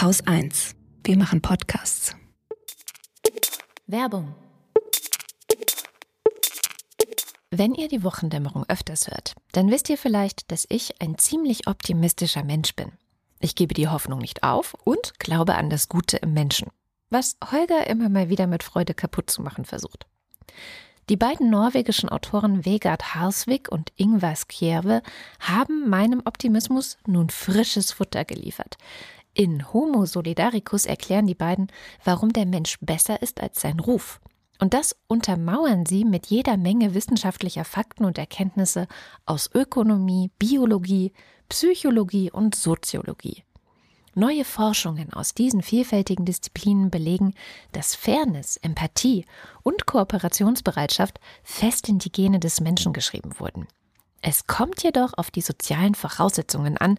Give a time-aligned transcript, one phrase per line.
[0.00, 0.76] Haus 1.
[1.04, 2.16] Wir machen Podcasts.
[3.86, 4.34] Werbung.
[7.50, 12.44] Wenn ihr die Wochendämmerung öfters hört, dann wisst ihr vielleicht, dass ich ein ziemlich optimistischer
[12.44, 12.92] Mensch bin.
[13.40, 16.68] Ich gebe die Hoffnung nicht auf und glaube an das Gute im Menschen,
[17.10, 20.06] was Holger immer mal wieder mit Freude kaputt zu machen versucht.
[21.10, 25.02] Die beiden norwegischen Autoren Vegard Harsvik und Ingvar Skjerve
[25.40, 28.78] haben meinem Optimismus nun frisches Futter geliefert.
[29.40, 31.68] In Homo Solidaricus erklären die beiden,
[32.04, 34.20] warum der Mensch besser ist als sein Ruf.
[34.58, 38.86] Und das untermauern sie mit jeder Menge wissenschaftlicher Fakten und Erkenntnisse
[39.24, 41.14] aus Ökonomie, Biologie,
[41.48, 43.44] Psychologie und Soziologie.
[44.14, 47.32] Neue Forschungen aus diesen vielfältigen Disziplinen belegen,
[47.72, 49.24] dass Fairness, Empathie
[49.62, 53.66] und Kooperationsbereitschaft fest in die Gene des Menschen geschrieben wurden.
[54.22, 56.98] Es kommt jedoch auf die sozialen Voraussetzungen an,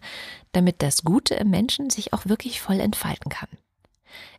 [0.52, 3.48] damit das Gute im Menschen sich auch wirklich voll entfalten kann.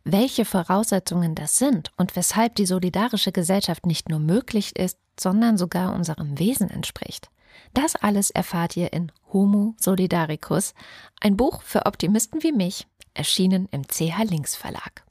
[0.04, 5.94] Welche Voraussetzungen das sind und weshalb die solidarische Gesellschaft nicht nur möglich ist, sondern sogar
[5.94, 7.30] unserem Wesen entspricht.
[7.72, 10.74] Das alles erfahrt ihr in Homo Solidaricus,
[11.20, 15.04] ein Buch für Optimisten wie mich, erschienen im CH Links Verlag.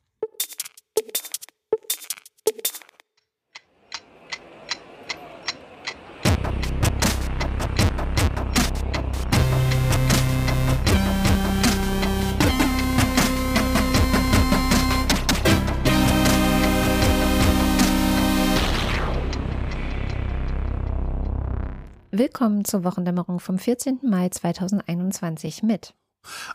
[22.16, 24.02] Willkommen zur Wochendämmerung vom 14.
[24.03, 25.95] Mai 2021 mit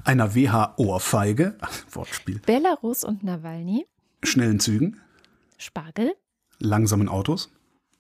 [0.05, 1.59] einer WH-Ohrfeige,
[1.91, 3.85] Wortspiel, Belarus und Nawalny,
[4.23, 5.01] schnellen Zügen,
[5.57, 6.15] Spargel,
[6.61, 7.51] langsamen Autos,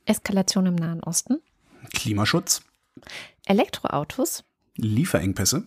[0.04, 1.42] Eskalation im Nahen Osten,
[1.92, 2.62] Klimaschutz,
[3.44, 4.44] Elektroautos,
[4.76, 5.66] Lieferengpässe,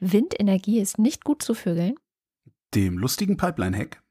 [0.00, 1.96] Windenergie ist nicht gut zu vögeln,
[2.74, 4.02] dem lustigen Pipeline-Hack,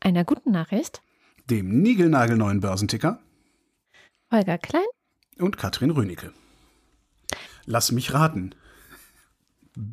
[0.00, 1.02] einer guten Nachricht,
[1.50, 3.20] dem niegelnagelneuen Börsenticker,
[4.32, 4.86] Holger Klein
[5.40, 6.32] und Katrin Rönecke.
[7.66, 8.54] Lass mich raten.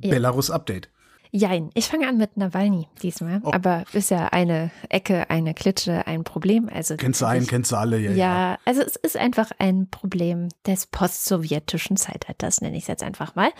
[0.01, 0.11] Ja.
[0.11, 0.89] Belarus Update.
[1.31, 3.41] Jein, ich fange an mit Nawalny diesmal.
[3.43, 3.51] Oh.
[3.51, 6.69] Aber ist ja eine Ecke, eine Klitsche, ein Problem.
[6.73, 8.17] Also kennt sein, kennt alle, ja, ja.
[8.17, 13.35] Ja, also es ist einfach ein Problem des postsowjetischen Zeitalters, nenne ich es jetzt einfach
[13.35, 13.51] mal.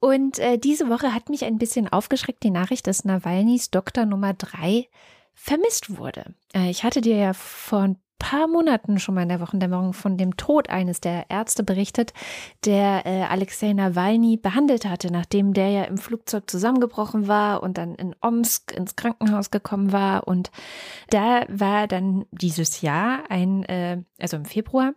[0.00, 4.34] Und äh, diese Woche hat mich ein bisschen aufgeschreckt die Nachricht, dass Nawalnys Doktor Nummer
[4.34, 4.88] drei
[5.34, 6.34] vermisst wurde.
[6.54, 10.16] Äh, ich hatte dir ja vor ein paar Monaten schon mal in der Wochendämmerung von
[10.16, 12.12] dem Tod eines der Ärzte berichtet,
[12.64, 17.94] der äh, Alexei Nawalny behandelt hatte, nachdem der ja im Flugzeug zusammengebrochen war und dann
[17.94, 20.26] in Omsk ins Krankenhaus gekommen war.
[20.26, 20.50] Und
[21.10, 24.94] da war dann dieses Jahr ein, äh, also im Februar,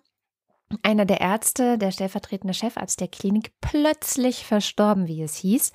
[0.83, 5.71] einer der Ärzte, der stellvertretende Chefarzt der Klinik, plötzlich verstorben, wie es hieß.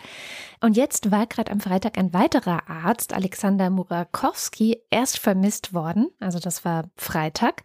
[0.61, 6.09] Und jetzt war gerade am Freitag ein weiterer Arzt, Alexander Murakowski, erst vermisst worden.
[6.21, 7.63] Also das war Freitag.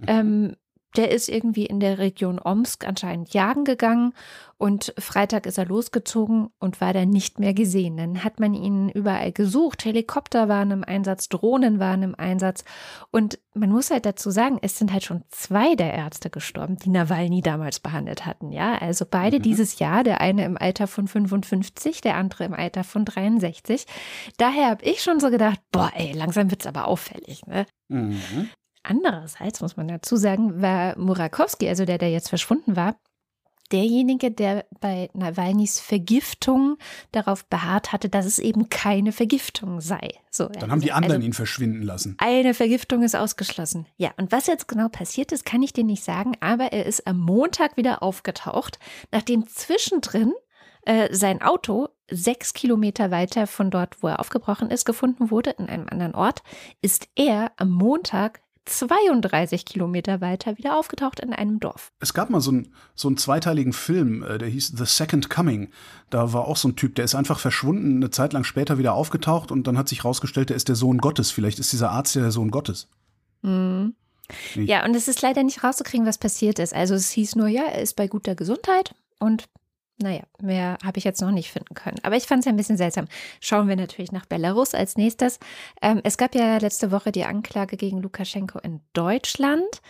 [0.00, 0.06] Mhm.
[0.08, 0.56] Ähm,
[0.96, 4.12] der ist irgendwie in der Region Omsk anscheinend jagen gegangen
[4.56, 7.96] und Freitag ist er losgezogen und war dann nicht mehr gesehen.
[7.96, 9.84] Dann hat man ihn überall gesucht.
[9.84, 12.64] Helikopter waren im Einsatz, Drohnen waren im Einsatz.
[13.10, 16.90] Und man muss halt dazu sagen, es sind halt schon zwei der Ärzte gestorben, die
[16.90, 18.52] Nawalny damals behandelt hatten.
[18.52, 19.42] Ja, also beide mhm.
[19.42, 23.86] dieses Jahr, der eine im Alter von 55, der andere im Alter von 63.
[24.36, 27.44] Daher habe ich schon so gedacht, boah, ey, langsam wird's aber auffällig.
[27.46, 27.66] Ne?
[27.88, 28.48] Mhm.
[28.84, 32.96] Andererseits muss man dazu sagen, war Murakowski, also der, der jetzt verschwunden war,
[33.72, 36.76] derjenige, der bei Nawalnys Vergiftung
[37.12, 40.10] darauf beharrt hatte, dass es eben keine Vergiftung sei.
[40.30, 42.14] So, Dann haben die also anderen also, ihn verschwinden lassen.
[42.18, 43.86] Eine Vergiftung ist ausgeschlossen.
[43.96, 47.06] Ja, und was jetzt genau passiert ist, kann ich dir nicht sagen, aber er ist
[47.06, 48.78] am Montag wieder aufgetaucht,
[49.10, 50.34] nachdem zwischendrin
[50.84, 55.68] äh, sein Auto sechs Kilometer weiter von dort, wo er aufgebrochen ist, gefunden wurde, in
[55.68, 56.42] einem anderen Ort,
[56.82, 61.92] ist er am Montag 32 Kilometer weiter wieder aufgetaucht in einem Dorf.
[62.00, 65.70] Es gab mal so, ein, so einen zweiteiligen Film, äh, der hieß The Second Coming.
[66.10, 68.94] Da war auch so ein Typ, der ist einfach verschwunden, eine Zeit lang später wieder
[68.94, 71.30] aufgetaucht und dann hat sich rausgestellt, der ist der Sohn Gottes.
[71.30, 72.88] Vielleicht ist dieser Arzt ja der Sohn Gottes.
[73.42, 73.94] Mhm.
[74.54, 76.74] Ja, und es ist leider nicht rauszukriegen, was passiert ist.
[76.74, 79.44] Also es hieß nur, ja, er ist bei guter Gesundheit und
[80.02, 81.98] naja, mehr habe ich jetzt noch nicht finden können.
[82.02, 83.06] Aber ich fand es ja ein bisschen seltsam.
[83.40, 85.38] Schauen wir natürlich nach Belarus als nächstes.
[85.80, 89.80] Ähm, es gab ja letzte Woche die Anklage gegen Lukaschenko in Deutschland.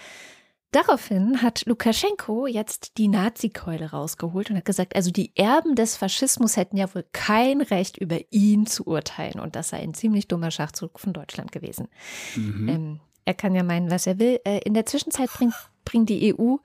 [0.72, 6.56] Daraufhin hat Lukaschenko jetzt die Nazi-Keule rausgeholt und hat gesagt, also die Erben des Faschismus
[6.56, 9.38] hätten ja wohl kein Recht, über ihn zu urteilen.
[9.38, 11.88] Und das sei ein ziemlich dummer Schachzug von Deutschland gewesen.
[12.34, 12.68] Mhm.
[12.68, 14.40] Ähm, er kann ja meinen, was er will.
[14.44, 15.54] Äh, in der Zwischenzeit bringt,
[15.84, 16.56] bringt die EU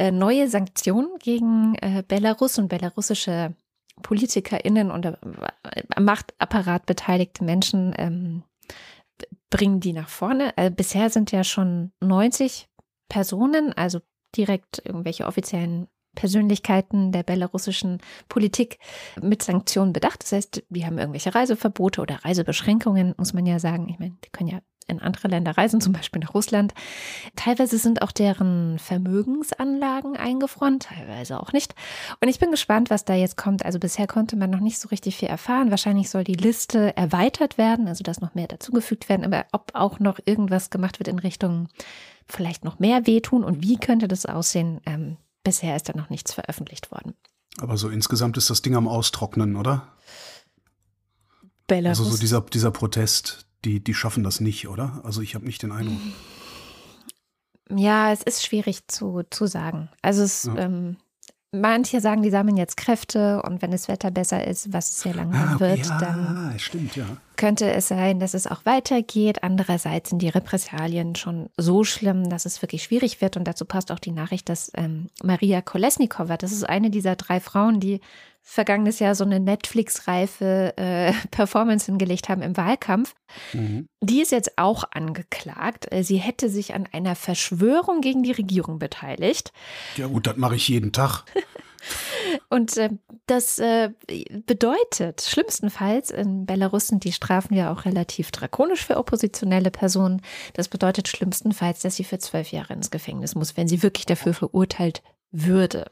[0.00, 3.54] neue Sanktionen gegen äh, Belarus und belarussische
[4.02, 5.16] PolitikerInnen und äh,
[5.94, 8.42] am Machtapparat beteiligte Menschen ähm,
[9.50, 10.56] bringen die nach vorne.
[10.56, 12.68] Also bisher sind ja schon 90
[13.08, 14.00] Personen, also
[14.34, 17.98] direkt irgendwelche offiziellen Persönlichkeiten der belarussischen
[18.28, 18.78] Politik
[19.20, 20.22] mit Sanktionen bedacht.
[20.22, 23.88] Das heißt, die haben irgendwelche Reiseverbote oder Reisebeschränkungen, muss man ja sagen.
[23.88, 26.74] Ich meine, die können ja in andere Länder reisen, zum Beispiel nach Russland.
[27.36, 31.74] Teilweise sind auch deren Vermögensanlagen eingefroren, teilweise auch nicht.
[32.20, 33.64] Und ich bin gespannt, was da jetzt kommt.
[33.64, 35.70] Also bisher konnte man noch nicht so richtig viel erfahren.
[35.70, 39.24] Wahrscheinlich soll die Liste erweitert werden, also dass noch mehr dazugefügt werden.
[39.24, 41.68] Aber ob auch noch irgendwas gemacht wird in Richtung
[42.26, 46.32] vielleicht noch mehr wehtun und wie könnte das aussehen, ähm, bisher ist da noch nichts
[46.32, 47.14] veröffentlicht worden.
[47.58, 49.88] Aber so insgesamt ist das Ding am Austrocknen, oder?
[51.66, 51.98] Belarus.
[52.00, 55.00] Also so dieser, dieser Protest, die, die schaffen das nicht, oder?
[55.04, 55.98] Also ich habe nicht den Eindruck.
[57.74, 59.88] Ja, es ist schwierig zu, zu sagen.
[60.02, 60.56] Also es, Ja.
[60.58, 60.96] ähm,
[61.52, 65.14] manche sagen, die sammeln jetzt Kräfte und wenn das Wetter besser ist, was es sehr
[65.14, 67.04] langsam Ah, okay, wird, ja, dann stimmt, ja.
[67.36, 69.42] könnte es sein, dass es auch weitergeht.
[69.42, 73.36] Andererseits sind die Repressalien schon so schlimm, dass es wirklich schwierig wird.
[73.36, 77.38] Und dazu passt auch die Nachricht, dass ähm, Maria Kolesnikova, das ist eine dieser drei
[77.40, 78.00] Frauen, die
[78.42, 83.14] vergangenes Jahr so eine Netflix-reife äh, Performance hingelegt haben im Wahlkampf.
[83.52, 83.86] Mhm.
[84.00, 85.90] Die ist jetzt auch angeklagt.
[85.90, 89.52] Äh, Sie hätte sich an einer Verschwörung gegen die Regierung beteiligt.
[89.96, 91.24] Ja gut, das mache ich jeden Tag.
[92.48, 92.90] Und äh,
[93.26, 93.90] das äh,
[94.46, 100.22] bedeutet schlimmstenfalls, in Belarus sind die Strafen ja auch relativ drakonisch für oppositionelle Personen.
[100.54, 104.34] Das bedeutet schlimmstenfalls, dass sie für zwölf Jahre ins Gefängnis muss, wenn sie wirklich dafür
[104.34, 105.90] verurteilt würde.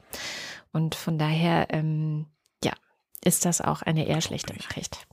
[0.72, 2.26] Und von daher, ähm,
[3.24, 5.06] ist das auch eine eher schlechte Nachricht.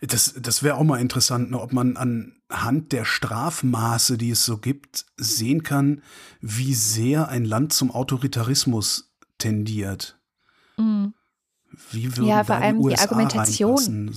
[0.00, 4.58] Das, das wäre auch mal interessant, ne, ob man anhand der Strafmaße, die es so
[4.58, 6.02] gibt, sehen kann,
[6.40, 10.18] wie sehr ein Land zum Autoritarismus tendiert.
[10.76, 11.14] Mhm.
[11.90, 14.12] Wie würden Ja, vor allem die USA Argumentation.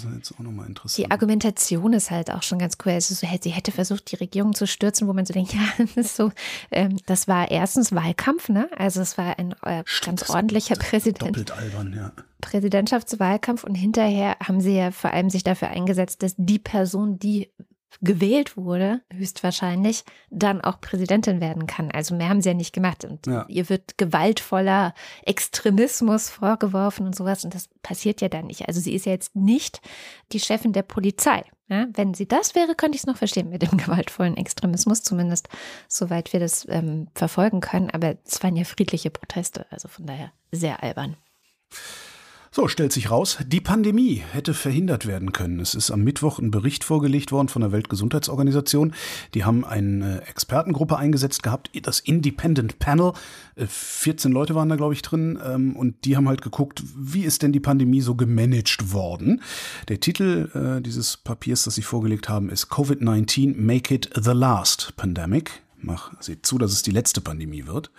[0.96, 2.94] Die Argumentation ist halt auch schon ganz cool.
[2.94, 5.96] Also so, sie hätte versucht, die Regierung zu stürzen, wo man so denkt, ja, das
[5.98, 6.32] ist so,
[6.72, 8.70] ähm, das war erstens Wahlkampf, ne?
[8.78, 11.22] Also es war ein äh, ganz das- ordentlicher Präsident.
[11.22, 12.12] Doppelt albern, ja.
[12.42, 17.50] Präsidentschaftswahlkampf und hinterher haben sie ja vor allem sich dafür eingesetzt, dass die Person, die
[18.02, 21.90] gewählt wurde, höchstwahrscheinlich, dann auch Präsidentin werden kann.
[21.92, 23.06] Also mehr haben sie ja nicht gemacht.
[23.06, 23.46] Und Ja.
[23.48, 24.94] ihr wird gewaltvoller
[25.24, 27.44] Extremismus vorgeworfen und sowas.
[27.44, 28.68] Und das passiert ja dann nicht.
[28.68, 29.82] Also sie ist ja jetzt nicht
[30.32, 31.44] die Chefin der Polizei.
[31.70, 35.50] Ja, wenn sie das wäre, könnte ich es noch verstehen mit dem gewaltvollen Extremismus, zumindest
[35.90, 37.90] soweit wir das ähm, verfolgen können.
[37.90, 41.18] Aber es waren ja friedliche Proteste, also von daher sehr albern.
[42.58, 45.60] So, stellt sich raus, die Pandemie hätte verhindert werden können.
[45.60, 48.96] Es ist am Mittwoch ein Bericht vorgelegt worden von der Weltgesundheitsorganisation.
[49.36, 53.14] Die haben eine Expertengruppe eingesetzt gehabt, das Independent Panel.
[53.58, 55.38] Äh, 14 Leute waren da, glaube ich, drin.
[55.46, 59.44] ähm, Und die haben halt geguckt, wie ist denn die Pandemie so gemanagt worden.
[59.88, 64.96] Der Titel äh, dieses Papiers, das sie vorgelegt haben, ist Covid-19 Make It the Last
[64.96, 65.62] Pandemic.
[65.80, 67.92] Mach, seht zu, dass es die letzte Pandemie wird.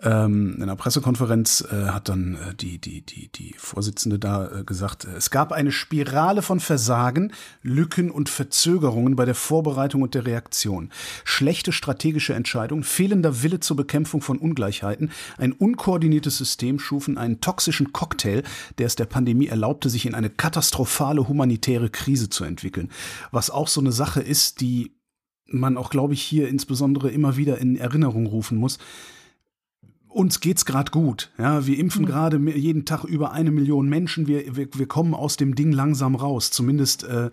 [0.00, 4.62] Ähm, in einer Pressekonferenz äh, hat dann äh, die, die, die, die Vorsitzende da äh,
[4.62, 10.14] gesagt, äh, es gab eine Spirale von Versagen, Lücken und Verzögerungen bei der Vorbereitung und
[10.14, 10.90] der Reaktion.
[11.24, 17.92] Schlechte strategische Entscheidungen, fehlender Wille zur Bekämpfung von Ungleichheiten, ein unkoordiniertes System schufen einen toxischen
[17.92, 18.44] Cocktail,
[18.78, 22.92] der es der Pandemie erlaubte, sich in eine katastrophale humanitäre Krise zu entwickeln.
[23.32, 24.92] Was auch so eine Sache ist, die
[25.46, 28.78] man auch, glaube ich, hier insbesondere immer wieder in Erinnerung rufen muss
[30.08, 31.30] uns geht's gerade gut.
[31.38, 34.26] Ja, wir impfen gerade mi- jeden Tag über eine Million Menschen.
[34.26, 36.50] Wir, wir, wir kommen aus dem Ding langsam raus.
[36.50, 37.30] Zumindest äh,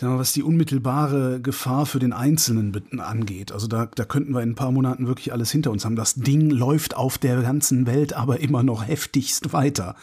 [0.00, 3.52] was die unmittelbare Gefahr für den Einzelnen angeht.
[3.52, 5.94] Also da, da könnten wir in ein paar Monaten wirklich alles hinter uns haben.
[5.94, 9.94] Das Ding läuft auf der ganzen Welt aber immer noch heftigst weiter.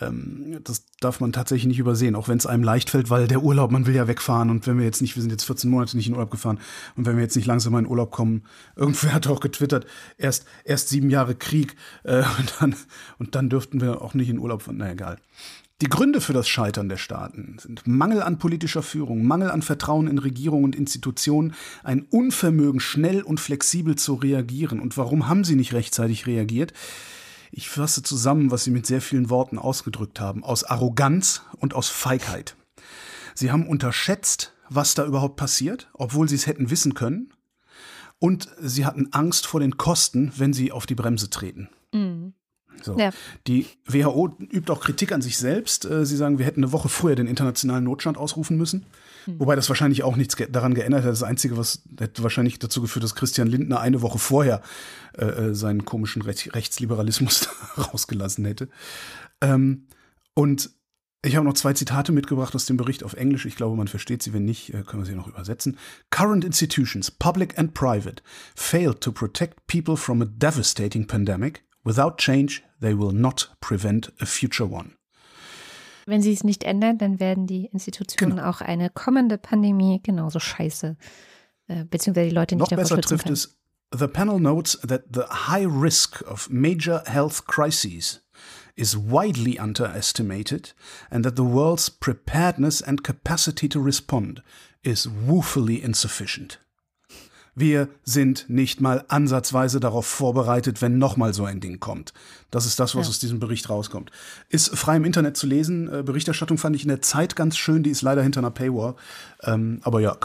[0.00, 3.42] Ähm, das darf man tatsächlich nicht übersehen, auch wenn es einem leicht fällt, weil der
[3.42, 5.96] Urlaub, man will ja wegfahren und wenn wir jetzt nicht, wir sind jetzt 14 Monate
[5.96, 6.58] nicht in Urlaub gefahren
[6.96, 8.44] und wenn wir jetzt nicht langsam mal in Urlaub kommen,
[8.76, 9.86] irgendwer hat auch getwittert,
[10.18, 12.76] erst, erst sieben Jahre Krieg äh, und, dann,
[13.18, 15.18] und dann dürften wir auch nicht in Urlaub fahren, na egal.
[15.80, 20.06] Die Gründe für das Scheitern der Staaten sind Mangel an politischer Führung, Mangel an Vertrauen
[20.06, 24.78] in Regierung und Institutionen, ein Unvermögen, schnell und flexibel zu reagieren.
[24.78, 26.72] Und warum haben sie nicht rechtzeitig reagiert?
[27.56, 30.42] Ich fasse zusammen, was Sie mit sehr vielen Worten ausgedrückt haben.
[30.42, 32.56] Aus Arroganz und aus Feigheit.
[33.34, 37.32] Sie haben unterschätzt, was da überhaupt passiert, obwohl Sie es hätten wissen können.
[38.18, 41.68] Und Sie hatten Angst vor den Kosten, wenn Sie auf die Bremse treten.
[42.82, 42.98] So.
[42.98, 43.10] Ja.
[43.46, 45.84] Die WHO übt auch Kritik an sich selbst.
[45.84, 48.86] Äh, Sie sagen, wir hätten eine Woche früher den internationalen Notstand ausrufen müssen.
[49.26, 51.10] Wobei das wahrscheinlich auch nichts daran geändert hat.
[51.10, 54.62] Das Einzige, was hätte wahrscheinlich dazu geführt, dass Christian Lindner eine Woche vorher
[55.16, 58.68] äh, äh, seinen komischen Rech Rechtsliberalismus rausgelassen hätte.
[59.40, 59.86] Ähm,
[60.34, 60.70] und
[61.26, 63.46] Ich habe noch zwei Zitate mitgebracht aus dem Bericht auf Englisch.
[63.46, 64.34] Ich glaube, man versteht sie.
[64.34, 65.78] Wenn nicht, äh, können wir sie noch übersetzen.
[66.10, 68.22] Current institutions, public and private,
[68.54, 71.64] failed to protect people from a devastating pandemic.
[71.82, 74.92] Without change, they will not prevent a future one.
[76.06, 78.48] Wenn sie es nicht ändern, dann werden die Institutionen genau.
[78.48, 80.96] auch eine kommende Pandemie genauso scheiße,
[81.68, 83.34] äh, beziehungsweise die Leute nicht Noch besser trifft können.
[83.34, 83.56] es.
[83.96, 88.22] The panel notes that the high risk of major health crises
[88.76, 90.74] is widely underestimated
[91.10, 94.42] and that the world's preparedness and capacity to respond
[94.82, 96.58] is woefully insufficient.
[97.54, 102.12] Wir sind nicht mal ansatzweise darauf vorbereitet, wenn nochmal so ein Ding kommt.
[102.50, 103.10] Das ist das, was ja.
[103.10, 104.10] aus diesem Bericht rauskommt.
[104.48, 105.92] Ist frei im Internet zu lesen.
[105.92, 107.82] Äh, Berichterstattung fand ich in der Zeit ganz schön.
[107.82, 108.94] Die ist leider hinter einer Paywall.
[109.42, 110.16] Ähm, aber ja,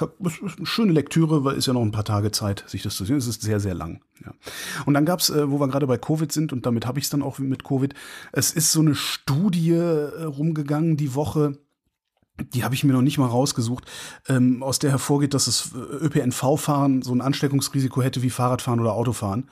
[0.63, 3.17] schöne Lektüre, weil ist ja noch ein paar Tage Zeit, sich das zu sehen.
[3.17, 4.01] Es ist sehr, sehr lang.
[4.25, 4.33] Ja.
[4.86, 7.12] Und dann gab's, äh, wo wir gerade bei Covid sind, und damit habe ich es
[7.12, 7.93] dann auch mit Covid,
[8.31, 11.57] es ist so eine Studie äh, rumgegangen die Woche
[12.53, 13.86] die habe ich mir noch nicht mal rausgesucht,
[14.27, 19.50] ähm, aus der hervorgeht, dass das ÖPNV-Fahren so ein Ansteckungsrisiko hätte wie Fahrradfahren oder Autofahren.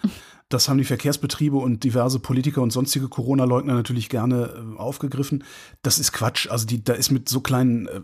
[0.49, 5.43] Das haben die Verkehrsbetriebe und diverse Politiker und sonstige Corona-Leugner natürlich gerne äh, aufgegriffen.
[5.81, 6.49] Das ist Quatsch.
[6.49, 7.99] Also die, da ist mit so kleinen äh,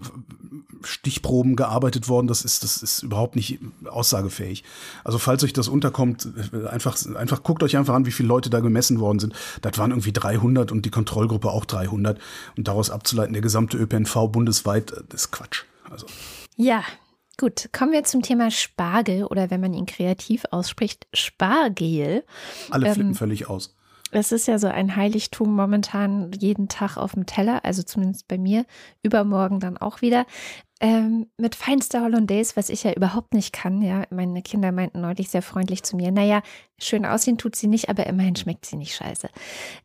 [0.83, 2.27] Stichproben gearbeitet worden.
[2.27, 4.65] Das ist, das ist überhaupt nicht aussagefähig.
[5.05, 8.49] Also falls euch das unterkommt, äh, einfach, einfach guckt euch einfach an, wie viele Leute
[8.49, 9.33] da gemessen worden sind.
[9.61, 12.19] Das waren irgendwie 300 und die Kontrollgruppe auch 300.
[12.57, 15.63] Und daraus abzuleiten, der gesamte ÖPNV bundesweit, ist Quatsch.
[15.89, 16.07] Also.
[16.57, 16.83] Ja,
[17.37, 22.23] Gut, kommen wir zum Thema Spargel oder wenn man ihn kreativ ausspricht, Spargel.
[22.69, 23.75] Alle flippen ähm, völlig aus.
[24.11, 28.37] Es ist ja so ein Heiligtum momentan jeden Tag auf dem Teller, also zumindest bei
[28.37, 28.65] mir,
[29.01, 30.27] übermorgen dann auch wieder.
[30.79, 33.81] Ähm, mit feinster Hollandaise, was ich ja überhaupt nicht kann.
[33.81, 36.43] Ja, meine Kinder meinten neulich sehr freundlich zu mir, naja,
[36.77, 39.29] schön aussehen tut sie nicht, aber immerhin schmeckt sie nicht scheiße.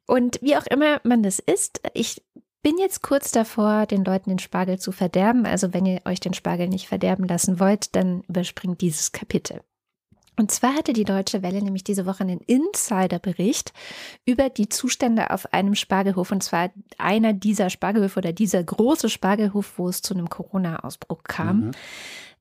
[0.06, 2.22] Und wie auch immer man das isst, ich
[2.62, 5.46] bin jetzt kurz davor, den Leuten den Spargel zu verderben.
[5.46, 9.60] Also wenn ihr euch den Spargel nicht verderben lassen wollt, dann überspringt dieses Kapitel.
[10.36, 13.72] Und zwar hatte die Deutsche Welle nämlich diese Woche einen Insider-Bericht
[14.24, 16.30] über die Zustände auf einem Spargelhof.
[16.30, 21.58] Und zwar einer dieser Spargelhöfe oder dieser große Spargelhof, wo es zu einem Corona-Ausbruch kam.
[21.58, 21.70] Mhm.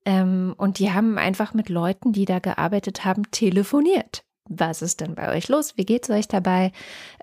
[0.05, 5.15] Ähm, und die haben einfach mit Leuten, die da gearbeitet haben, telefoniert was ist denn
[5.15, 5.77] bei euch los?
[5.77, 6.71] Wie geht es euch dabei?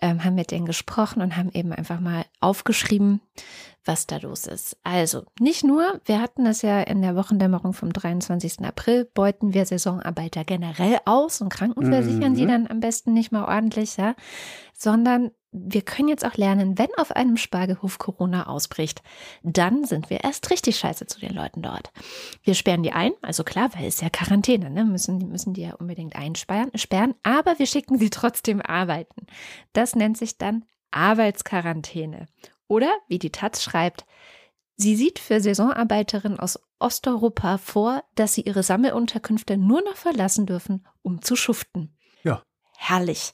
[0.01, 3.21] Ähm, haben mit denen gesprochen und haben eben einfach mal aufgeschrieben,
[3.85, 4.77] was da los ist.
[4.83, 8.65] Also nicht nur, wir hatten das ja in der Wochendämmerung vom 23.
[8.65, 12.37] April, beuten wir Saisonarbeiter generell aus und krankenversichern mhm.
[12.37, 14.15] sie dann am besten nicht mal ordentlich, ja,
[14.73, 19.03] sondern wir können jetzt auch lernen, wenn auf einem Spargelhof Corona ausbricht,
[19.45, 21.93] dann sind wir erst richtig scheiße zu den Leuten dort.
[22.43, 24.85] Wir sperren die ein, also klar, weil es ja Quarantäne, ne?
[24.85, 29.27] müssen, müssen die ja unbedingt einsperren, sperren, aber wir schicken sie trotzdem arbeiten.
[29.73, 32.27] Das nennt sich dann Arbeitsquarantäne.
[32.67, 34.05] Oder, wie die Taz schreibt,
[34.77, 40.85] sie sieht für Saisonarbeiterinnen aus Osteuropa vor, dass sie ihre Sammelunterkünfte nur noch verlassen dürfen,
[41.03, 41.97] um zu schuften.
[42.25, 42.43] Ja.
[42.77, 43.33] Herrlich.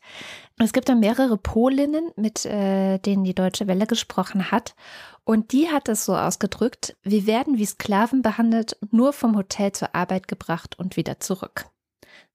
[0.63, 4.75] Es gibt dann mehrere Polinnen, mit äh, denen die Deutsche Welle gesprochen hat.
[5.25, 9.95] Und die hat es so ausgedrückt, wir werden wie Sklaven behandelt, nur vom Hotel zur
[9.95, 11.67] Arbeit gebracht und wieder zurück.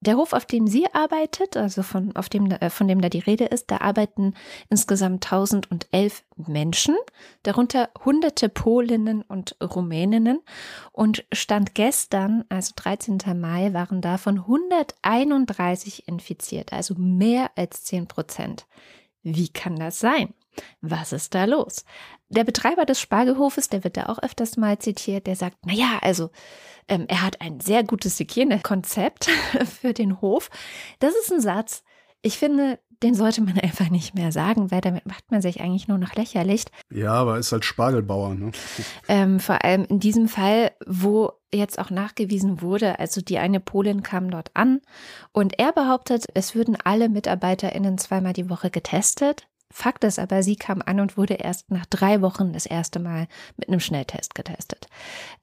[0.00, 3.20] Der Hof, auf dem sie arbeitet, also von, auf dem, äh, von dem da die
[3.20, 4.34] Rede ist, da arbeiten
[4.68, 6.96] insgesamt 1011 Menschen,
[7.42, 10.40] darunter hunderte Polinnen und Rumäninnen.
[10.92, 13.18] Und Stand gestern, also 13.
[13.34, 18.66] Mai, waren davon 131 infiziert, also mehr als 10 Prozent.
[19.22, 20.34] Wie kann das sein?
[20.80, 21.84] Was ist da los?
[22.28, 25.98] Der Betreiber des Spargelhofes, der wird da auch öfters mal zitiert, der sagt, na ja,
[26.02, 26.30] also
[26.88, 29.28] ähm, er hat ein sehr gutes Hygienekonzept
[29.80, 30.50] für den Hof.
[30.98, 31.82] Das ist ein Satz,
[32.22, 35.88] ich finde, den sollte man einfach nicht mehr sagen, weil damit macht man sich eigentlich
[35.88, 36.64] nur noch lächerlich.
[36.90, 38.52] Ja, aber ist halt Spargelbauer, ne?
[39.08, 44.02] Ähm, vor allem in diesem Fall, wo jetzt auch nachgewiesen wurde, also die eine Polin
[44.02, 44.80] kam dort an
[45.32, 49.46] und er behauptet, es würden alle MitarbeiterInnen zweimal die Woche getestet.
[49.70, 53.26] Fakt ist aber, sie kam an und wurde erst nach drei Wochen das erste Mal
[53.56, 54.86] mit einem Schnelltest getestet.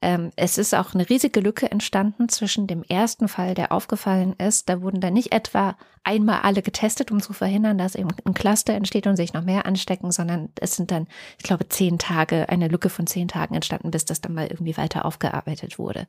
[0.00, 4.68] Ähm, es ist auch eine riesige Lücke entstanden zwischen dem ersten Fall, der aufgefallen ist.
[4.68, 8.74] Da wurden dann nicht etwa einmal alle getestet, um zu verhindern, dass eben ein Cluster
[8.74, 11.08] entsteht und sich noch mehr anstecken, sondern es sind dann,
[11.38, 14.76] ich glaube, zehn Tage, eine Lücke von zehn Tagen entstanden, bis das dann mal irgendwie
[14.76, 16.06] weiter aufgearbeitet wurde.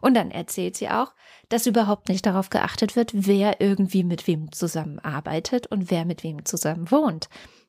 [0.00, 1.12] Und dann erzählt sie auch,
[1.48, 6.44] dass überhaupt nicht darauf geachtet wird, wer irgendwie mit wem zusammenarbeitet und wer mit wem
[6.44, 7.28] zusammen wohnt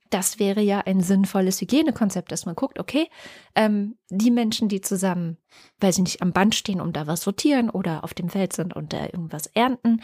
[0.09, 3.09] das wäre ja ein sinnvolles Hygienekonzept, dass man guckt, okay,
[3.55, 5.37] ähm, die Menschen, die zusammen,
[5.79, 8.75] weil sie nicht am Band stehen, um da was sortieren oder auf dem Feld sind
[8.75, 10.01] und da irgendwas ernten,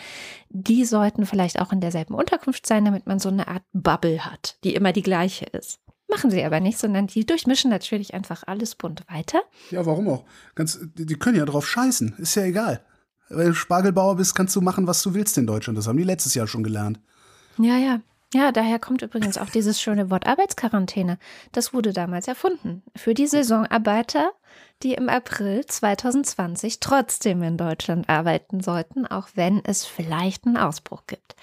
[0.50, 4.58] die sollten vielleicht auch in derselben Unterkunft sein, damit man so eine Art Bubble hat,
[4.64, 5.80] die immer die gleiche ist.
[6.08, 9.42] Machen sie aber nicht, sondern die durchmischen natürlich einfach alles bunt weiter.
[9.72, 10.24] Ja, warum auch?
[10.54, 12.16] Ganz, die, die können ja drauf scheißen.
[12.20, 12.82] Ist ja egal.
[13.30, 15.80] Wenn du Spargelbauer bist, kannst du machen, was du willst in Deutschland.
[15.80, 17.00] Das haben die letztes Jahr schon gelernt.
[17.58, 18.02] Ja, ja.
[18.34, 21.20] Ja, daher kommt übrigens auch dieses schöne Wort Arbeitsquarantäne.
[21.52, 22.84] Das wurde damals erfunden.
[22.96, 24.32] Für die Saisonarbeiter,
[24.84, 31.04] die im April 2020 trotzdem in Deutschland arbeiten sollten, auch wenn es vielleicht einen Ausbruch
[31.08, 31.36] gibt.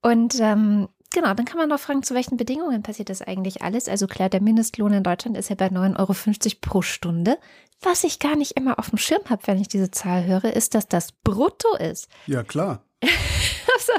[0.00, 3.88] Und ähm, Genau, dann kann man noch fragen, zu welchen Bedingungen passiert das eigentlich alles?
[3.88, 7.38] Also klar, der Mindestlohn in Deutschland ist ja bei 9,50 Euro pro Stunde.
[7.80, 10.74] Was ich gar nicht immer auf dem Schirm habe, wenn ich diese Zahl höre, ist,
[10.74, 12.08] dass das brutto ist.
[12.26, 12.82] Ja, klar.
[13.02, 13.92] also,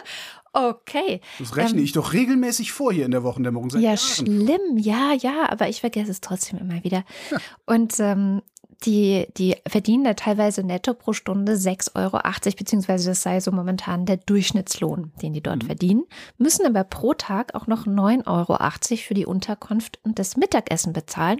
[0.55, 1.21] okay.
[1.39, 3.69] Das rechne ähm, ich doch regelmäßig vor hier in der Wochendämmerung.
[3.69, 3.97] Seit ja, Jahren.
[3.97, 4.77] schlimm.
[4.77, 7.03] Ja, ja, aber ich vergesse es trotzdem immer wieder.
[7.31, 7.37] Ja.
[7.65, 8.41] Und ähm,
[8.83, 12.19] die, die verdienen da teilweise netto pro Stunde 6,80 Euro,
[12.57, 15.67] beziehungsweise das sei so momentan der Durchschnittslohn, den die dort mhm.
[15.67, 16.03] verdienen,
[16.37, 18.57] müssen aber pro Tag auch noch 9,80 Euro
[18.97, 21.39] für die Unterkunft und das Mittagessen bezahlen.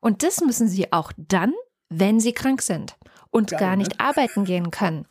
[0.00, 1.52] Und das müssen sie auch dann,
[1.88, 2.96] wenn sie krank sind
[3.30, 4.00] und Geil, gar nicht ne?
[4.00, 5.06] arbeiten gehen können.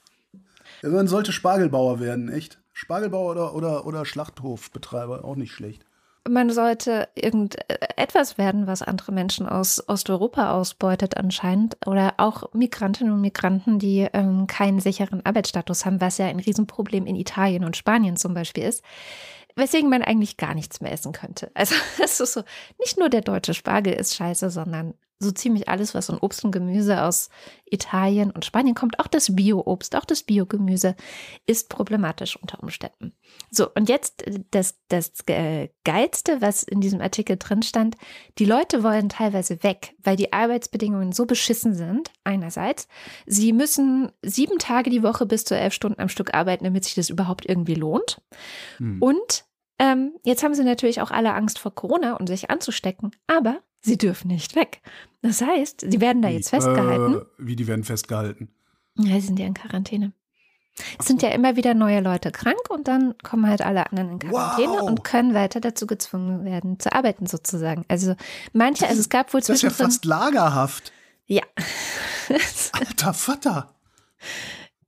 [0.82, 2.60] Ja, man sollte Spargelbauer werden, echt.
[2.76, 5.86] Spargelbauer oder, oder, oder Schlachthofbetreiber, auch nicht schlecht
[6.28, 11.78] man sollte irgendetwas äh, werden, was andere Menschen aus Osteuropa ausbeutet anscheinend.
[11.86, 17.06] Oder auch Migrantinnen und Migranten, die ähm, keinen sicheren Arbeitsstatus haben, was ja ein Riesenproblem
[17.06, 18.84] in Italien und Spanien zum Beispiel ist
[19.58, 21.50] weswegen man eigentlich gar nichts mehr essen könnte.
[21.54, 22.44] Also es ist so,
[22.80, 26.52] nicht nur der deutsche Spargel ist scheiße, sondern so ziemlich alles, was an Obst und
[26.52, 27.30] Gemüse aus
[27.66, 30.96] Italien und Spanien kommt, auch das Bio-Obst, auch das Biogemüse,
[31.46, 33.14] ist problematisch unter Umständen.
[33.50, 37.96] So, und jetzt äh, das, das äh, Geilste, was in diesem Artikel drin stand,
[38.38, 42.88] die Leute wollen teilweise weg, weil die Arbeitsbedingungen so beschissen sind, einerseits.
[43.26, 46.96] Sie müssen sieben Tage die Woche bis zu elf Stunden am Stück arbeiten, damit sich
[46.96, 48.22] das überhaupt irgendwie lohnt.
[48.78, 49.02] Hm.
[49.02, 49.46] Und
[49.80, 53.98] ähm, jetzt haben sie natürlich auch alle Angst vor Corona und sich anzustecken, aber sie
[53.98, 54.82] dürfen nicht weg.
[55.22, 57.16] Das heißt, sie werden da wie, jetzt festgehalten.
[57.16, 58.50] Äh, wie die werden festgehalten?
[58.98, 60.14] Ja, sie sind ja in Quarantäne.
[61.00, 64.20] Es sind ja immer wieder neue Leute krank und dann kommen halt alle anderen in
[64.20, 64.90] Quarantäne wow.
[64.90, 67.86] und können weiter dazu gezwungen werden, zu arbeiten sozusagen.
[67.88, 68.16] Also
[68.52, 70.92] manche, also es gab wohl Das ist ja fast lagerhaft.
[71.28, 71.44] Ja.
[72.74, 73.74] Alter Vater.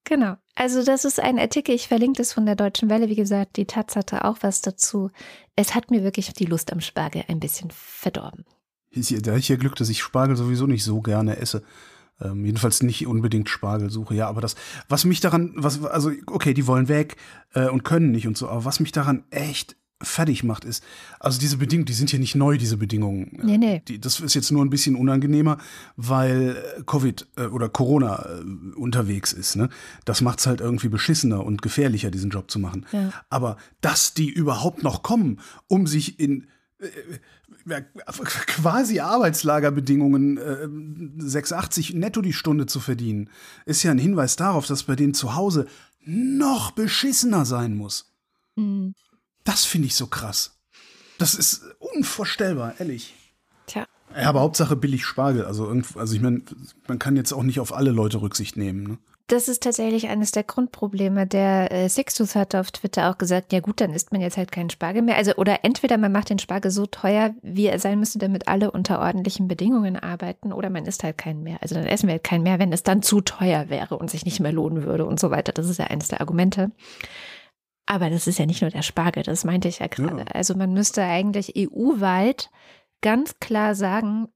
[0.04, 0.36] Genau.
[0.56, 3.10] Also das ist ein Artikel, ich verlinke das von der Deutschen Welle.
[3.10, 5.10] Wie gesagt, die Taz hatte auch was dazu.
[5.56, 8.46] Es hat mir wirklich die Lust am Spargel ein bisschen verdorben.
[8.92, 11.64] Da ich ja Glück, dass ich Spargel sowieso nicht so gerne esse.
[12.20, 14.16] Ähm, jedenfalls nicht unbedingt Spargel suche.
[14.16, 14.56] Ja, aber das,
[14.90, 17.16] was mich daran, was, also, okay, die wollen weg
[17.54, 20.84] äh, und können nicht und so, aber was mich daran echt fertig macht, ist,
[21.20, 23.40] also diese Bedingungen, die sind ja nicht neu, diese Bedingungen.
[23.42, 23.82] Nee, nee.
[23.88, 25.58] Die, das ist jetzt nur ein bisschen unangenehmer,
[25.96, 29.56] weil Covid äh, oder Corona äh, unterwegs ist.
[29.56, 29.70] Ne?
[30.06, 32.86] Das macht es halt irgendwie beschissener und gefährlicher, diesen Job zu machen.
[32.92, 33.12] Ja.
[33.30, 36.48] Aber dass die überhaupt noch kommen, um sich in
[38.46, 40.68] quasi Arbeitslagerbedingungen äh,
[41.24, 43.30] 6,80 netto die Stunde zu verdienen,
[43.66, 45.68] ist ja ein Hinweis darauf, dass bei denen zu Hause
[46.06, 48.14] noch beschissener sein muss.
[48.56, 48.94] Mhm.
[49.44, 50.58] Das finde ich so krass.
[51.18, 53.16] Das ist unvorstellbar, ehrlich.
[53.66, 53.88] Tja.
[54.16, 55.46] Ja, aber Hauptsache billig Spargel.
[55.46, 56.44] Also, also ich meine,
[56.88, 58.84] man kann jetzt auch nicht auf alle Leute Rücksicht nehmen.
[58.84, 58.98] Ne?
[59.30, 61.28] Das ist tatsächlich eines der Grundprobleme.
[61.28, 64.54] Der äh, Sixtus hatte auf Twitter auch gesagt, ja gut, dann isst man jetzt halt
[64.54, 65.18] keinen Spargel mehr.
[65.18, 68.72] Also oder entweder man macht den Spargel so teuer, wie er sein müsste, damit alle
[68.72, 71.58] unter ordentlichen Bedingungen arbeiten, oder man isst halt keinen mehr.
[71.62, 74.24] Also dann essen wir halt keinen mehr, wenn es dann zu teuer wäre und sich
[74.24, 75.52] nicht mehr lohnen würde und so weiter.
[75.52, 76.72] Das ist ja eines der Argumente.
[77.86, 80.20] Aber das ist ja nicht nur der Spargel, das meinte ich ja gerade.
[80.20, 80.26] Ja.
[80.34, 82.50] Also man müsste eigentlich EU-weit
[83.02, 84.30] ganz klar sagen,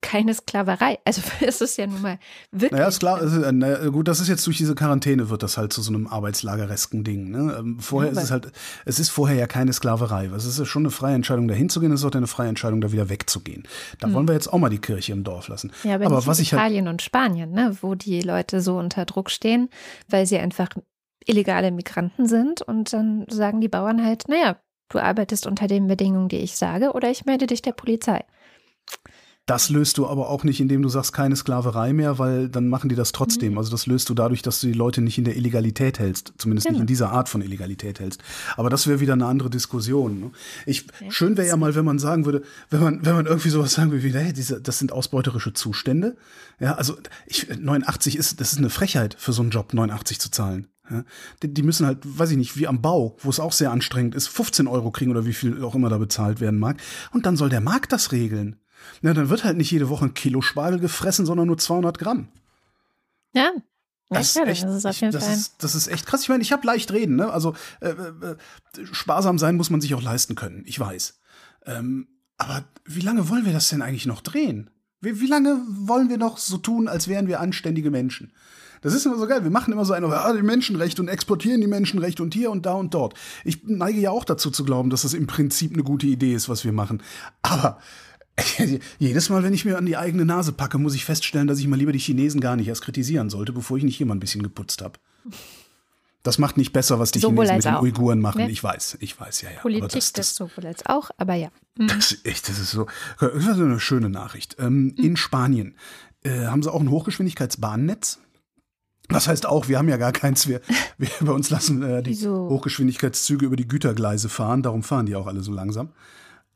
[0.00, 0.98] keine Sklaverei.
[1.04, 2.18] Also es ist ja nun mal
[2.50, 2.72] wirklich.
[2.72, 5.72] Naja, ist klar, ist, na, gut, das ist jetzt durch diese Quarantäne wird das halt
[5.72, 7.30] zu so einem Arbeitslageresken Ding.
[7.30, 7.56] Ne?
[7.58, 8.52] Ähm, vorher ja, ist es halt,
[8.84, 10.26] es ist vorher ja keine Sklaverei.
[10.26, 12.80] Es ist ja schon eine freie Entscheidung, da hinzugehen, es ist auch eine freie Entscheidung,
[12.80, 13.64] da wieder wegzugehen.
[13.98, 14.14] Da hm.
[14.14, 15.72] wollen wir jetzt auch mal die Kirche im Dorf lassen.
[15.82, 18.78] Ja, aber, aber was ich halt Italien halt und Spanien, ne, wo die Leute so
[18.78, 19.68] unter Druck stehen,
[20.08, 20.68] weil sie einfach
[21.24, 24.56] illegale Migranten sind und dann sagen die Bauern halt, naja,
[24.88, 28.24] du arbeitest unter den Bedingungen, die ich sage, oder ich melde dich der Polizei.
[29.46, 32.88] Das löst du aber auch nicht, indem du sagst, keine Sklaverei mehr, weil dann machen
[32.88, 33.52] die das trotzdem.
[33.52, 33.58] Mhm.
[33.58, 36.66] Also das löst du dadurch, dass du die Leute nicht in der Illegalität hältst, zumindest
[36.66, 36.78] genau.
[36.78, 38.20] nicht in dieser Art von Illegalität hältst.
[38.56, 40.18] Aber das wäre wieder eine andere Diskussion.
[40.18, 40.30] Ne?
[40.66, 41.12] Ich, ja.
[41.12, 43.92] Schön wäre ja mal, wenn man sagen würde, wenn man, wenn man irgendwie sowas sagen
[43.92, 46.16] würde wie, hey, diese, das sind ausbeuterische Zustände.
[46.58, 50.28] Ja, also ich, 89 ist, das ist eine Frechheit für so einen Job, 89 zu
[50.32, 50.66] zahlen.
[50.90, 51.04] Ja,
[51.44, 54.16] die, die, müssen halt, weiß ich nicht, wie am Bau, wo es auch sehr anstrengend
[54.16, 56.78] ist, 15 Euro kriegen oder wie viel auch immer da bezahlt werden mag.
[57.12, 58.56] Und dann soll der Markt das regeln.
[59.02, 62.28] Na, dann wird halt nicht jede Woche ein Kilo Spargel gefressen, sondern nur 200 Gramm.
[63.32, 63.52] Ja.
[64.08, 66.22] Das, ist echt, das, ist auf jeden ich, das, ist, das ist echt krass.
[66.22, 67.16] Ich meine, ich habe leicht reden.
[67.16, 67.32] Ne?
[67.32, 68.36] Also äh, äh,
[68.92, 70.62] sparsam sein muss man sich auch leisten können.
[70.64, 71.18] Ich weiß.
[71.66, 74.70] Ähm, Aber wie lange wollen wir das denn eigentlich noch drehen?
[75.00, 78.32] Wie, wie lange wollen wir noch so tun, als wären wir anständige Menschen?
[78.80, 79.42] Das ist immer so geil.
[79.42, 82.66] Wir machen immer so eine, ah, die Menschenrechte und exportieren die Menschenrechte und hier und
[82.66, 83.14] da und dort.
[83.42, 86.48] Ich neige ja auch dazu zu glauben, dass das im Prinzip eine gute Idee ist,
[86.48, 87.02] was wir machen.
[87.42, 87.80] Aber
[88.98, 91.66] jedes Mal, wenn ich mir an die eigene Nase packe, muss ich feststellen, dass ich
[91.66, 94.20] mal lieber die Chinesen gar nicht erst kritisieren sollte, bevor ich nicht hier mal ein
[94.20, 94.98] bisschen geputzt habe.
[96.22, 97.82] Das macht nicht besser, was die Sowohl Chinesen mit den auch.
[97.82, 98.42] Uiguren machen.
[98.42, 98.50] Ne?
[98.50, 99.60] Ich weiß, ich weiß, ja, ja.
[99.60, 101.50] Politik das, das, das, sowohl als auch, aber ja.
[101.78, 101.88] Mhm.
[101.88, 102.86] das, ist echt, das ist so.
[103.20, 104.56] Das ist so eine schöne Nachricht.
[104.58, 105.76] Ähm, In Spanien
[106.24, 108.18] äh, haben sie auch ein Hochgeschwindigkeitsbahnnetz.
[109.08, 110.48] Das heißt auch, wir haben ja gar keins.
[110.48, 110.60] Wir,
[110.98, 112.48] wir bei uns lassen äh, die Wieso?
[112.50, 114.62] Hochgeschwindigkeitszüge über die Gütergleise fahren.
[114.62, 115.90] Darum fahren die auch alle so langsam.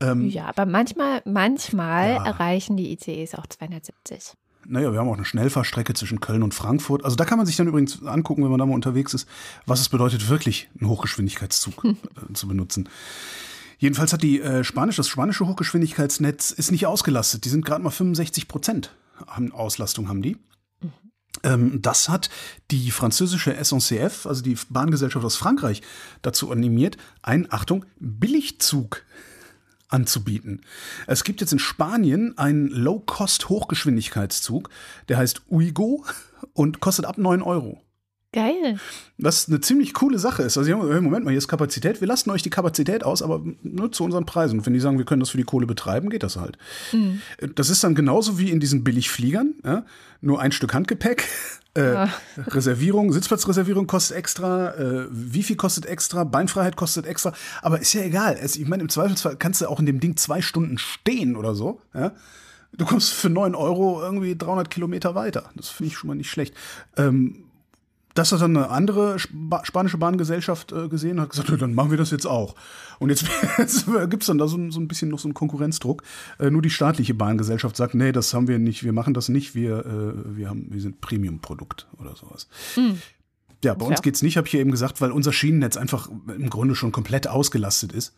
[0.00, 2.24] Ähm, Ja, aber manchmal, manchmal Ja.
[2.24, 4.34] erreichen die ICEs auch 270.
[4.66, 7.04] Naja, wir haben auch eine Schnellfahrstrecke zwischen Köln und Frankfurt.
[7.04, 9.26] Also da kann man sich dann übrigens angucken, wenn man da mal unterwegs ist,
[9.66, 12.88] was es bedeutet, wirklich einen Hochgeschwindigkeitszug äh, zu benutzen.
[13.78, 17.44] Jedenfalls hat die äh, Spanisch, das spanische Hochgeschwindigkeitsnetz ist nicht ausgelastet.
[17.46, 18.94] Die sind gerade mal 65 Prozent
[19.26, 20.36] haben, Auslastung haben die.
[21.42, 22.28] Ähm, das hat
[22.70, 25.80] die französische SNCF, also die Bahngesellschaft aus Frankreich,
[26.22, 29.04] dazu animiert, einen, Achtung, Billigzug
[29.90, 30.62] anzubieten.
[31.06, 34.70] Es gibt jetzt in Spanien einen Low-Cost-Hochgeschwindigkeitszug,
[35.08, 36.04] der heißt Uigo
[36.52, 37.82] und kostet ab 9 Euro.
[38.32, 38.78] Geil.
[39.18, 40.56] Was eine ziemlich coole Sache ist.
[40.56, 42.00] Also, Moment mal, hier ist Kapazität.
[42.00, 44.60] Wir lassen euch die Kapazität aus, aber nur zu unseren Preisen.
[44.60, 46.56] Und wenn die sagen, wir können das für die Kohle betreiben, geht das halt.
[47.56, 49.54] Das ist dann genauso wie in diesen Billigfliegern.
[49.64, 49.84] Ja?
[50.20, 51.26] Nur ein Stück Handgepäck.
[51.76, 52.08] Äh, Ja.
[52.48, 58.36] Reservierung, Sitzplatzreservierung kostet extra, äh, Wifi kostet extra, Beinfreiheit kostet extra, aber ist ja egal.
[58.42, 61.54] Es, ich meine, im Zweifelsfall kannst du auch in dem Ding zwei Stunden stehen oder
[61.54, 61.80] so.
[61.94, 62.10] Ja?
[62.72, 65.50] Du kommst für 9 Euro irgendwie 300 Kilometer weiter.
[65.54, 66.54] Das finde ich schon mal nicht schlecht.
[66.96, 67.44] Ähm,
[68.20, 69.32] das hat dann eine andere Sp
[69.64, 72.54] spanische Bahngesellschaft äh, gesehen und hat gesagt, "Ja, dann machen wir das jetzt auch.
[72.98, 73.24] Und jetzt,
[73.58, 76.02] jetzt gibt es dann da so, ein- so ein bisschen noch so einen Konkurrenzdruck.
[76.38, 79.54] Äh, nur die staatliche Bahngesellschaft sagt, nee, das haben wir nicht, wir machen das nicht,
[79.54, 82.48] wir, äh, wir, haben, wir sind Premium-Produkt oder sowas.
[83.64, 84.02] Ja, bei uns Ja.
[84.02, 87.26] geht's nicht, habe ich ja eben gesagt, weil unser Schienennetz einfach im Grunde schon komplett
[87.28, 88.14] ausgelastet ist.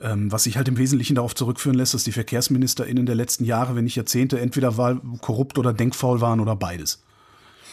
[0.00, 3.74] Ähm, was sich halt im Wesentlichen darauf zurückführen lässt, dass die VerkehrsministerInnen der letzten Jahre,
[3.76, 4.76] wenn nicht Jahrzehnte, entweder
[5.22, 7.02] korrupt oder denkfaul waren oder beides.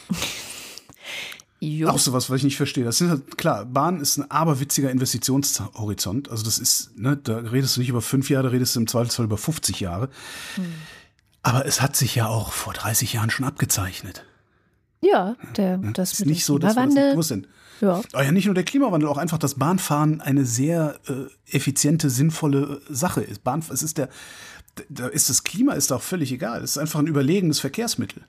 [1.64, 1.88] Jo.
[1.90, 2.84] Auch sowas, was ich nicht verstehe.
[2.84, 6.30] Das sind halt, klar, Bahn ist ein aberwitziger Investitionshorizont.
[6.30, 8.88] Also das ist, ne, da redest du nicht über fünf Jahre, da redest du im
[8.88, 10.10] Zweifelsfall über 50 Jahre.
[11.42, 14.26] Aber es hat sich ja auch vor 30 Jahren schon abgezeichnet.
[15.02, 17.48] Ja, der, das ist nicht so, dass wir das nicht sind.
[17.80, 18.02] Ja.
[18.12, 22.82] Aber ja, nicht nur der Klimawandel, auch einfach das Bahnfahren eine sehr äh, effiziente, sinnvolle
[22.90, 23.44] äh, Sache ist.
[23.44, 24.10] Bahn, es ist der,
[24.90, 26.62] da ist das Klima ist auch völlig egal.
[26.62, 28.24] Es ist einfach ein überlegenes Verkehrsmittel.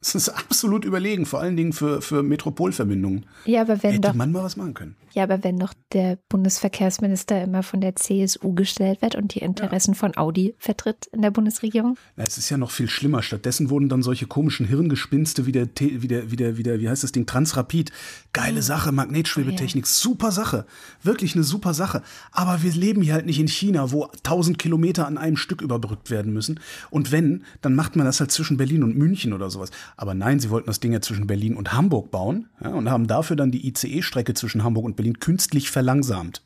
[0.00, 3.26] Es ist absolut überlegen, vor allen Dingen für, für Metropolverbindungen.
[3.46, 4.96] ja, aber wenn Hätte doch, man mal was machen können.
[5.12, 9.94] ja, aber wenn doch der Bundesverkehrsminister immer von der CSU gestellt wird und die Interessen
[9.94, 11.96] von Audi vertritt in der Bundesregierung.
[12.16, 13.22] Na, es ist ja noch viel schlimmer.
[13.22, 16.88] Stattdessen wurden dann solche komischen Hirngespinste wie der, wie der, wie der, wie der, wie
[16.88, 17.90] heißt das Ding, Transrapid.
[18.32, 20.66] Geile Sache, Magnetschwebetechnik, super Sache.
[21.02, 22.02] Wirklich eine super Sache.
[22.30, 26.10] Aber wir leben hier halt nicht in China, wo 1000 Kilometer an einem Stück überbrückt
[26.10, 26.60] werden müssen.
[26.90, 29.70] Und wenn, dann macht man das halt zwischen Berlin und München oder sowas.
[29.96, 33.06] Aber nein, sie wollten das Ding ja zwischen Berlin und Hamburg bauen ja, und haben
[33.06, 36.42] dafür dann die ICE-Strecke zwischen Hamburg und Berlin künstlich verlangsamt.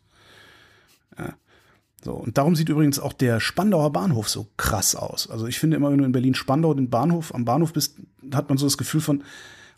[2.05, 5.31] So, und darum sieht übrigens auch der Spandauer Bahnhof so krass aus.
[5.31, 7.97] Also ich finde immer, wenn du in Berlin-Spandau den Bahnhof, am Bahnhof bist,
[8.33, 9.23] hat man so das Gefühl von,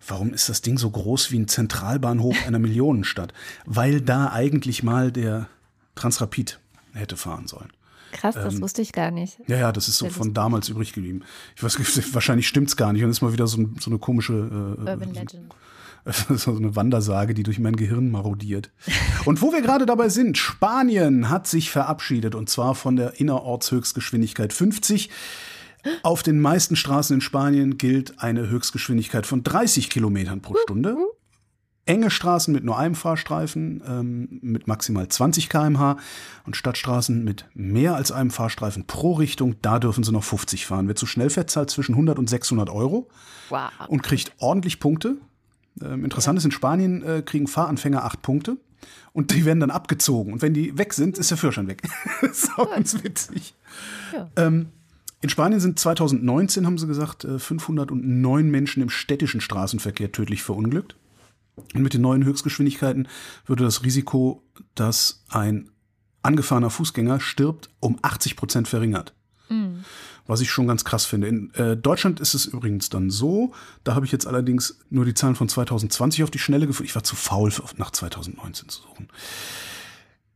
[0.06, 3.34] warum ist das Ding so groß wie ein Zentralbahnhof einer Millionenstadt?
[3.66, 5.48] Weil da eigentlich mal der
[5.96, 6.60] Transrapid
[6.94, 7.70] hätte fahren sollen.
[8.14, 9.38] Krass, das Ähm, wusste ich gar nicht.
[9.48, 11.22] Ja, ja, das ist so von damals übrig geblieben.
[11.56, 11.76] Ich weiß,
[12.14, 15.12] wahrscheinlich stimmt's gar nicht und ist mal wieder so, ein, so eine komische äh, Urban
[15.12, 15.54] Legend.
[16.28, 18.70] so eine Wandersage, die durch mein Gehirn marodiert.
[19.24, 24.52] Und wo wir gerade dabei sind, Spanien hat sich verabschiedet und zwar von der Innerortshöchstgeschwindigkeit
[24.52, 25.10] 50.
[26.02, 30.96] Auf den meisten Straßen in Spanien gilt eine Höchstgeschwindigkeit von 30 Kilometern pro Stunde.
[31.86, 35.98] Enge Straßen mit nur einem Fahrstreifen ähm, mit maximal 20 km/h
[36.46, 40.88] und Stadtstraßen mit mehr als einem Fahrstreifen pro Richtung, da dürfen sie noch 50 fahren.
[40.88, 43.08] Wer zu schnell fährt, zahlt zwischen 100 und 600 Euro
[43.50, 43.70] Wow.
[43.88, 45.16] und kriegt ordentlich Punkte.
[45.82, 48.56] Ähm, interessant ist, in Spanien äh, kriegen Fahranfänger acht Punkte
[49.12, 50.32] und die werden dann abgezogen.
[50.32, 51.82] Und wenn die weg sind, ist der Führerschein weg.
[52.22, 53.54] das ist auch ganz witzig.
[54.12, 54.30] Ja.
[54.36, 54.68] Ähm,
[55.20, 60.96] in Spanien sind 2019, haben sie gesagt, äh, 509 Menschen im städtischen Straßenverkehr tödlich verunglückt.
[61.56, 63.08] Und mit den neuen Höchstgeschwindigkeiten
[63.46, 64.42] würde das Risiko,
[64.74, 65.70] dass ein
[66.22, 69.14] angefahrener Fußgänger stirbt, um 80 Prozent verringert.
[70.26, 71.28] Was ich schon ganz krass finde.
[71.28, 73.52] In äh, Deutschland ist es übrigens dann so,
[73.84, 76.88] da habe ich jetzt allerdings nur die Zahlen von 2020 auf die Schnelle gefunden.
[76.88, 79.08] Ich war zu faul, nach 2019 zu suchen.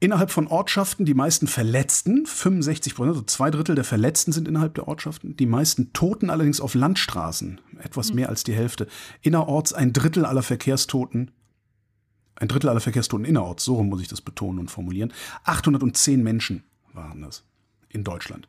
[0.01, 4.75] Innerhalb von Ortschaften die meisten Verletzten, 65 Prozent, also zwei Drittel der Verletzten sind innerhalb
[4.75, 5.37] der Ortschaften.
[5.37, 8.87] Die meisten Toten allerdings auf Landstraßen, etwas mehr als die Hälfte.
[9.23, 11.33] Innerorts ein Drittel aller Verkehrstoten,
[12.37, 15.13] ein Drittel aller Verkehrstoten innerorts, so muss ich das betonen und formulieren.
[15.43, 17.43] 810 Menschen waren das
[17.89, 18.49] in Deutschland.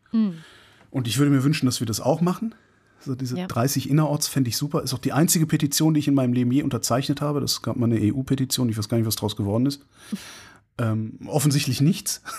[0.91, 2.53] Und ich würde mir wünschen, dass wir das auch machen.
[2.99, 3.47] Also diese Ja.
[3.47, 4.83] 30 innerorts fände ich super.
[4.83, 7.39] Ist auch die einzige Petition, die ich in meinem Leben je unterzeichnet habe.
[7.39, 8.69] Das gab mal eine EU-Petition.
[8.69, 9.85] Ich weiß gar nicht, was draus geworden ist.
[10.79, 12.21] Ähm, offensichtlich nichts.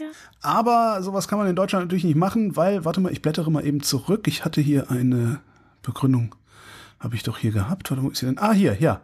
[0.00, 0.06] Ja.
[0.40, 3.66] Aber sowas kann man in Deutschland natürlich nicht machen, weil, warte mal, ich blättere mal
[3.66, 4.26] eben zurück.
[4.26, 5.40] Ich hatte hier eine
[5.82, 6.34] Begründung,
[6.98, 7.90] habe ich doch hier gehabt.
[7.90, 8.38] Warte, wo ist sie denn?
[8.38, 9.02] Ah, hier, ja.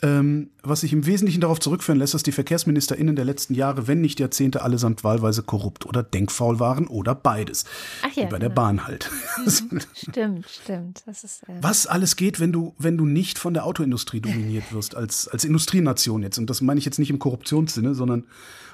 [0.00, 4.00] Ähm, was sich im Wesentlichen darauf zurückführen lässt, dass die VerkehrsministerInnen der letzten Jahre, wenn
[4.00, 7.64] nicht Jahrzehnte, allesamt wahlweise korrupt oder denkfaul waren oder beides.
[8.02, 8.62] Ach ja, Wie bei der genau.
[8.62, 9.10] Bahn halt.
[9.94, 11.02] Stimmt, stimmt.
[11.04, 14.64] Das ist, äh, Was alles geht, wenn du, wenn du nicht von der Autoindustrie dominiert
[14.72, 16.38] wirst, als, als Industrienation jetzt.
[16.38, 18.24] Und das meine ich jetzt nicht im Korruptionssinne, sondern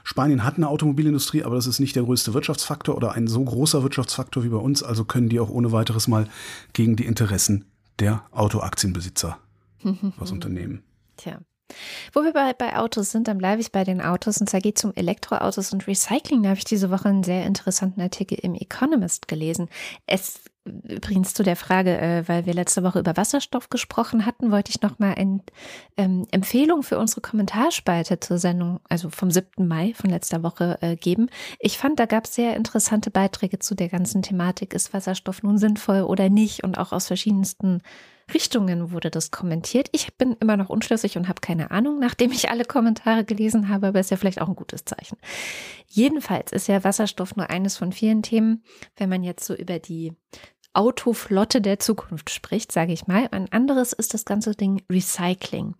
[0.03, 3.83] Spanien hat eine Automobilindustrie, aber das ist nicht der größte Wirtschaftsfaktor oder ein so großer
[3.83, 4.83] Wirtschaftsfaktor wie bei uns.
[4.83, 6.29] Also können die auch ohne weiteres mal
[6.75, 7.65] gegen die Interessen
[7.99, 9.39] der Autoaktienbesitzer
[10.17, 10.83] was unternehmen.
[11.17, 11.41] Tja.
[12.13, 14.79] Wo wir bei, bei Autos sind, dann bleibe ich bei den Autos und zwar geht
[14.79, 16.43] es um Elektroautos und Recycling.
[16.43, 19.69] Da habe ich diese Woche einen sehr interessanten Artikel im Economist gelesen.
[20.07, 24.71] Es übrigens zu der Frage, äh, weil wir letzte Woche über Wasserstoff gesprochen hatten, wollte
[24.71, 25.41] ich noch mal eine
[25.97, 29.67] ähm, Empfehlung für unsere Kommentarspalte zur Sendung, also vom 7.
[29.69, 31.29] Mai von letzter Woche äh, geben.
[31.59, 34.73] Ich fand, da gab es sehr interessante Beiträge zu der ganzen Thematik.
[34.73, 36.65] Ist Wasserstoff nun sinnvoll oder nicht?
[36.65, 37.83] Und auch aus verschiedensten
[38.33, 39.89] Richtungen wurde das kommentiert.
[39.93, 43.89] Ich bin immer noch unschlüssig und habe keine Ahnung, nachdem ich alle Kommentare gelesen habe,
[43.89, 45.19] aber ist ja vielleicht auch ein gutes Zeichen.
[45.87, 48.65] Jedenfalls ist ja Wasserstoff nur eines von vielen Themen,
[48.97, 50.13] wenn man jetzt so über die
[50.73, 53.29] Autoflotte der Zukunft spricht, sage ich mal.
[53.31, 55.77] Ein anderes ist das ganze Ding Recycling.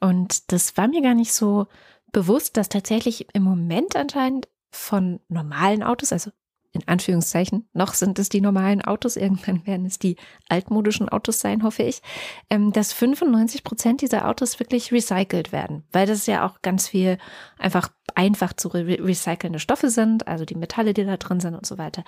[0.00, 1.66] Und das war mir gar nicht so
[2.12, 6.30] bewusst, dass tatsächlich im Moment anscheinend von normalen Autos, also
[6.76, 10.16] in Anführungszeichen, noch sind es die normalen Autos, irgendwann werden es die
[10.48, 12.02] altmodischen Autos sein, hoffe ich,
[12.50, 17.18] ähm, dass 95 Prozent dieser Autos wirklich recycelt werden, weil das ja auch ganz viel
[17.58, 21.66] einfach einfach zu re recycelnde Stoffe sind, also die Metalle, die da drin sind und
[21.66, 22.04] so weiter,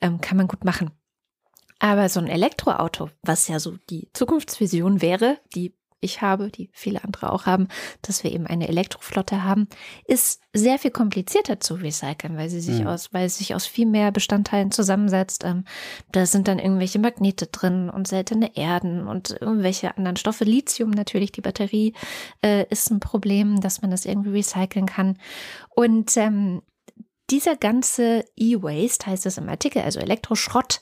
[0.00, 0.90] ähm, kann man gut machen.
[1.78, 7.02] Aber so ein Elektroauto, was ja so die Zukunftsvision wäre, die ich habe, die viele
[7.04, 7.68] andere auch haben,
[8.02, 9.68] dass wir eben eine Elektroflotte haben,
[10.04, 12.88] ist sehr viel komplizierter zu recyceln, weil sie sich Mhm.
[12.88, 15.44] aus, weil es sich aus viel mehr Bestandteilen zusammensetzt.
[15.44, 15.64] Ähm,
[16.10, 20.44] da sind dann irgendwelche Magnete drin und seltene Erden und irgendwelche anderen Stoffe.
[20.44, 21.94] Lithium natürlich, die Batterie
[22.44, 25.16] äh, ist ein Problem, dass man das irgendwie recyceln kann.
[25.70, 26.62] Und ähm,
[27.32, 30.80] dieser ganze E-Waste, heißt es im Artikel, also Elektroschrott,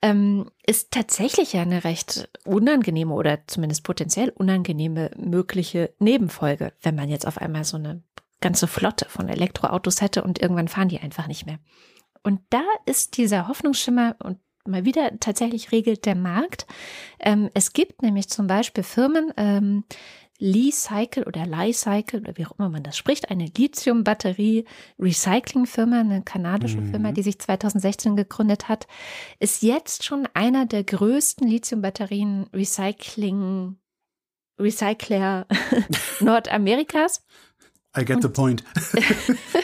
[0.00, 7.26] ähm, ist tatsächlich eine recht unangenehme oder zumindest potenziell unangenehme mögliche Nebenfolge, wenn man jetzt
[7.26, 8.02] auf einmal so eine
[8.40, 11.58] ganze Flotte von Elektroautos hätte und irgendwann fahren die einfach nicht mehr.
[12.24, 16.66] Und da ist dieser Hoffnungsschimmer und mal wieder tatsächlich regelt der Markt.
[17.18, 19.84] Ähm, es gibt nämlich zum Beispiel Firmen, ähm,
[20.42, 26.90] Lee-Cycle oder Lie-Cycle oder wie auch immer man das spricht, eine Lithium-Batterie-Recycling-Firma, eine kanadische Mhm.
[26.90, 28.88] Firma, die sich 2016 gegründet hat,
[29.38, 33.76] ist jetzt schon einer der größten Lithium-Batterien-Recycling
[34.58, 35.46] Recycler
[36.20, 37.24] Nordamerikas
[37.94, 38.64] I get the point.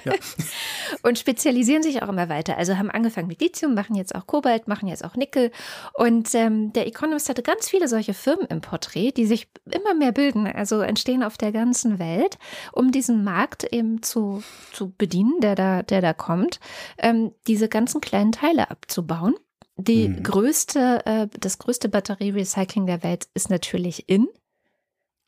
[1.02, 2.58] und spezialisieren sich auch immer weiter.
[2.58, 5.50] Also haben angefangen mit Lithium, machen jetzt auch Kobalt, machen jetzt auch Nickel.
[5.94, 10.12] Und ähm, der Economist hatte ganz viele solche Firmen im Porträt, die sich immer mehr
[10.12, 12.38] bilden, also entstehen auf der ganzen Welt,
[12.72, 16.60] um diesen Markt eben zu, zu bedienen, der da, der da kommt,
[16.98, 19.36] ähm, diese ganzen kleinen Teile abzubauen.
[19.76, 20.22] Die Mhm.
[20.22, 24.28] größte, äh, das größte Batterierecycling der Welt ist natürlich in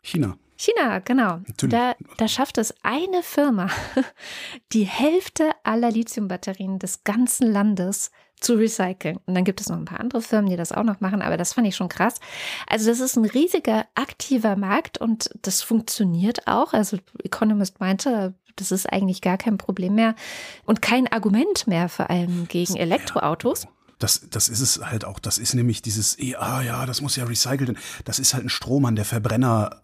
[0.03, 0.37] China.
[0.61, 1.41] China, genau.
[1.47, 1.73] Natürlich.
[1.73, 3.69] Da, da schafft es eine Firma,
[4.73, 9.19] die Hälfte aller Lithiumbatterien des ganzen Landes zu recyceln.
[9.25, 11.39] Und dann gibt es noch ein paar andere Firmen, die das auch noch machen, aber
[11.39, 12.17] das fand ich schon krass.
[12.67, 16.75] Also das ist ein riesiger, aktiver Markt und das funktioniert auch.
[16.75, 20.15] Also Economist meinte, das ist eigentlich gar kein Problem mehr
[20.67, 23.67] und kein Argument mehr vor allem gegen Elektroautos.
[23.99, 25.19] Das, das ist es halt auch.
[25.19, 27.79] Das ist nämlich dieses, ah ja, das muss ja recycelt werden.
[28.05, 29.83] Das ist halt ein Strohmann der Verbrenner.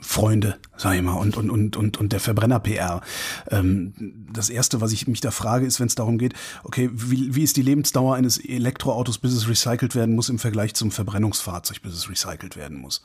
[0.00, 3.02] Freunde, sag ich mal, und, und, und, und, und der Verbrenner-PR.
[3.50, 3.92] Ähm,
[4.32, 7.42] das Erste, was ich mich da frage, ist, wenn es darum geht, okay, wie, wie
[7.42, 11.94] ist die Lebensdauer eines Elektroautos, bis es recycelt werden muss, im Vergleich zum Verbrennungsfahrzeug, bis
[11.94, 13.04] es recycelt werden muss?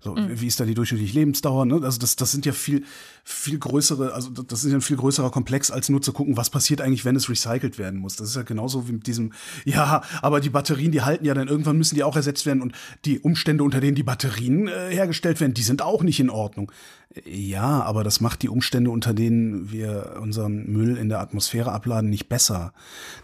[0.00, 0.40] So, mhm.
[0.40, 1.66] wie ist da die durchschnittliche Lebensdauer?
[1.66, 1.80] Ne?
[1.82, 2.84] Also das, das sind ja viel,
[3.30, 6.48] viel größere, also das ist ja ein viel größerer Komplex, als nur zu gucken, was
[6.48, 8.16] passiert eigentlich, wenn es recycelt werden muss.
[8.16, 9.32] Das ist ja genauso wie mit diesem,
[9.66, 12.72] ja, aber die Batterien, die halten ja dann irgendwann müssen die auch ersetzt werden und
[13.04, 16.72] die Umstände, unter denen die Batterien äh, hergestellt werden, die sind auch nicht in Ordnung.
[17.24, 22.10] Ja, aber das macht die Umstände, unter denen wir unseren Müll in der Atmosphäre abladen,
[22.10, 22.74] nicht besser.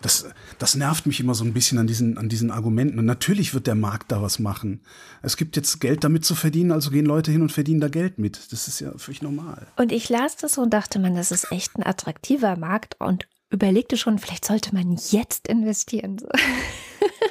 [0.01, 0.27] Das,
[0.59, 2.99] das nervt mich immer so ein bisschen an diesen, an diesen Argumenten.
[2.99, 4.81] Und natürlich wird der Markt da was machen.
[5.21, 8.19] Es gibt jetzt Geld damit zu verdienen, also gehen Leute hin und verdienen da Geld
[8.19, 8.53] mit.
[8.53, 9.67] Das ist ja völlig normal.
[9.77, 13.97] Und ich las das und dachte man, das ist echt ein attraktiver Markt und überlegte
[13.97, 16.21] schon, vielleicht sollte man jetzt investieren.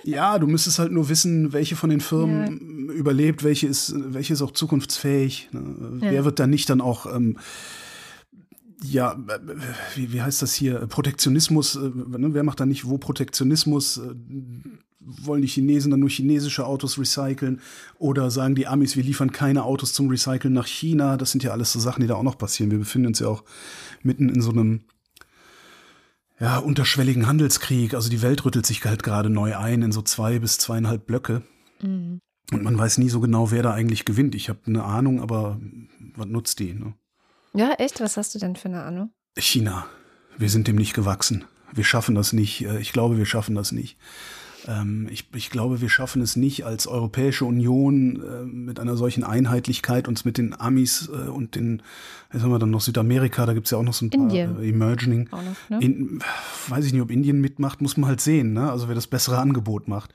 [0.06, 2.94] Ja, du müsstest halt nur wissen, welche von den Firmen ja.
[2.94, 5.48] überlebt, welche ist, welche ist auch zukunftsfähig.
[5.54, 6.00] Ne?
[6.02, 6.12] Ja.
[6.12, 7.38] Wer wird dann nicht dann auch ähm,
[8.84, 9.18] ja,
[9.96, 10.88] wie, wie heißt das hier?
[10.88, 12.34] Protektionismus, äh, ne?
[12.34, 13.98] wer macht da nicht wo Protektionismus?
[13.98, 14.14] Äh,
[15.06, 17.62] wollen die Chinesen dann nur chinesische Autos recyceln?
[17.98, 21.18] Oder sagen die Amis, wir liefern keine Autos zum Recyceln nach China?
[21.18, 22.72] Das sind ja alles so Sachen, die da auch noch passieren.
[22.72, 23.44] Wir befinden uns ja auch
[24.02, 24.82] mitten in so einem
[26.40, 27.94] ja, unterschwelligen Handelskrieg.
[27.94, 31.44] Also die Welt rüttelt sich halt gerade neu ein in so zwei bis zweieinhalb Blöcke.
[31.82, 32.20] Mhm.
[32.52, 34.36] Und man weiß nie so genau, wer da eigentlich gewinnt.
[34.36, 35.60] Ich habe eine Ahnung, aber
[36.16, 36.74] was nutzt die?
[36.74, 36.94] Ne?
[37.54, 38.02] Ja, echt?
[38.02, 39.12] Was hast du denn für eine Ahnung?
[39.38, 39.86] China.
[40.38, 41.46] Wir sind dem nicht gewachsen.
[41.72, 42.66] Wir schaffen das nicht.
[42.66, 43.98] Äh, ich glaube, wir schaffen das nicht.
[44.68, 49.24] Ähm, ich, ich, glaube, wir schaffen es nicht als Europäische Union äh, mit einer solchen
[49.24, 51.82] Einheitlichkeit uns mit den Amis äh, und den,
[52.32, 54.54] jetzt haben wir dann noch Südamerika, da gibt es ja auch noch so ein Indien.
[54.54, 55.30] paar äh, Emerging.
[55.32, 55.80] Noch, ne?
[55.82, 56.20] In,
[56.70, 58.72] weiß ich nicht, ob Indien mitmacht, muss man halt sehen, ne?
[58.72, 60.14] Also wer das bessere Angebot macht.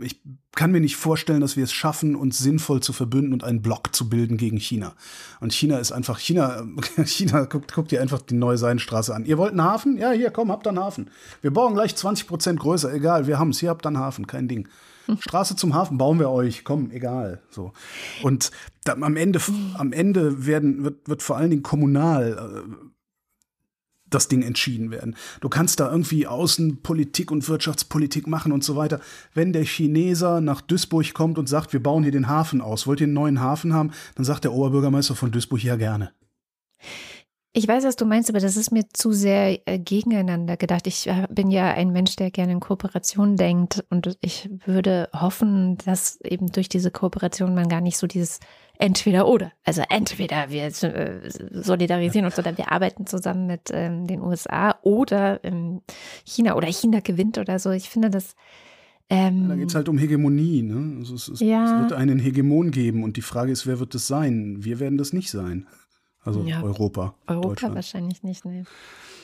[0.00, 0.20] Ich
[0.54, 3.94] kann mir nicht vorstellen, dass wir es schaffen, uns sinnvoll zu verbünden und einen Block
[3.94, 4.94] zu bilden gegen China.
[5.40, 6.64] Und China ist einfach, China,
[7.04, 9.24] China guckt, guckt dir einfach die neue Seidenstraße an.
[9.24, 9.96] Ihr wollt einen Hafen?
[9.96, 11.10] Ja, hier, komm, habt einen Hafen.
[11.42, 14.48] Wir bauen gleich 20 Prozent größer, egal, wir haben es, hier habt einen Hafen, kein
[14.48, 14.68] Ding.
[15.18, 17.42] Straße zum Hafen bauen wir euch, komm, egal.
[17.50, 17.72] So.
[18.22, 18.50] Und
[18.84, 19.40] da, am Ende,
[19.74, 22.90] am Ende werden, wird, wird vor allen Dingen kommunal äh,
[24.10, 25.16] das Ding entschieden werden.
[25.40, 29.00] Du kannst da irgendwie Außenpolitik und Wirtschaftspolitik machen und so weiter.
[29.34, 33.00] Wenn der Chineser nach Duisburg kommt und sagt, wir bauen hier den Hafen aus, wollt
[33.00, 36.12] ihr einen neuen Hafen haben, dann sagt der Oberbürgermeister von Duisburg ja gerne.
[37.52, 40.86] Ich weiß, was du meinst, aber das ist mir zu sehr äh, gegeneinander gedacht.
[40.86, 45.76] Ich äh, bin ja ein Mensch, der gerne in Kooperation denkt und ich würde hoffen,
[45.84, 48.38] dass eben durch diese Kooperation man gar nicht so dieses
[48.78, 49.50] entweder oder.
[49.64, 55.42] Also entweder wir äh, solidarisieren uns oder wir arbeiten zusammen mit ähm, den USA oder
[55.44, 55.82] ähm,
[56.24, 57.70] China oder China gewinnt oder so.
[57.72, 58.36] Ich finde das.
[59.08, 60.62] Ähm, da geht es halt um Hegemonie.
[60.62, 60.98] Ne?
[61.00, 61.64] Also es, es, ja.
[61.64, 64.58] es, wird einen Hegemon geben und die Frage ist, wer wird es sein?
[64.60, 65.66] Wir werden das nicht sein.
[66.22, 66.62] Also ja.
[66.62, 67.14] Europa.
[67.26, 68.64] Europa wahrscheinlich nicht, ne.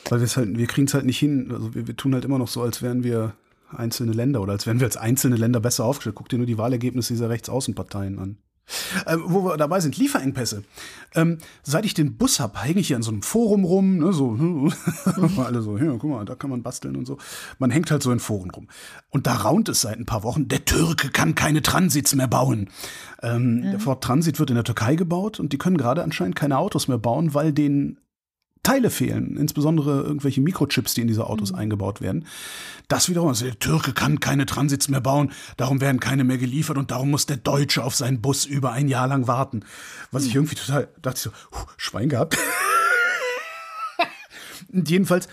[0.09, 1.51] Weil wir halt, wir kriegen es halt nicht hin.
[1.51, 3.33] Also wir, wir tun halt immer noch so, als wären wir
[3.69, 6.15] einzelne Länder oder als wären wir als einzelne Länder besser aufgestellt.
[6.15, 8.37] Guck dir nur die Wahlergebnisse dieser Rechtsaußenparteien an.
[9.05, 10.63] Ähm, wo wir dabei sind, Lieferengpässe.
[11.15, 14.11] Ähm, seit ich den Bus habe, hänge ich hier in so einem Forum rum, ne,
[14.13, 14.73] so, mhm.
[15.37, 17.17] alle so, ja, guck mal, da kann man basteln und so.
[17.59, 18.67] Man hängt halt so in Foren rum.
[19.09, 22.69] Und da raunt es seit ein paar Wochen, der Türke kann keine Transits mehr bauen.
[23.21, 23.61] Ähm, mhm.
[23.71, 26.87] Der Ford Transit wird in der Türkei gebaut und die können gerade anscheinend keine Autos
[26.87, 27.99] mehr bauen, weil denen
[28.63, 31.59] Teile fehlen, insbesondere irgendwelche Mikrochips, die in diese Autos mhm.
[31.59, 32.25] eingebaut werden.
[32.87, 36.77] Das wiederum, also der Türke kann keine Transits mehr bauen, darum werden keine mehr geliefert
[36.77, 39.63] und darum muss der Deutsche auf seinen Bus über ein Jahr lang warten.
[40.11, 40.29] Was mhm.
[40.29, 41.31] ich irgendwie total, dachte ich so,
[41.77, 42.37] Schwein gehabt.
[44.71, 45.27] jedenfalls,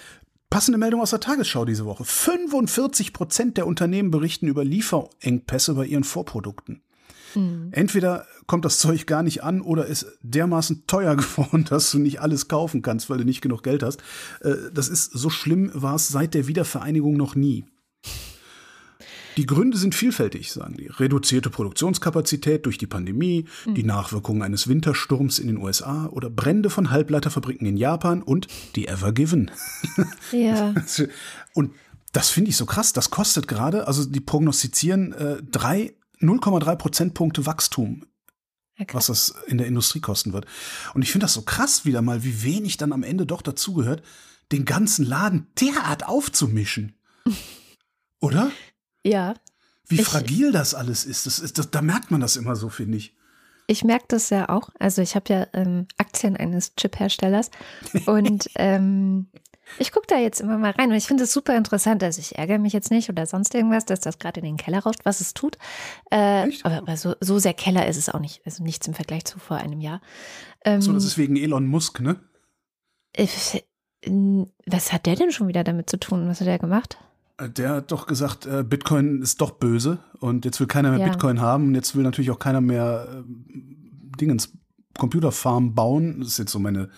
[0.54, 2.04] Passende Meldung aus der Tagesschau diese Woche.
[2.04, 6.80] 45 Prozent der Unternehmen berichten über Lieferengpässe bei ihren Vorprodukten.
[7.34, 7.68] Mhm.
[7.72, 12.20] Entweder kommt das Zeug gar nicht an oder ist dermaßen teuer geworden, dass du nicht
[12.20, 14.02] alles kaufen kannst, weil du nicht genug Geld hast.
[14.40, 17.64] Äh, das ist so schlimm war es seit der Wiedervereinigung noch nie.
[19.36, 20.86] Die Gründe sind vielfältig, sagen die.
[20.86, 23.74] Reduzierte Produktionskapazität durch die Pandemie, mhm.
[23.74, 28.86] die Nachwirkungen eines Wintersturms in den USA oder Brände von Halbleiterfabriken in Japan und die
[28.86, 29.50] Ever Given.
[30.30, 30.72] Ja.
[31.54, 31.72] und
[32.12, 32.92] das finde ich so krass.
[32.92, 38.06] Das kostet gerade, also die prognostizieren äh, drei 0,3 Prozentpunkte Wachstum,
[38.76, 40.46] ja, was das in der Industrie kosten wird.
[40.94, 44.02] Und ich finde das so krass wieder mal, wie wenig dann am Ende doch dazugehört,
[44.52, 46.96] den ganzen Laden derart aufzumischen.
[48.20, 48.50] Oder?
[49.04, 49.34] Ja.
[49.86, 51.26] Wie ich, fragil das alles ist.
[51.26, 53.14] Das ist das, da merkt man das immer so, finde ich.
[53.66, 54.70] Ich merke das ja auch.
[54.78, 57.50] Also ich habe ja ähm, Aktien eines Chip-Herstellers
[58.06, 59.28] und ähm,
[59.78, 62.02] ich gucke da jetzt immer mal rein und ich finde es super interessant.
[62.02, 64.80] Also ich ärgere mich jetzt nicht oder sonst irgendwas, dass das gerade in den Keller
[64.80, 65.58] rauscht, was es tut.
[66.10, 68.42] Äh, aber, aber so, so, sehr Keller ist es auch nicht.
[68.44, 70.00] Also nichts im Vergleich zu vor einem Jahr.
[70.64, 72.20] Ähm, so, das ist wegen Elon Musk, ne?
[73.16, 73.64] Ich,
[74.66, 76.28] was hat der denn schon wieder damit zu tun?
[76.28, 76.98] Was hat er gemacht?
[77.38, 81.00] Äh, der hat doch gesagt, äh, Bitcoin ist doch böse und jetzt will keiner mehr
[81.00, 81.08] ja.
[81.08, 83.22] Bitcoin haben und jetzt will natürlich auch keiner mehr äh,
[84.20, 84.52] Dingens
[84.98, 86.20] Computerfarm bauen.
[86.20, 86.88] Das ist jetzt so meine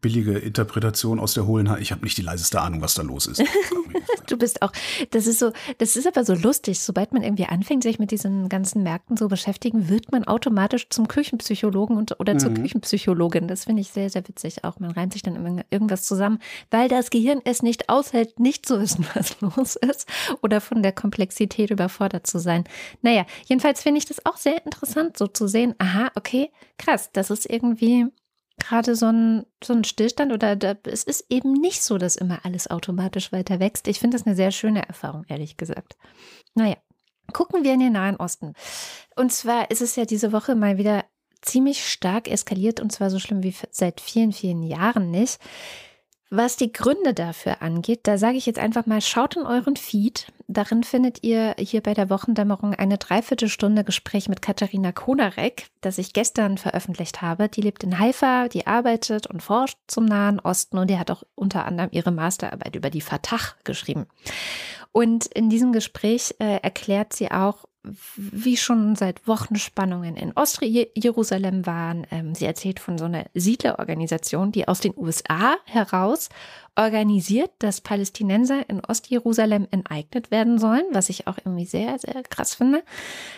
[0.00, 1.80] billige Interpretation aus der hohlen Hand.
[1.80, 3.42] Ich habe nicht die leiseste Ahnung, was da los ist.
[4.30, 4.72] du bist auch,
[5.10, 6.80] das ist so, das ist aber so lustig.
[6.80, 11.08] Sobald man irgendwie anfängt, sich mit diesen ganzen Märkten so beschäftigen, wird man automatisch zum
[11.08, 12.38] Küchenpsychologen und, oder mhm.
[12.38, 13.48] zur Küchenpsychologin.
[13.48, 14.78] Das finde ich sehr, sehr witzig auch.
[14.78, 16.38] Man reimt sich dann immer irgendwas zusammen,
[16.70, 20.08] weil das Gehirn es nicht aushält, nicht zu wissen, was los ist
[20.42, 22.64] oder von der Komplexität überfordert zu sein.
[23.02, 27.30] Naja, jedenfalls finde ich das auch sehr interessant, so zu sehen, aha, okay, krass, das
[27.30, 28.06] ist irgendwie
[28.58, 32.40] gerade so ein, so ein Stillstand oder da, es ist eben nicht so, dass immer
[32.44, 33.88] alles automatisch weiter wächst.
[33.88, 35.96] Ich finde das eine sehr schöne Erfahrung, ehrlich gesagt.
[36.54, 36.76] Naja,
[37.32, 38.54] gucken wir in den Nahen Osten.
[39.16, 41.04] Und zwar ist es ja diese Woche mal wieder
[41.40, 45.38] ziemlich stark eskaliert und zwar so schlimm wie seit vielen, vielen Jahren nicht.
[46.30, 50.26] Was die Gründe dafür angeht, da sage ich jetzt einfach mal, schaut in euren Feed.
[50.46, 56.12] Darin findet ihr hier bei der Wochendämmerung eine Dreiviertelstunde Gespräch mit Katharina Konarek, das ich
[56.12, 57.48] gestern veröffentlicht habe.
[57.48, 61.22] Die lebt in Haifa, die arbeitet und forscht zum Nahen Osten und die hat auch
[61.34, 64.06] unter anderem ihre Masterarbeit über die Fatah geschrieben.
[64.92, 67.64] Und in diesem Gespräch äh, erklärt sie auch,
[68.16, 72.06] wie schon seit Wochen Spannungen in Ostjerusalem waren.
[72.10, 76.28] Ähm, sie erzählt von so einer Siedlerorganisation, die aus den USA heraus
[76.76, 82.54] organisiert, dass Palästinenser in Ostjerusalem enteignet werden sollen, was ich auch irgendwie sehr, sehr krass
[82.54, 82.82] finde.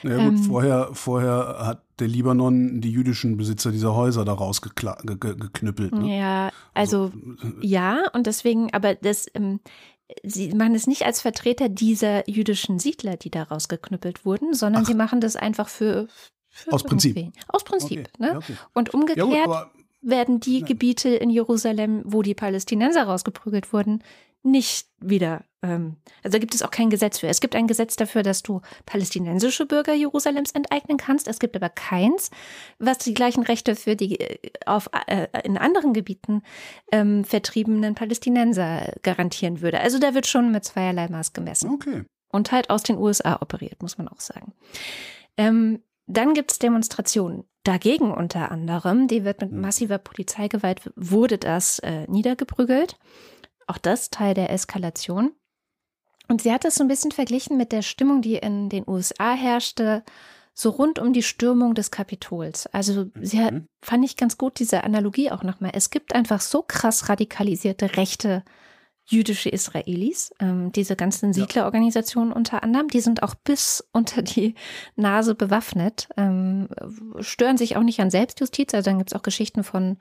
[0.03, 5.93] Ja gut, ähm, vorher, vorher hat der Libanon die jüdischen Besitzer dieser Häuser da rausgeknüppelt.
[5.93, 6.19] Ne?
[6.19, 7.13] Ja, also, also
[7.61, 9.61] ja, und deswegen, aber das, ähm,
[10.23, 14.87] sie machen es nicht als Vertreter dieser jüdischen Siedler, die da rausgeknüppelt wurden, sondern Ach.
[14.87, 16.09] sie machen das einfach für,
[16.49, 17.33] für aus Prinzip.
[17.49, 18.09] Aus Prinzip.
[18.19, 18.33] Okay.
[18.33, 18.37] Ne?
[18.37, 18.57] Okay.
[18.75, 24.03] Und umgekehrt ja, gut, werden die Gebiete in Jerusalem, wo die Palästinenser rausgeprügelt wurden,
[24.43, 27.29] nicht wieder, ähm, also da gibt es auch kein Gesetz für.
[27.29, 31.29] Es gibt ein Gesetz dafür, dass du palästinensische Bürger Jerusalems enteignen kannst.
[31.29, 32.31] Es gibt aber keins,
[32.79, 36.43] was die gleichen Rechte für die äh, auf, äh, in anderen Gebieten
[36.93, 39.81] ähm, vertriebenen Palästinenser garantieren würde.
[39.81, 41.71] Also da wird schon mit zweierlei Maß gemessen.
[41.71, 42.05] Okay.
[42.33, 44.53] Und halt aus den USA operiert, muss man auch sagen.
[45.37, 49.07] Ähm, dann gibt es Demonstrationen dagegen unter anderem.
[49.07, 49.61] Die wird mit hm.
[49.61, 52.97] massiver Polizeigewalt, wurde das äh, niedergeprügelt.
[53.71, 55.31] Auch das Teil der Eskalation.
[56.27, 59.33] Und sie hat das so ein bisschen verglichen mit der Stimmung, die in den USA
[59.33, 60.03] herrschte,
[60.55, 62.67] so rund um die Stürmung des Kapitols.
[62.67, 63.67] Also sie hat, mhm.
[63.81, 65.71] fand ich ganz gut diese Analogie auch nochmal.
[65.73, 68.43] Es gibt einfach so krass radikalisierte rechte
[69.07, 74.57] jüdische Israelis, ähm, diese ganzen Siedlerorganisationen unter anderem, die sind auch bis unter die
[74.97, 76.69] Nase bewaffnet, ähm,
[77.21, 78.75] stören sich auch nicht an Selbstjustiz.
[78.75, 79.99] Also dann gibt es auch Geschichten von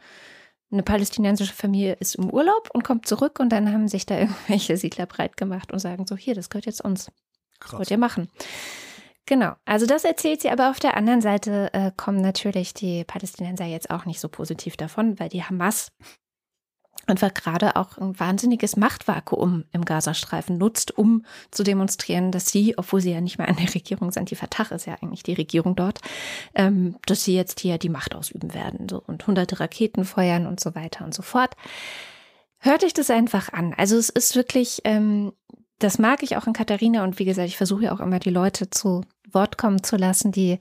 [0.72, 4.78] eine palästinensische Familie ist im Urlaub und kommt zurück und dann haben sich da irgendwelche
[4.78, 7.12] Siedler breit gemacht und sagen so, hier, das gehört jetzt uns.
[7.60, 7.80] Krass.
[7.80, 8.30] Wollt ihr machen.
[9.26, 13.66] Genau, also das erzählt sie, aber auf der anderen Seite äh, kommen natürlich die Palästinenser
[13.66, 15.92] jetzt auch nicht so positiv davon, weil die Hamas
[17.10, 23.02] einfach gerade auch ein wahnsinniges Machtvakuum im Gazastreifen nutzt, um zu demonstrieren, dass sie, obwohl
[23.02, 26.00] sie ja nicht mehr der Regierung sind, die Fatah ist ja eigentlich die Regierung dort,
[26.56, 30.60] ähm, dass sie jetzt hier die Macht ausüben werden so, und hunderte Raketen feuern und
[30.60, 31.56] so weiter und so fort.
[32.60, 33.74] Hört euch das einfach an.
[33.78, 35.34] Also es ist wirklich, ähm,
[35.80, 38.30] das mag ich auch in Katharina und wie gesagt, ich versuche ja auch immer die
[38.30, 39.02] Leute zu
[39.32, 40.60] Wort kommen zu lassen, die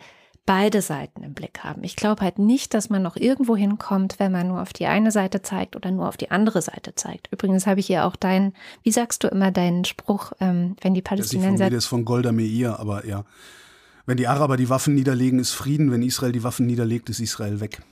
[0.49, 1.85] beide Seiten im Blick haben.
[1.85, 5.13] Ich glaube halt nicht, dass man noch irgendwo hinkommt, wenn man nur auf die eine
[5.13, 7.29] Seite zeigt oder nur auf die andere Seite zeigt.
[7.31, 11.03] Übrigens habe ich hier auch deinen, wie sagst du immer deinen Spruch, ähm, wenn die
[11.03, 11.69] Palästinenser.
[11.69, 13.27] Das ist von Golda Meir, aber ja.
[14.07, 15.93] Wenn die Araber die Waffen niederlegen, ist Frieden.
[15.93, 17.83] Wenn Israel die Waffen niederlegt, ist Israel weg.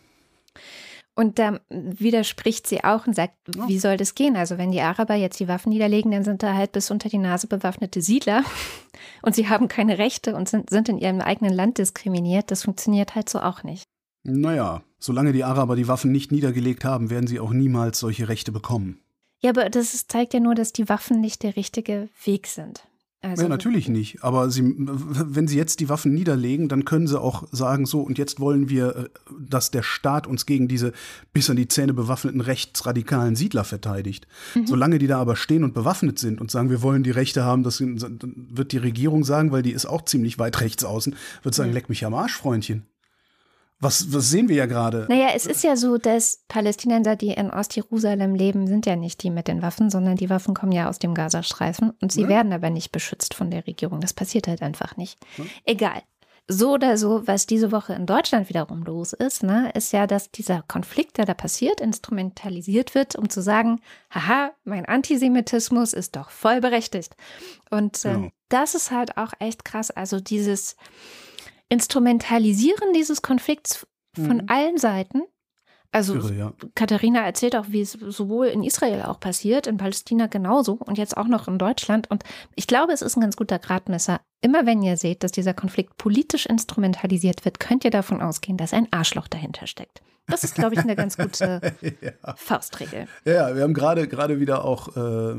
[1.16, 3.66] Und da widerspricht sie auch und sagt, ja.
[3.68, 4.36] wie soll das gehen?
[4.36, 7.16] Also wenn die Araber jetzt die Waffen niederlegen, dann sind da halt bis unter die
[7.16, 8.44] Nase bewaffnete Siedler
[9.22, 12.50] und sie haben keine Rechte und sind, sind in ihrem eigenen Land diskriminiert.
[12.50, 13.84] Das funktioniert halt so auch nicht.
[14.24, 18.52] Naja, solange die Araber die Waffen nicht niedergelegt haben, werden sie auch niemals solche Rechte
[18.52, 19.00] bekommen.
[19.40, 22.86] Ja, aber das zeigt ja nur, dass die Waffen nicht der richtige Weg sind.
[23.30, 24.22] Also ja, natürlich nicht.
[24.22, 28.18] Aber sie, wenn sie jetzt die Waffen niederlegen, dann können sie auch sagen, so, und
[28.18, 29.08] jetzt wollen wir, äh,
[29.38, 30.92] dass der Staat uns gegen diese
[31.32, 34.26] bis an die Zähne bewaffneten rechtsradikalen Siedler verteidigt.
[34.54, 34.66] Mhm.
[34.66, 37.62] Solange die da aber stehen und bewaffnet sind und sagen, wir wollen die Rechte haben,
[37.62, 41.70] das wird die Regierung sagen, weil die ist auch ziemlich weit rechts außen, wird sagen,
[41.70, 41.74] ja.
[41.74, 42.84] leck mich am Arsch, Freundchen.
[43.78, 45.06] Was, was sehen wir ja gerade?
[45.08, 49.30] Naja, es ist ja so, dass Palästinenser, die in Ostjerusalem leben, sind ja nicht die
[49.30, 52.28] mit den Waffen, sondern die Waffen kommen ja aus dem Gazastreifen und sie ja.
[52.28, 54.00] werden aber nicht beschützt von der Regierung.
[54.00, 55.18] Das passiert halt einfach nicht.
[55.36, 55.44] Ja.
[55.64, 56.02] Egal.
[56.48, 60.30] So oder so, was diese Woche in Deutschland wiederum los ist, ne, ist ja, dass
[60.30, 66.30] dieser Konflikt, der da passiert, instrumentalisiert wird, um zu sagen, haha, mein Antisemitismus ist doch
[66.30, 67.16] voll berechtigt.
[67.70, 68.28] Und äh, ja.
[68.48, 69.90] das ist halt auch echt krass.
[69.90, 70.76] Also dieses,
[71.68, 74.44] Instrumentalisieren dieses Konflikts von mhm.
[74.48, 75.22] allen Seiten.
[75.92, 76.52] Also Irre, ja.
[76.74, 81.16] Katharina erzählt auch, wie es sowohl in Israel auch passiert, in Palästina genauso und jetzt
[81.16, 82.10] auch noch in Deutschland.
[82.10, 82.22] Und
[82.54, 84.20] ich glaube, es ist ein ganz guter Gradmesser.
[84.42, 88.74] Immer wenn ihr seht, dass dieser Konflikt politisch instrumentalisiert wird, könnt ihr davon ausgehen, dass
[88.74, 90.02] ein Arschloch dahinter steckt.
[90.28, 91.60] Das ist, glaube ich, eine ganz gute
[92.00, 92.34] ja.
[92.36, 93.06] Faustregel.
[93.24, 95.36] Ja, wir haben gerade gerade wieder auch äh,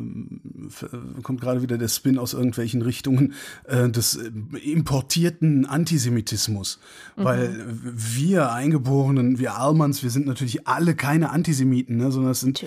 [1.24, 3.34] kommt gerade wieder der Spin aus irgendwelchen Richtungen
[3.66, 6.80] äh, des äh, importierten Antisemitismus,
[7.16, 7.24] mhm.
[7.24, 12.66] weil wir Eingeborenen, wir Almans, wir sind natürlich alle keine Antisemiten, ne, sondern es sind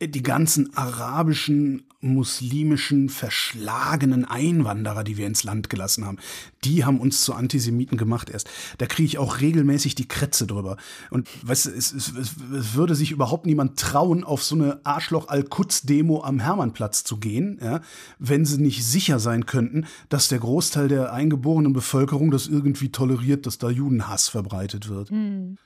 [0.00, 6.18] die ganzen arabischen, muslimischen, verschlagenen Einwanderer, die wir ins Land gelassen haben.
[6.64, 8.50] Die haben uns zu Antisemiten gemacht erst.
[8.78, 10.76] Da kriege ich auch regelmäßig die Krätze drüber.
[11.10, 16.22] Und weißt es, es, es, es, würde sich überhaupt niemand trauen, auf so eine Arschloch-Al-Quds-Demo
[16.22, 17.80] am Hermannplatz zu gehen, ja,
[18.18, 23.46] wenn sie nicht sicher sein könnten, dass der Großteil der eingeborenen Bevölkerung das irgendwie toleriert,
[23.46, 25.10] dass da Judenhass verbreitet wird.
[25.10, 25.58] Mhm.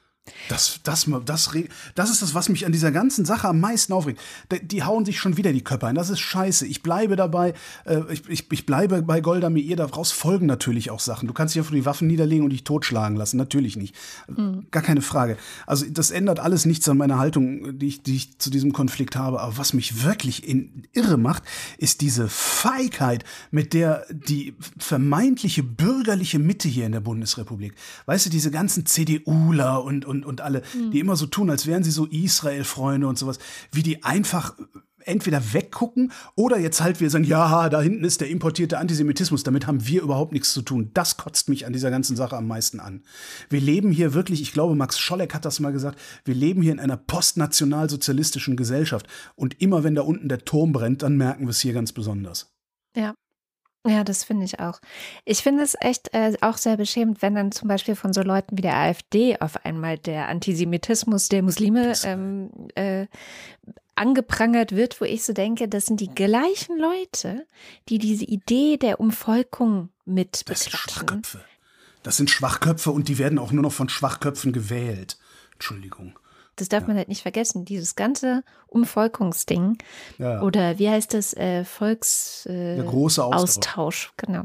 [0.48, 1.50] Das, das, das,
[1.94, 4.20] das ist das, was mich an dieser ganzen Sache am meisten aufregt.
[4.62, 5.94] Die hauen sich schon wieder die Köpfe ein.
[5.94, 6.66] Das ist scheiße.
[6.66, 7.54] Ich bleibe dabei.
[7.84, 9.76] Äh, ich, ich, ich bleibe bei Golda Meir.
[9.76, 11.28] Daraus folgen natürlich auch Sachen.
[11.28, 13.36] Du kannst dich einfach die Waffen niederlegen und dich totschlagen lassen.
[13.36, 13.94] Natürlich nicht.
[14.28, 14.66] Mhm.
[14.70, 15.36] Gar keine Frage.
[15.66, 19.16] Also, das ändert alles nichts an meiner Haltung, die ich, die ich zu diesem Konflikt
[19.16, 19.40] habe.
[19.40, 21.44] Aber was mich wirklich in irre macht,
[21.78, 27.74] ist diese Feigheit, mit der die vermeintliche bürgerliche Mitte hier in der Bundesrepublik,
[28.06, 30.90] weißt du, diese ganzen CDUler und, und und, und alle, mhm.
[30.90, 33.38] die immer so tun, als wären sie so Israel-Freunde und sowas,
[33.72, 34.54] wie die einfach
[35.06, 39.66] entweder weggucken oder jetzt halt wir sagen, ja, da hinten ist der importierte Antisemitismus, damit
[39.66, 40.90] haben wir überhaupt nichts zu tun.
[40.94, 43.02] Das kotzt mich an dieser ganzen Sache am meisten an.
[43.48, 46.72] Wir leben hier wirklich, ich glaube, Max Scholleck hat das mal gesagt, wir leben hier
[46.72, 49.06] in einer postnationalsozialistischen Gesellschaft
[49.36, 52.52] und immer wenn da unten der Turm brennt, dann merken wir es hier ganz besonders.
[52.96, 53.14] Ja,
[53.86, 54.80] ja, das finde ich auch.
[55.24, 58.56] Ich finde es echt äh, auch sehr beschämend, wenn dann zum Beispiel von so Leuten
[58.56, 63.06] wie der AfD auf einmal der Antisemitismus der Muslime ähm, äh,
[63.94, 67.46] angeprangert wird, wo ich so denke, das sind die gleichen Leute,
[67.88, 71.40] die diese Idee der Umvolkung mit Das sind Schwachköpfe.
[72.02, 75.18] Das sind Schwachköpfe und die werden auch nur noch von Schwachköpfen gewählt.
[75.54, 76.18] Entschuldigung.
[76.56, 76.88] Das darf ja.
[76.88, 77.64] man halt nicht vergessen.
[77.64, 79.78] Dieses ganze Umvolkungsding
[80.18, 80.42] ja.
[80.42, 82.76] oder wie heißt das äh, Volks äh.
[82.82, 84.12] Austausch.
[84.16, 84.44] Genau.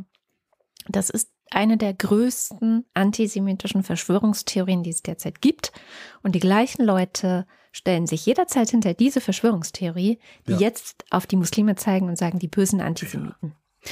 [0.88, 5.72] Das ist eine der größten antisemitischen Verschwörungstheorien, die es derzeit gibt.
[6.24, 10.60] Und die gleichen Leute stellen sich jederzeit hinter diese Verschwörungstheorie, die ja.
[10.60, 13.56] jetzt auf die Muslime zeigen und sagen, die bösen Antisemiten.
[13.84, 13.92] Ja.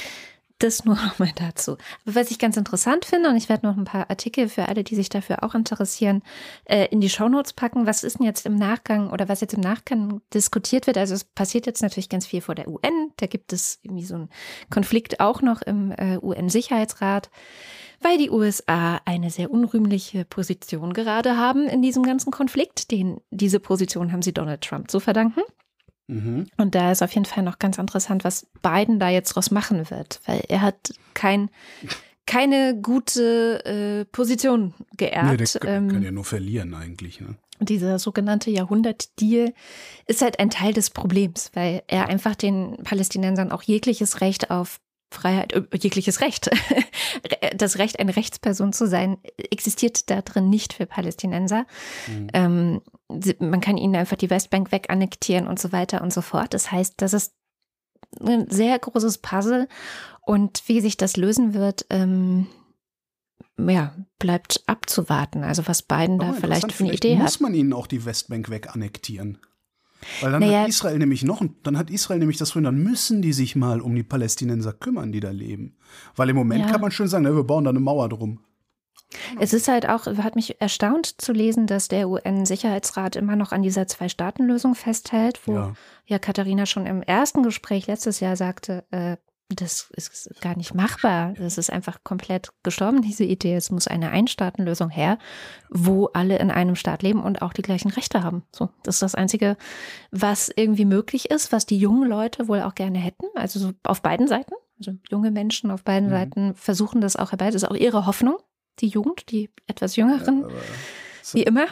[0.60, 1.72] Das nur nochmal dazu.
[2.04, 4.84] Aber was ich ganz interessant finde, und ich werde noch ein paar Artikel für alle,
[4.84, 6.22] die sich dafür auch interessieren,
[6.66, 7.86] äh, in die Shownotes packen.
[7.86, 10.98] Was ist denn jetzt im Nachgang oder was jetzt im Nachgang diskutiert wird?
[10.98, 13.10] Also es passiert jetzt natürlich ganz viel vor der UN.
[13.16, 14.28] Da gibt es irgendwie so einen
[14.68, 17.30] Konflikt auch noch im äh, UN-Sicherheitsrat,
[18.02, 22.90] weil die USA eine sehr unrühmliche Position gerade haben in diesem ganzen Konflikt.
[22.90, 25.40] Den, diese Position haben sie Donald Trump zu verdanken.
[26.10, 26.46] Mhm.
[26.56, 29.90] Und da ist auf jeden Fall noch ganz interessant, was Biden da jetzt draus machen
[29.90, 31.50] wird, weil er hat kein,
[32.26, 35.30] keine gute äh, Position geerbt.
[35.30, 37.20] Nee, der ähm, kann ja nur verlieren eigentlich.
[37.20, 37.36] Ne?
[37.60, 39.54] Dieser sogenannte Jahrhundertdeal
[40.06, 44.80] ist halt ein Teil des Problems, weil er einfach den Palästinensern auch jegliches Recht auf
[45.10, 46.50] Freiheit, äh, jegliches Recht.
[47.56, 51.66] Das Recht, eine Rechtsperson zu sein, existiert da drin nicht für Palästinenser.
[52.06, 52.28] Mhm.
[52.32, 52.82] Ähm,
[53.40, 56.54] man kann ihnen einfach die Westbank wegannektieren und so weiter und so fort.
[56.54, 57.34] Das heißt, das ist
[58.20, 59.68] ein sehr großes Puzzle.
[60.22, 62.46] Und wie sich das lösen wird, ähm,
[63.58, 65.42] ja, bleibt abzuwarten.
[65.42, 67.24] Also was Biden da vielleicht für eine Idee muss hat.
[67.24, 69.38] Muss man ihnen auch die Westbank wegannektieren?
[70.20, 73.22] Weil dann naja, hat Israel nämlich noch, dann hat Israel nämlich das Problem, dann müssen
[73.22, 75.76] die sich mal um die Palästinenser kümmern, die da leben.
[76.16, 76.70] Weil im Moment ja.
[76.70, 78.40] kann man schön sagen, na, wir bauen da eine Mauer drum.
[79.40, 83.62] Es ist halt auch, hat mich erstaunt zu lesen, dass der UN-Sicherheitsrat immer noch an
[83.62, 85.72] dieser Zwei-Staaten-Lösung festhält, wo ja.
[86.06, 89.16] ja Katharina schon im ersten Gespräch letztes Jahr sagte, äh,
[89.56, 91.34] das ist gar nicht machbar.
[91.34, 93.56] Das ist einfach komplett gestorben, diese Idee.
[93.56, 95.18] Es muss eine Einstaatenlösung her,
[95.68, 98.44] wo alle in einem Staat leben und auch die gleichen Rechte haben.
[98.52, 99.56] So, das ist das Einzige,
[100.10, 103.26] was irgendwie möglich ist, was die jungen Leute wohl auch gerne hätten.
[103.34, 104.54] Also so auf beiden Seiten.
[104.78, 106.12] Also junge Menschen auf beiden mhm.
[106.12, 107.46] Seiten versuchen das auch herbei.
[107.46, 108.36] Das ist auch ihre Hoffnung,
[108.78, 110.42] die Jugend, die etwas Jüngeren.
[110.42, 110.48] Ja,
[111.32, 111.66] wie immer.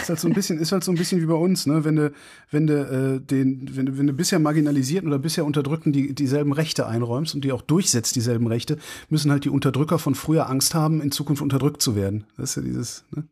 [0.00, 1.84] Ist halt so ein bisschen, ist halt so ein bisschen wie bei uns, ne?
[1.84, 2.12] Wenn du,
[2.50, 6.52] wenn du äh, den, wenn du, wenn du bisher marginalisierten oder bisher Unterdrückten die, dieselben
[6.52, 8.78] Rechte einräumst und die auch durchsetzt, dieselben Rechte,
[9.08, 12.24] müssen halt die Unterdrücker von früher Angst haben, in Zukunft unterdrückt zu werden.
[12.36, 13.24] Das ist ja dieses, ne?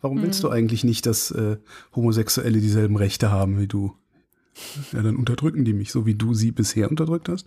[0.00, 0.48] Warum willst mhm.
[0.48, 1.56] du eigentlich nicht, dass äh,
[1.94, 3.94] Homosexuelle dieselben Rechte haben wie du?
[4.92, 7.46] Ja, dann unterdrücken die mich, so wie du sie bisher unterdrückt hast.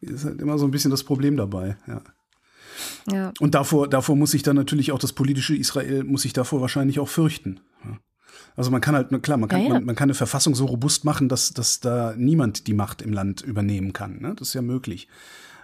[0.00, 2.02] Das ist halt immer so ein bisschen das Problem dabei, ja.
[3.10, 3.32] Ja.
[3.40, 6.98] Und davor, davor muss sich dann natürlich auch das politische Israel, muss sich davor wahrscheinlich
[7.00, 7.60] auch fürchten.
[8.56, 9.74] Also man kann halt, klar, man kann, Ja, ja.
[9.74, 13.12] Man, man kann eine Verfassung so robust machen, dass, dass da niemand die Macht im
[13.12, 14.20] Land übernehmen kann.
[14.20, 14.34] Ne?
[14.36, 15.08] Das ist ja möglich.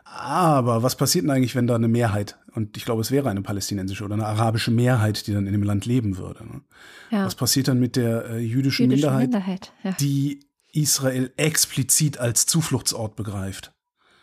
[0.04, 3.42] Aber was passiert denn eigentlich, wenn da eine Mehrheit, und ich glaube, es wäre eine
[3.42, 6.46] palästinensische oder eine arabische Mehrheit, die dann in dem Land leben würde?
[6.46, 6.62] Ne?
[7.10, 7.26] ja.
[7.26, 9.72] Was passiert dann mit der äh, jüdischen Jüdische Minderheit, Minderheit.
[9.82, 9.92] Ja.
[10.00, 10.40] die
[10.72, 13.72] Israel explizit als Zufluchtsort begreift?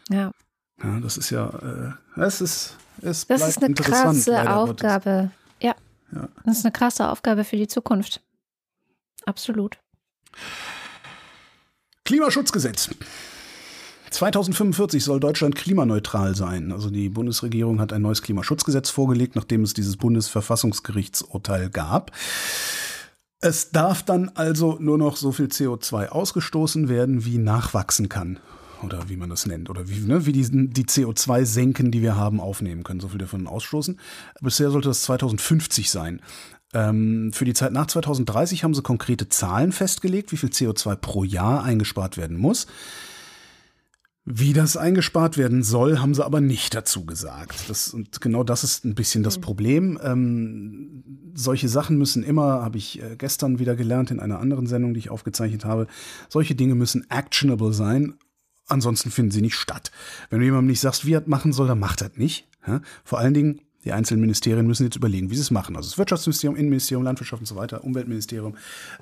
[0.09, 0.31] ja.
[0.83, 4.51] Ja, das ist ja, äh, es ist, es Das ist eine krasse.
[4.51, 5.31] Aufgabe.
[5.61, 5.75] Ja.
[6.11, 6.27] Ja.
[6.43, 8.21] Das ist eine krasse Aufgabe für die Zukunft.
[9.25, 9.77] Absolut.
[12.03, 12.89] Klimaschutzgesetz.
[14.11, 16.71] 2045 soll Deutschland klimaneutral sein.
[16.71, 22.11] Also die Bundesregierung hat ein neues Klimaschutzgesetz vorgelegt, nachdem es dieses Bundesverfassungsgerichtsurteil gab.
[23.41, 28.39] Es darf dann also nur noch so viel CO2 ausgestoßen werden, wie nachwachsen kann.
[28.85, 29.69] Oder wie man das nennt.
[29.69, 32.99] Oder wie, ne, wie die, die CO2-Senken, die wir haben, aufnehmen können.
[32.99, 33.99] So viel davon ausstoßen.
[34.41, 36.21] Bisher sollte das 2050 sein.
[36.73, 41.23] Ähm, für die Zeit nach 2030 haben sie konkrete Zahlen festgelegt, wie viel CO2 pro
[41.23, 42.67] Jahr eingespart werden muss.
[44.27, 47.69] Wie das eingespart werden soll, haben sie aber nicht dazu gesagt.
[47.69, 49.99] Das, und genau das ist ein bisschen das Problem.
[50.03, 51.03] Ähm,
[51.35, 54.99] solche Sachen müssen immer, habe ich äh, gestern wieder gelernt in einer anderen Sendung, die
[54.99, 55.85] ich aufgezeichnet habe,
[56.27, 58.15] solche Dinge müssen actionable sein,
[58.67, 59.91] ansonsten finden sie nicht statt.
[60.29, 62.47] Wenn du jemandem nicht sagst, wie er das machen soll, dann macht er das nicht.
[63.03, 65.75] Vor allen Dingen, die einzelnen Ministerien müssen jetzt überlegen, wie sie es machen.
[65.75, 68.57] Also das Wirtschaftsministerium, Innenministerium, Landwirtschaft und so weiter, Umweltministerium.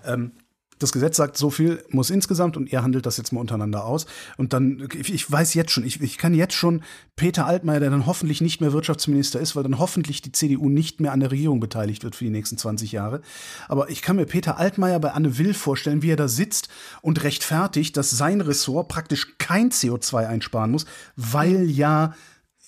[0.05, 0.31] Ähm,
[0.79, 4.05] das Gesetz sagt, so viel muss insgesamt und ihr handelt das jetzt mal untereinander aus.
[4.37, 6.83] Und dann, ich, weiß jetzt schon, ich, ich kann jetzt schon
[7.15, 10.99] Peter Altmaier, der dann hoffentlich nicht mehr Wirtschaftsminister ist, weil dann hoffentlich die CDU nicht
[10.99, 13.21] mehr an der Regierung beteiligt wird für die nächsten 20 Jahre.
[13.67, 16.69] Aber ich kann mir Peter Altmaier bei Anne Will vorstellen, wie er da sitzt
[17.01, 22.13] und rechtfertigt, dass sein Ressort praktisch kein CO2 einsparen muss, weil ja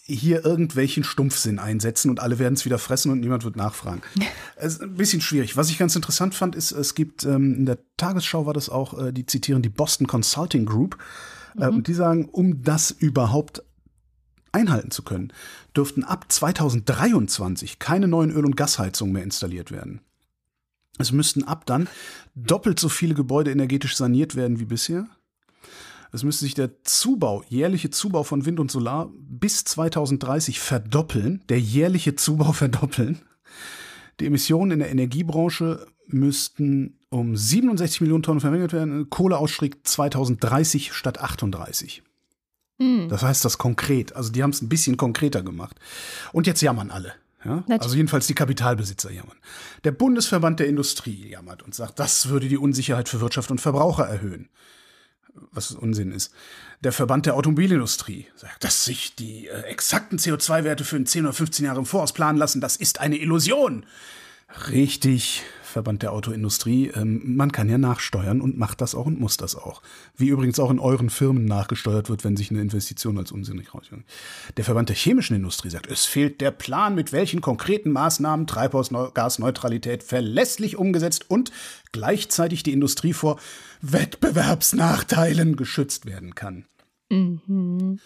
[0.07, 4.01] hier irgendwelchen Stumpfsinn einsetzen und alle werden es wieder fressen und niemand wird nachfragen.
[4.57, 5.57] Es ist ein bisschen schwierig.
[5.57, 8.97] Was ich ganz interessant fand, ist, es gibt ähm, in der Tagesschau war das auch,
[8.97, 10.97] äh, die zitieren die Boston Consulting Group
[11.57, 13.63] äh, und die sagen, um das überhaupt
[14.53, 15.33] einhalten zu können,
[15.75, 19.99] dürften ab 2023 keine neuen Öl- und Gasheizungen mehr installiert werden.
[20.97, 21.89] Es müssten ab dann
[22.35, 25.07] doppelt so viele Gebäude energetisch saniert werden wie bisher.
[26.11, 31.59] Es müsste sich der Zubau, jährliche Zubau von Wind und Solar bis 2030 verdoppeln, der
[31.59, 33.21] jährliche Zubau verdoppeln.
[34.19, 39.09] Die Emissionen in der Energiebranche müssten um 67 Millionen Tonnen verringert werden.
[39.09, 42.03] Kohleausstieg 2030 statt 38.
[42.79, 43.07] Hm.
[43.09, 44.15] Das heißt das konkret.
[44.15, 45.77] Also die haben es ein bisschen konkreter gemacht.
[46.33, 47.13] Und jetzt jammern alle.
[47.43, 47.63] Ja?
[47.79, 49.37] Also jedenfalls die Kapitalbesitzer jammern.
[49.83, 54.05] Der Bundesverband der Industrie jammert und sagt, das würde die Unsicherheit für Wirtschaft und Verbraucher
[54.05, 54.49] erhöhen.
[55.51, 56.33] Was Unsinn ist.
[56.83, 61.65] Der Verband der Automobilindustrie sagt, dass sich die äh, exakten CO2-Werte für 10 oder 15
[61.65, 63.85] Jahre im Voraus planen lassen, das ist eine Illusion.
[64.69, 65.43] Richtig,
[65.75, 66.87] Verband der Autoindustrie.
[66.95, 69.81] Ähm, man kann ja nachsteuern und macht das auch und muss das auch.
[70.15, 74.05] Wie übrigens auch in euren Firmen nachgesteuert wird, wenn sich eine Investition als unsinnig rausstellt.
[74.55, 80.01] Der Verband der chemischen Industrie sagt, es fehlt der Plan, mit welchen konkreten Maßnahmen Treibhausgasneutralität
[80.01, 81.51] verlässlich umgesetzt und
[81.91, 83.37] gleichzeitig die Industrie vor
[83.81, 86.63] Wettbewerbsnachteilen geschützt werden kann.
[87.09, 87.99] Mhm.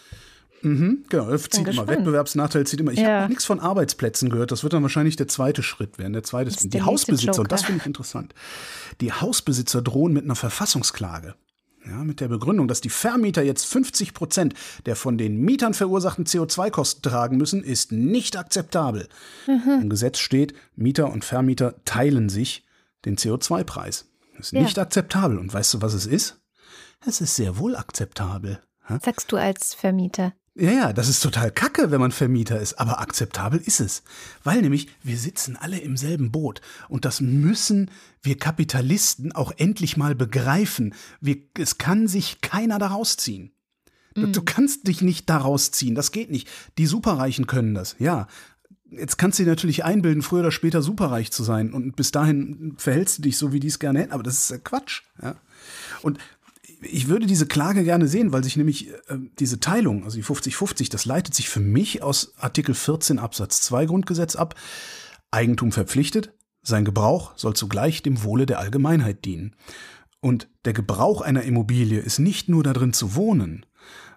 [0.62, 1.86] Mhm, genau, das zieht immer.
[1.88, 2.92] Wettbewerbsnachteil zieht immer.
[2.92, 3.08] Ich Ja.
[3.08, 4.52] habe noch nichts von Arbeitsplätzen gehört.
[4.52, 6.12] Das wird dann wahrscheinlich der zweite Schritt werden.
[6.12, 7.40] Der zweite ist die Hausbesitzer.
[7.40, 8.34] Und das finde ich interessant.
[9.00, 11.34] Die Hausbesitzer drohen mit einer Verfassungsklage.
[11.86, 14.52] Ja, mit der Begründung, dass die Vermieter jetzt 50 Prozent
[14.84, 19.08] der von den Mietern verursachten CO2-Kosten tragen müssen, ist nicht akzeptabel.
[19.46, 19.80] Mhm.
[19.84, 22.66] Im Gesetz steht, Mieter und Vermieter teilen sich
[23.06, 24.06] den CO2-Preis.
[24.38, 24.60] Ist Ja.
[24.60, 25.38] nicht akzeptabel.
[25.38, 26.38] Und weißt du, was es ist?
[27.06, 28.60] Es ist sehr wohl akzeptabel.
[29.02, 30.34] Sagst du als Vermieter.
[30.60, 34.02] Ja, ja, das ist total kacke, wenn man Vermieter ist, aber akzeptabel ist es.
[34.44, 37.90] Weil nämlich wir sitzen alle im selben Boot und das müssen
[38.22, 40.94] wir Kapitalisten auch endlich mal begreifen.
[41.22, 43.52] Wir, es kann sich keiner daraus ziehen.
[44.14, 46.46] Du, du kannst dich nicht daraus ziehen, das geht nicht.
[46.76, 48.26] Die Superreichen können das, ja.
[48.90, 52.74] Jetzt kannst du dir natürlich einbilden, früher oder später superreich zu sein und bis dahin
[52.76, 55.02] verhältst du dich so, wie die es gerne hätten, aber das ist Quatsch.
[55.22, 55.36] Ja?
[56.02, 56.18] Und
[56.82, 60.90] ich würde diese Klage gerne sehen, weil sich nämlich äh, diese Teilung, also die 50-50,
[60.90, 64.54] das leitet sich für mich aus Artikel 14 Absatz 2 Grundgesetz ab.
[65.30, 69.54] Eigentum verpflichtet, sein Gebrauch soll zugleich dem Wohle der Allgemeinheit dienen.
[70.20, 73.64] Und der Gebrauch einer Immobilie ist nicht nur darin zu wohnen,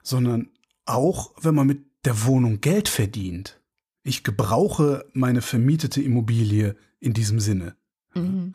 [0.02, 0.50] sondern
[0.86, 3.62] auch, wenn man mit der Wohnung Geld verdient.
[4.04, 7.76] Ich gebrauche meine vermietete Immobilie in diesem Sinne.
[8.14, 8.54] Mhm.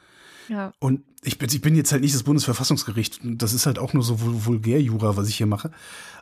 [0.48, 0.72] Ja.
[0.78, 3.20] Und ich bin, ich bin jetzt halt nicht das Bundesverfassungsgericht.
[3.22, 5.70] Das ist halt auch nur so Vul- Vulgärjura, was ich hier mache.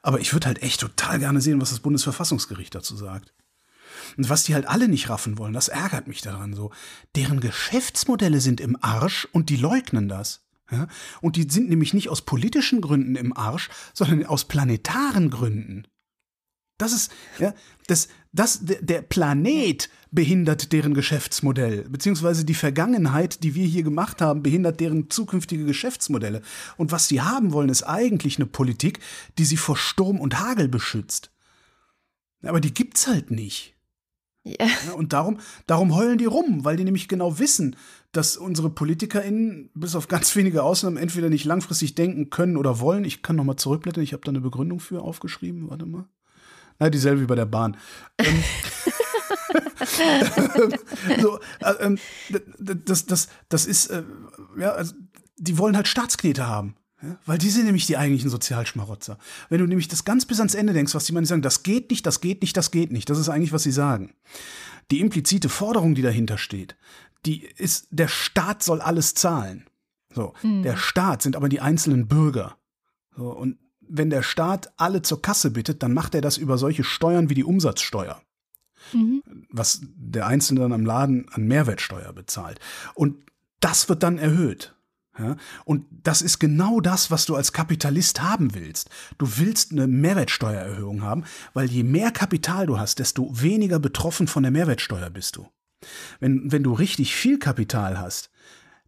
[0.02, 3.32] Aber ich würde halt echt total gerne sehen, was das Bundesverfassungsgericht dazu sagt.
[4.16, 6.70] Und was die halt alle nicht raffen wollen, das ärgert mich daran so.
[7.14, 10.44] Deren Geschäftsmodelle sind im Arsch und die leugnen das.
[10.70, 10.88] Ja?
[11.20, 15.86] Und die sind nämlich nicht aus politischen Gründen im Arsch, sondern aus planetaren Gründen.
[16.78, 17.54] Das ist, ja,
[17.86, 24.42] das, das, der Planet behindert deren Geschäftsmodell, beziehungsweise die Vergangenheit, die wir hier gemacht haben,
[24.42, 26.42] behindert deren zukünftige Geschäftsmodelle.
[26.76, 29.00] Und was sie haben wollen, ist eigentlich eine Politik,
[29.38, 31.30] die sie vor Sturm und Hagel beschützt.
[32.42, 33.74] Aber die gibt's halt nicht.
[34.44, 34.66] Ja.
[34.86, 34.92] ja.
[34.92, 37.74] und darum, darum heulen die rum, weil die nämlich genau wissen,
[38.12, 43.04] dass unsere PolitikerInnen bis auf ganz wenige Ausnahmen entweder nicht langfristig denken können oder wollen.
[43.04, 46.06] Ich kann nochmal zurückblättern, ich habe da eine Begründung für aufgeschrieben, warte mal.
[46.78, 47.76] Na, dieselbe wie bei der Bahn.
[48.18, 48.44] Ähm,
[51.20, 51.98] so, äh, ähm,
[52.58, 54.02] das, das, das ist, äh,
[54.58, 54.94] ja, also,
[55.36, 56.76] die wollen halt Staatsknete haben.
[57.02, 59.18] Ja, weil die sind nämlich die eigentlichen Sozialschmarotzer.
[59.50, 61.90] Wenn du nämlich das ganz bis ans Ende denkst, was die meinen, sagen, das geht
[61.90, 64.14] nicht, das geht nicht, das geht nicht, das ist eigentlich, was sie sagen.
[64.90, 66.76] Die implizite Forderung, die dahinter steht,
[67.26, 69.66] die ist, der Staat soll alles zahlen.
[70.14, 70.62] So, hm.
[70.62, 72.56] der Staat sind aber die einzelnen Bürger.
[73.14, 73.58] So, und
[73.88, 77.34] wenn der Staat alle zur Kasse bittet, dann macht er das über solche Steuern wie
[77.34, 78.20] die Umsatzsteuer.
[78.92, 79.22] Mhm.
[79.50, 82.60] Was der Einzelne dann am Laden an Mehrwertsteuer bezahlt.
[82.94, 83.16] Und
[83.60, 84.74] das wird dann erhöht.
[85.18, 85.36] Ja?
[85.64, 88.90] Und das ist genau das, was du als Kapitalist haben willst.
[89.18, 91.24] Du willst eine Mehrwertsteuererhöhung haben,
[91.54, 95.48] weil je mehr Kapital du hast, desto weniger betroffen von der Mehrwertsteuer bist du.
[96.20, 98.30] Wenn, wenn du richtig viel Kapital hast,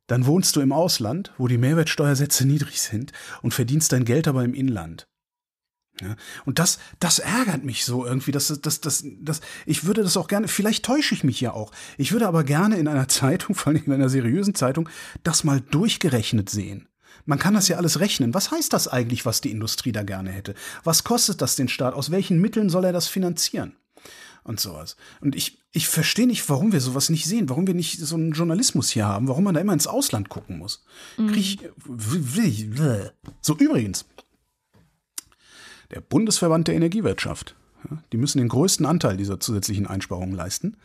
[0.09, 4.43] dann wohnst du im Ausland, wo die Mehrwertsteuersätze niedrig sind und verdienst dein Geld aber
[4.43, 5.07] im Inland.
[6.01, 8.31] Ja, und das, das ärgert mich so irgendwie.
[8.31, 11.73] Das, das, das, das, ich würde das auch gerne, vielleicht täusche ich mich ja auch.
[11.97, 14.89] Ich würde aber gerne in einer Zeitung, vor allem in einer seriösen Zeitung,
[15.23, 16.89] das mal durchgerechnet sehen.
[17.25, 18.33] Man kann das ja alles rechnen.
[18.33, 20.55] Was heißt das eigentlich, was die Industrie da gerne hätte?
[20.85, 21.95] Was kostet das den Staat?
[21.95, 23.77] Aus welchen Mitteln soll er das finanzieren?
[24.49, 24.97] Und sowas.
[25.21, 28.33] Und ich, ich verstehe nicht, warum wir sowas nicht sehen, warum wir nicht so einen
[28.33, 30.85] Journalismus hier haben, warum man da immer ins Ausland gucken muss.
[31.19, 31.35] Mhm.
[31.35, 31.59] Ich,
[33.43, 34.07] so, übrigens,
[35.91, 37.55] der Bundesverband der Energiewirtschaft,
[38.13, 40.77] die müssen den größten Anteil dieser zusätzlichen Einsparungen leisten,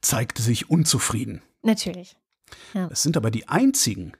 [0.00, 1.42] zeigte sich unzufrieden.
[1.62, 2.16] Natürlich.
[2.72, 2.88] Ja.
[2.90, 4.12] Es sind aber die einzigen,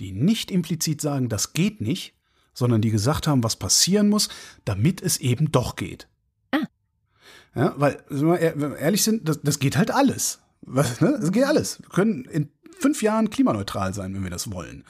[0.00, 2.14] die nicht implizit sagen, das geht nicht,
[2.54, 4.28] sondern die gesagt haben, was passieren muss,
[4.64, 6.08] damit es eben doch geht.
[7.54, 10.40] Ja, weil, wenn wir ehrlich sind, das, das geht halt alles.
[10.62, 11.18] Was, ne?
[11.20, 11.80] Das geht alles.
[11.82, 14.84] Wir können in fünf Jahren klimaneutral sein, wenn wir das wollen.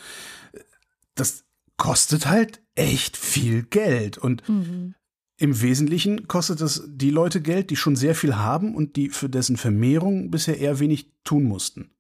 [1.14, 1.44] Das
[1.76, 4.18] kostet halt echt viel Geld.
[4.18, 4.94] Und mhm.
[5.36, 9.28] im Wesentlichen kostet es die Leute Geld, die schon sehr viel haben und die für
[9.28, 11.90] dessen Vermehrung bisher eher wenig tun mussten.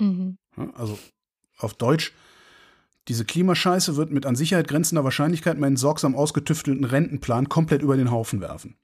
[0.00, 0.38] Mhm.
[0.74, 0.98] Also
[1.58, 2.12] auf Deutsch,
[3.08, 8.10] diese Klimascheiße wird mit an Sicherheit grenzender Wahrscheinlichkeit meinen sorgsam ausgetüftelten Rentenplan komplett über den
[8.10, 8.76] Haufen werfen.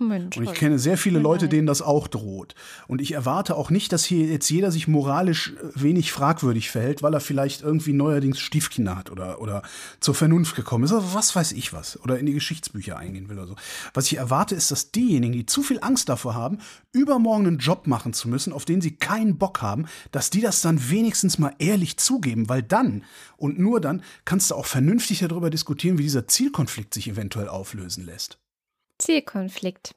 [0.00, 2.54] Oh Mensch, und ich kenne sehr viele Leute, denen das auch droht.
[2.86, 7.02] Und ich erwarte auch nicht, dass hier jetzt jeder sich moralisch äh, wenig fragwürdig verhält,
[7.02, 9.62] weil er vielleicht irgendwie neuerdings Stiefkinder hat oder, oder
[10.00, 10.92] zur Vernunft gekommen ist.
[10.92, 12.00] Oder was weiß ich was.
[12.00, 13.56] Oder in die Geschichtsbücher eingehen will oder so.
[13.92, 16.58] Was ich erwarte, ist, dass diejenigen, die zu viel Angst davor haben,
[16.92, 20.62] übermorgen einen Job machen zu müssen, auf den sie keinen Bock haben, dass die das
[20.62, 23.04] dann wenigstens mal ehrlich zugeben, weil dann
[23.36, 28.04] und nur dann kannst du auch vernünftig darüber diskutieren, wie dieser Zielkonflikt sich eventuell auflösen
[28.04, 28.38] lässt.
[28.98, 29.94] Zielkonflikt.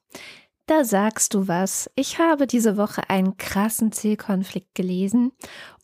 [0.68, 1.90] Da sagst du was.
[1.96, 5.32] Ich habe diese Woche einen krassen Zielkonflikt gelesen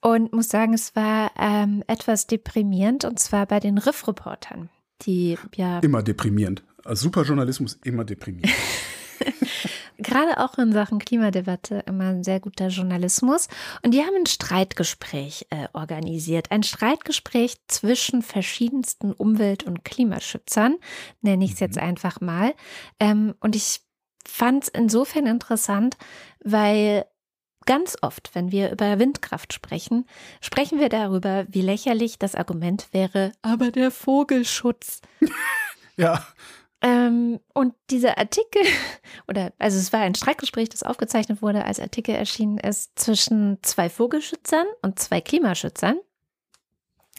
[0.02, 4.70] und muss sagen, es war ähm, etwas deprimierend und zwar bei den Riff-Reportern,
[5.04, 5.80] die ja.
[5.80, 6.64] Immer deprimierend.
[6.84, 8.52] Als Superjournalismus immer deprimierend.
[9.98, 13.48] gerade auch in Sachen Klimadebatte immer ein sehr guter Journalismus.
[13.84, 16.52] Und die haben ein Streitgespräch äh, organisiert.
[16.52, 20.78] Ein Streitgespräch zwischen verschiedensten Umwelt- und Klimaschützern,
[21.22, 21.84] nenne ich es jetzt mhm.
[21.84, 22.54] einfach mal.
[23.00, 23.82] Ähm, und ich
[24.26, 25.98] fand es insofern interessant,
[26.44, 27.06] weil
[27.66, 30.06] Ganz oft, wenn wir über Windkraft sprechen,
[30.42, 35.02] sprechen wir darüber, wie lächerlich das Argument wäre, aber der Vogelschutz.
[35.96, 36.26] ja.
[36.84, 38.62] Ähm, und dieser Artikel,
[39.28, 43.90] oder also es war ein Streitgespräch, das aufgezeichnet wurde, als Artikel erschienen ist, zwischen zwei
[43.90, 45.98] Vogelschützern und zwei Klimaschützern,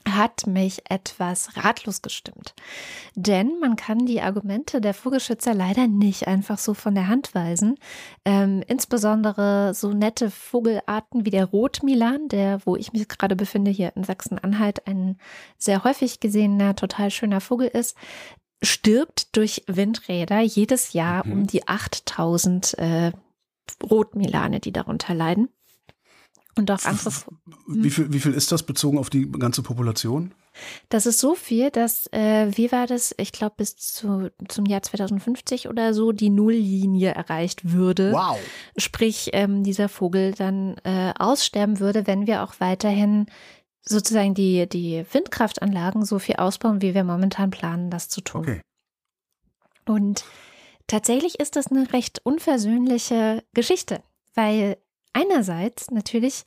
[0.06, 2.54] hat mich etwas ratlos gestimmt.
[3.14, 7.76] Denn man kann die Argumente der Vogelschützer leider nicht einfach so von der Hand weisen.
[8.26, 13.92] Ähm, insbesondere so nette Vogelarten wie der Rotmilan, der, wo ich mich gerade befinde, hier
[13.96, 15.16] in Sachsen-Anhalt, ein
[15.56, 17.96] sehr häufig gesehener, total schöner Vogel ist,
[18.64, 21.32] stirbt durch Windräder jedes Jahr mhm.
[21.32, 23.12] um die 8000 äh,
[23.82, 25.48] Rotmilane, die darunter leiden.
[26.56, 26.78] Und auch.
[27.66, 30.34] Wie viel, wie viel ist das bezogen auf die ganze Population?
[30.88, 34.82] Das ist so viel, dass, äh, wie war das, ich glaube, bis zu, zum Jahr
[34.82, 38.12] 2050 oder so die Nulllinie erreicht würde.
[38.12, 38.38] Wow.
[38.76, 43.26] Sprich, ähm, dieser Vogel dann äh, aussterben würde, wenn wir auch weiterhin
[43.87, 48.43] sozusagen die, die Windkraftanlagen so viel ausbauen, wie wir momentan planen, das zu tun.
[48.43, 48.61] Okay.
[49.87, 50.24] Und
[50.87, 54.03] tatsächlich ist das eine recht unversöhnliche Geschichte,
[54.35, 54.78] weil
[55.12, 56.45] einerseits natürlich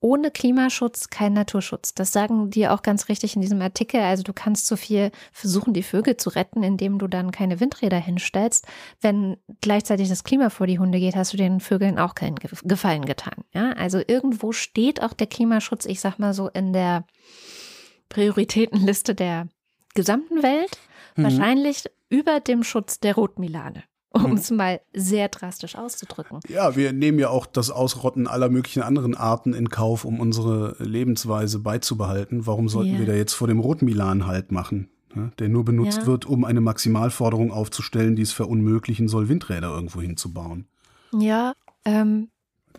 [0.00, 1.94] ohne Klimaschutz kein Naturschutz.
[1.94, 4.00] Das sagen die auch ganz richtig in diesem Artikel.
[4.00, 7.98] Also du kannst so viel versuchen, die Vögel zu retten, indem du dann keine Windräder
[7.98, 8.66] hinstellst.
[9.00, 13.06] Wenn gleichzeitig das Klima vor die Hunde geht, hast du den Vögeln auch keinen Gefallen
[13.06, 13.44] getan.
[13.54, 17.04] Ja, also irgendwo steht auch der Klimaschutz, ich sag mal so, in der
[18.08, 19.48] Prioritätenliste der
[19.94, 20.78] gesamten Welt.
[21.16, 21.22] Mhm.
[21.24, 23.82] Wahrscheinlich über dem Schutz der Rotmilane
[24.12, 24.36] um hm.
[24.36, 26.40] es mal sehr drastisch auszudrücken.
[26.48, 30.76] Ja, wir nehmen ja auch das Ausrotten aller möglichen anderen Arten in Kauf, um unsere
[30.78, 32.46] Lebensweise beizubehalten.
[32.46, 33.00] Warum sollten yeah.
[33.00, 34.88] wir da jetzt vor dem Rotmilan halt machen?
[35.14, 36.06] Ja, der nur benutzt ja.
[36.06, 40.66] wird, um eine Maximalforderung aufzustellen, die es verunmöglichen soll, Windräder irgendwo hinzubauen.
[41.12, 41.54] Ja,
[41.86, 42.28] ähm,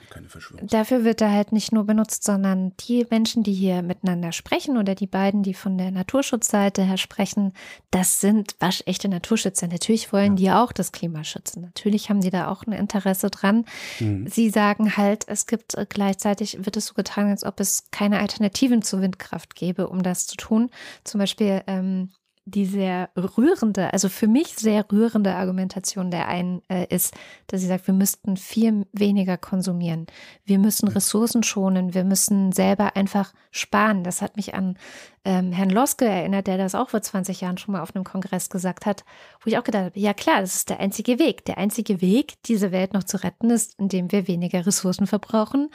[0.10, 0.68] keine Verschwörung.
[0.68, 4.96] Dafür wird er halt nicht nur benutzt, sondern die Menschen, die hier miteinander sprechen oder
[4.96, 7.54] die beiden, die von der Naturschutzseite her sprechen,
[7.92, 9.68] das sind waschechte Naturschützer.
[9.68, 10.54] Natürlich wollen ja.
[10.54, 11.62] die auch das Klima schützen.
[11.62, 13.66] Natürlich haben die da auch ein Interesse dran.
[14.00, 14.28] Mhm.
[14.28, 18.20] Sie sagen halt, es gibt äh, gleichzeitig, wird es so getan, als ob es keine
[18.20, 20.70] Alternativen zur Windkraft gäbe, um das zu tun.
[21.04, 22.12] Zum Beispiel ähm,
[22.48, 27.14] die sehr rührende, also für mich sehr rührende Argumentation der einen äh, ist,
[27.48, 30.08] dass sie sagt, wir müssten viel weniger konsumieren.
[30.46, 31.94] Wir müssen Ressourcen schonen.
[31.94, 34.06] Wir müssen selber einfach sparen.
[34.06, 34.78] Das hat mich an
[35.26, 38.50] ähm, Herrn Loske erinnert, der das auch vor 20 Jahren schon mal auf einem Kongress
[38.50, 39.04] gesagt hat,
[39.42, 41.44] wo ich auch gedacht habe, ja klar, das ist der einzige Weg.
[41.46, 45.70] Der einzige Weg, diese Welt noch zu retten, ist, indem wir weniger Ressourcen verbrauchen,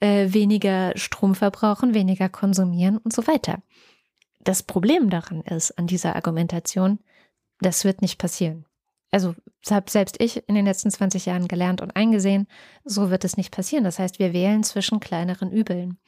[0.00, 3.62] äh, weniger Strom verbrauchen, weniger konsumieren und so weiter.
[4.48, 7.00] Das Problem daran ist, an dieser Argumentation,
[7.60, 8.64] das wird nicht passieren.
[9.10, 9.34] Also
[9.68, 12.48] habe selbst ich in den letzten 20 Jahren gelernt und eingesehen,
[12.82, 13.84] so wird es nicht passieren.
[13.84, 15.98] Das heißt, wir wählen zwischen kleineren Übeln.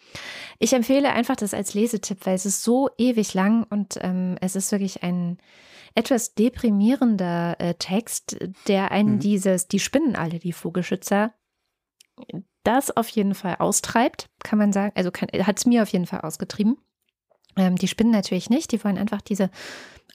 [0.59, 4.57] Ich empfehle einfach das als Lesetipp, weil es ist so ewig lang und ähm, es
[4.57, 5.37] ist wirklich ein
[5.95, 8.39] etwas deprimierender äh, Text,
[8.69, 9.21] der einen mhm.
[9.21, 11.35] dieses, die spinnen alle, die Vogelschützer,
[12.65, 14.93] das auf jeden Fall austreibt, kann man sagen.
[14.95, 16.79] Also hat es mir auf jeden Fall ausgetrieben.
[17.57, 19.51] Ähm, die spinnen natürlich nicht, die wollen einfach diese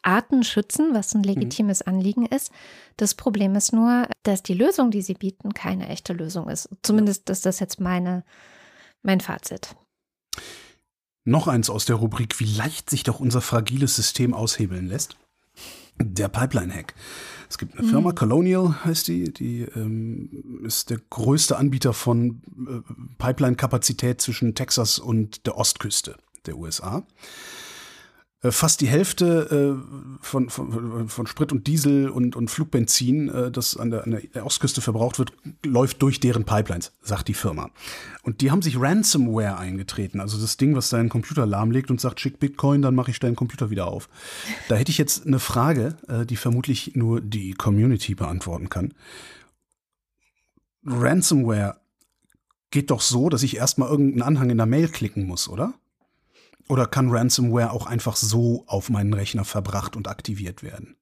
[0.05, 1.93] Arten schützen, was ein legitimes mhm.
[1.93, 2.51] Anliegen ist.
[2.97, 6.69] Das Problem ist nur, dass die Lösung, die sie bieten, keine echte Lösung ist.
[6.83, 8.23] Zumindest ist das jetzt meine,
[9.01, 9.75] mein Fazit.
[11.23, 15.17] Noch eins aus der Rubrik, wie leicht sich doch unser fragiles System aushebeln lässt.
[15.97, 16.93] Der Pipeline-Hack.
[17.49, 18.15] Es gibt eine Firma, mhm.
[18.15, 25.47] Colonial heißt die, die ähm, ist der größte Anbieter von äh, Pipeline-Kapazität zwischen Texas und
[25.47, 26.17] der Ostküste
[26.47, 27.05] der USA.
[28.45, 33.51] Äh, fast die Hälfte äh, von, von, von Sprit und Diesel und, und Flugbenzin, äh,
[33.51, 35.33] das an der, an der Ostküste verbraucht wird,
[35.65, 37.71] läuft durch deren Pipelines, sagt die Firma.
[38.23, 42.19] Und die haben sich Ransomware eingetreten, also das Ding, was deinen Computer lahmlegt und sagt,
[42.19, 44.09] schick Bitcoin, dann mache ich deinen Computer wieder auf.
[44.69, 45.97] Da hätte ich jetzt eine Frage,
[46.29, 48.93] die vermutlich nur die Community beantworten kann.
[50.85, 51.77] Ransomware
[52.71, 55.73] geht doch so, dass ich erstmal irgendeinen Anhang in der Mail klicken muss, oder?
[56.67, 60.95] Oder kann Ransomware auch einfach so auf meinen Rechner verbracht und aktiviert werden?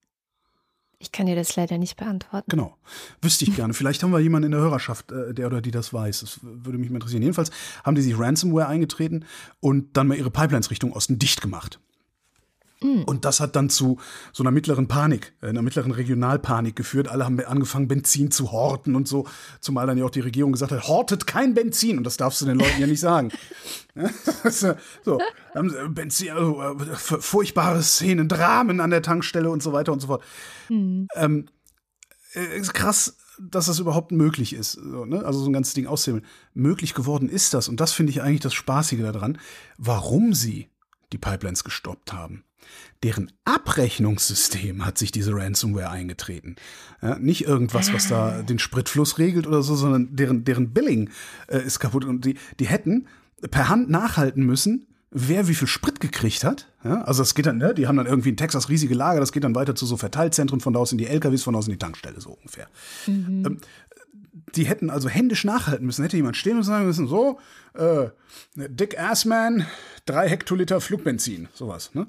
[0.98, 2.48] Ich kann dir das leider nicht beantworten.
[2.48, 2.78] Genau.
[3.20, 3.74] Wüsste ich gerne.
[3.74, 6.20] Vielleicht haben wir jemanden in der Hörerschaft, äh, der oder die das weiß.
[6.20, 7.22] Das würde mich mal interessieren.
[7.22, 7.50] Jedenfalls
[7.82, 9.26] haben die sich Ransomware eingetreten
[9.60, 11.78] und dann mal ihre Pipelines Richtung Osten dicht gemacht.
[12.84, 13.04] Mhm.
[13.04, 13.98] Und das hat dann zu
[14.32, 17.08] so einer mittleren Panik, äh, einer mittleren Regionalpanik geführt.
[17.08, 19.26] Alle haben angefangen, Benzin zu horten und so.
[19.60, 21.96] Zumal dann ja auch die Regierung gesagt hat, hortet kein Benzin.
[21.96, 23.30] Und das darfst du den Leuten ja nicht sagen.
[25.02, 25.18] so,
[25.88, 30.22] Benzin, also, äh, furchtbare Szenen, Dramen an der Tankstelle und so weiter und so fort.
[30.68, 31.08] Mhm.
[31.14, 31.46] Ähm,
[32.34, 34.72] äh, krass, dass das überhaupt möglich ist.
[34.72, 35.24] So, ne?
[35.24, 36.22] Also so ein ganzes Ding auszählen.
[36.52, 37.68] Möglich geworden ist das.
[37.68, 39.38] Und das finde ich eigentlich das Spaßige daran.
[39.78, 40.68] Warum sie
[41.12, 42.44] die Pipelines gestoppt haben
[43.02, 46.56] deren Abrechnungssystem hat sich diese Ransomware eingetreten.
[47.02, 48.42] Ja, nicht irgendwas, was da ah.
[48.42, 51.10] den Spritfluss regelt oder so, sondern deren, deren Billing
[51.48, 52.04] äh, ist kaputt.
[52.04, 53.06] Und die, die hätten
[53.50, 56.68] per Hand nachhalten müssen, wer wie viel Sprit gekriegt hat.
[56.84, 59.32] Ja, also das geht dann, ne, die haben dann irgendwie in Texas riesige Lager, das
[59.32, 61.66] geht dann weiter zu so Verteilzentren, von da aus in die LKWs, von da aus
[61.66, 62.68] in die Tankstelle, so ungefähr.
[63.06, 63.42] Mhm.
[63.46, 63.58] Ähm,
[64.54, 66.02] die hätten also händisch nachhalten müssen.
[66.02, 67.38] Hätte jemand stehen und sagen müssen, so,
[67.74, 68.08] äh,
[68.54, 69.66] Dick Assman,
[70.06, 71.94] drei Hektoliter Flugbenzin, sowas.
[71.94, 72.06] Ne?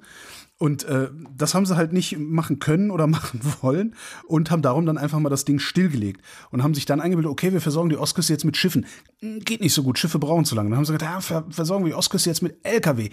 [0.58, 3.96] Und äh, das haben sie halt nicht machen können oder machen wollen
[4.28, 6.22] und haben darum dann einfach mal das Ding stillgelegt
[6.52, 8.86] und haben sich dann eingebildet, okay, wir versorgen die Ostküste jetzt mit Schiffen.
[9.22, 10.70] Geht nicht so gut, Schiffe brauchen zu lange.
[10.70, 13.10] Dann haben sie gesagt, ja, versorgen wir die Ostküste jetzt mit LKW.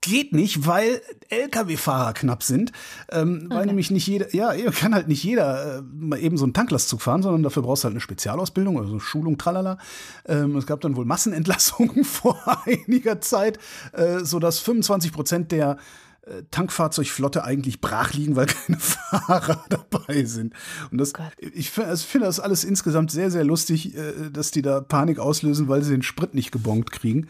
[0.00, 2.72] Geht nicht, weil Lkw-Fahrer knapp sind,
[3.10, 6.54] ähm, weil nämlich nicht jeder, ja, kann halt nicht jeder äh, mal eben so einen
[6.54, 9.78] Tanklastzug fahren, sondern dafür brauchst du halt eine Spezialausbildung, also Schulung, tralala.
[10.26, 13.58] Ähm, es gab dann wohl Massenentlassungen vor einiger Zeit,
[13.92, 15.76] äh, so dass 25 Prozent der
[16.22, 20.54] äh, Tankfahrzeugflotte eigentlich brach liegen, weil keine Fahrer dabei sind.
[20.90, 21.22] Und das, oh
[21.52, 25.68] ich also finde das alles insgesamt sehr, sehr lustig, äh, dass die da Panik auslösen,
[25.68, 27.28] weil sie den Sprit nicht gebongt kriegen.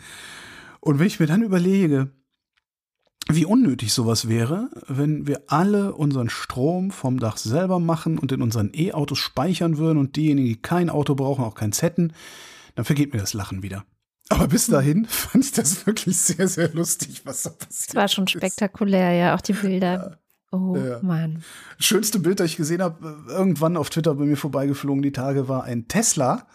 [0.78, 2.10] Und wenn ich mir dann überlege,
[3.28, 8.42] wie unnötig sowas wäre, wenn wir alle unseren Strom vom Dach selber machen und in
[8.42, 12.12] unseren E-Autos speichern würden und diejenigen, die kein Auto brauchen, auch keins hätten,
[12.74, 13.84] dann vergeht mir das Lachen wieder.
[14.28, 17.90] Aber bis dahin fand ich das wirklich sehr, sehr lustig, was da passiert.
[17.90, 20.18] Es war schon spektakulär, ja, auch die Bilder.
[20.52, 20.98] Oh ja.
[21.02, 21.44] Mann.
[21.78, 25.64] Schönste Bild, das ich gesehen habe, irgendwann auf Twitter bei mir vorbeigeflogen, die Tage, war
[25.64, 26.46] ein Tesla,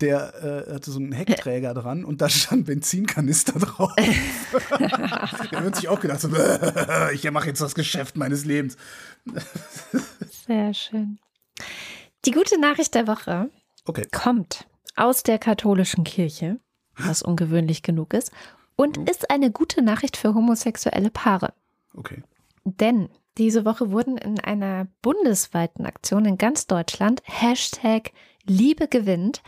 [0.00, 3.92] der äh, hatte so einen Heckträger dran und da stand Benzinkanister drauf.
[3.96, 6.28] der wird sich auch gedacht, so,
[7.12, 8.76] ich mache jetzt das Geschäft meines Lebens.
[10.46, 11.18] Sehr schön.
[12.24, 13.50] Die gute Nachricht der Woche
[13.84, 14.06] okay.
[14.10, 14.66] kommt
[14.96, 16.58] aus der katholischen Kirche,
[16.96, 18.32] was ungewöhnlich genug ist,
[18.76, 19.06] und mhm.
[19.06, 21.52] ist eine gute Nachricht für homosexuelle Paare.
[21.94, 22.22] Okay.
[22.64, 28.12] Denn diese Woche wurden in einer bundesweiten Aktion in ganz Deutschland Hashtag
[28.46, 29.42] Liebe gewinnt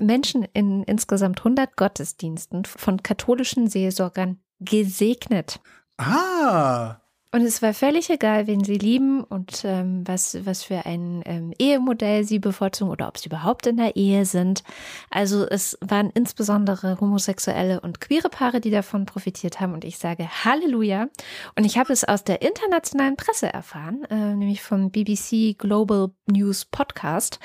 [0.00, 5.60] Menschen in insgesamt 100 Gottesdiensten von katholischen Seelsorgern gesegnet.
[5.98, 7.01] Ah,
[7.34, 11.54] und es war völlig egal, wen sie lieben und ähm, was, was für ein ähm,
[11.58, 14.62] Ehemodell sie bevorzugen oder ob sie überhaupt in der Ehe sind.
[15.08, 19.72] Also es waren insbesondere homosexuelle und queere Paare, die davon profitiert haben.
[19.72, 21.08] Und ich sage Halleluja.
[21.56, 26.66] Und ich habe es aus der internationalen Presse erfahren, äh, nämlich vom BBC Global News
[26.66, 27.40] Podcast,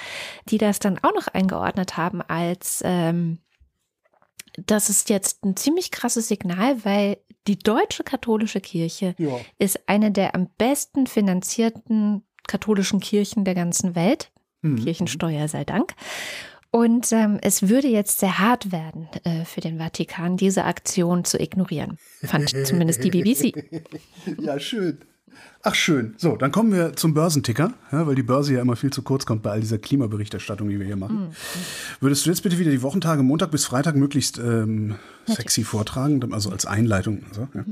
[0.49, 3.39] die das dann auch noch eingeordnet haben als ähm,
[4.57, 9.39] das ist jetzt ein ziemlich krasses Signal, weil die deutsche katholische Kirche ja.
[9.57, 14.31] ist eine der am besten finanzierten katholischen Kirchen der ganzen Welt.
[14.61, 14.83] Mhm.
[14.83, 15.93] Kirchensteuer sei Dank.
[16.71, 21.39] Und ähm, es würde jetzt sehr hart werden äh, für den Vatikan, diese Aktion zu
[21.39, 21.97] ignorieren.
[22.23, 23.53] Fand zumindest die BBC.
[24.39, 24.99] ja, schön.
[25.63, 26.13] Ach schön.
[26.17, 29.25] So, dann kommen wir zum Börsenticker, ja, weil die Börse ja immer viel zu kurz
[29.25, 31.27] kommt bei all dieser Klimaberichterstattung, die wir hier machen.
[31.27, 31.31] Mhm.
[31.99, 36.51] Würdest du jetzt bitte wieder die Wochentage Montag bis Freitag möglichst ähm, sexy vortragen, also
[36.51, 37.23] als Einleitung?
[37.29, 37.65] Also, ja.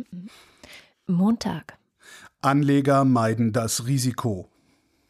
[1.07, 1.77] Montag.
[2.41, 4.49] Anleger meiden das Risiko.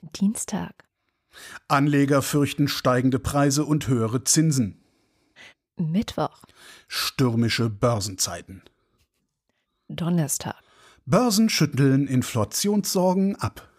[0.01, 0.85] Dienstag.
[1.67, 4.77] Anleger fürchten steigende Preise und höhere Zinsen.
[5.77, 6.43] Mittwoch.
[6.87, 8.61] Stürmische Börsenzeiten.
[9.87, 10.64] Donnerstag.
[11.07, 13.69] Börsen schütteln Inflationssorgen ab.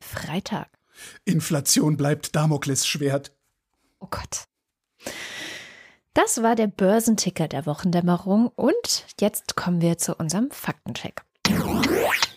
[0.00, 0.68] Freitag.
[1.24, 3.32] Inflation bleibt Damoklesschwert.
[3.98, 4.44] Oh Gott.
[6.12, 11.22] Das war der Börsenticker der Wochendämmerung und jetzt kommen wir zu unserem Faktencheck.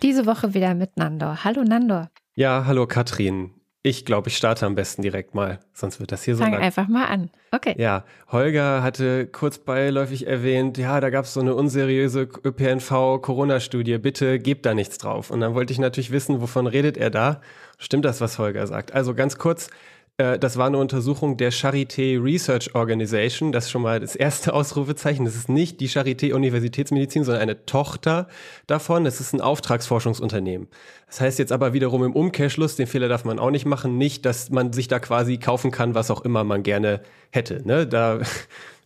[0.02, 1.44] Diese Woche wieder mit Nandor.
[1.44, 2.10] Hallo Nandor.
[2.34, 3.57] Ja, hallo Katrin.
[3.88, 6.62] Ich glaube, ich starte am besten direkt mal, sonst wird das hier so Fang lang.
[6.62, 7.30] einfach mal an.
[7.54, 7.74] Okay.
[7.78, 14.40] Ja, Holger hatte kurz beiläufig erwähnt, ja, da gab es so eine unseriöse ÖPNV-Corona-Studie, bitte
[14.40, 15.32] gebt da nichts drauf.
[15.32, 17.40] Und dann wollte ich natürlich wissen, wovon redet er da?
[17.78, 18.94] Stimmt das, was Holger sagt?
[18.94, 19.70] Also ganz kurz,
[20.18, 23.52] äh, das war eine Untersuchung der Charité Research Organization.
[23.52, 25.26] Das ist schon mal das erste Ausrufezeichen.
[25.26, 28.28] Das ist nicht die Charité Universitätsmedizin, sondern eine Tochter
[28.66, 29.04] davon.
[29.04, 30.68] Das ist ein Auftragsforschungsunternehmen.
[31.08, 34.26] Das heißt jetzt aber wiederum im Umkehrschluss, den Fehler darf man auch nicht machen, nicht,
[34.26, 37.02] dass man sich da quasi kaufen kann, was auch immer man gerne
[37.32, 37.66] hätte.
[37.66, 37.88] Ne?
[37.88, 38.20] Da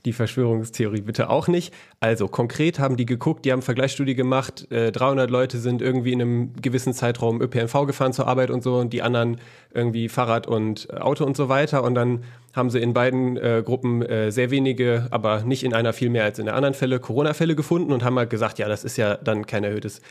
[0.05, 1.73] die Verschwörungstheorie bitte auch nicht.
[1.99, 6.21] Also konkret haben die geguckt, die haben Vergleichsstudie gemacht, äh, 300 Leute sind irgendwie in
[6.21, 9.39] einem gewissen Zeitraum ÖPNV gefahren zur Arbeit und so und die anderen
[9.73, 12.23] irgendwie Fahrrad und äh, Auto und so weiter und dann
[12.53, 16.23] haben sie in beiden äh, Gruppen äh, sehr wenige, aber nicht in einer viel mehr
[16.23, 19.15] als in der anderen Fälle Corona-Fälle gefunden und haben halt gesagt, ja, das ist ja
[19.15, 20.01] dann kein erhöhtes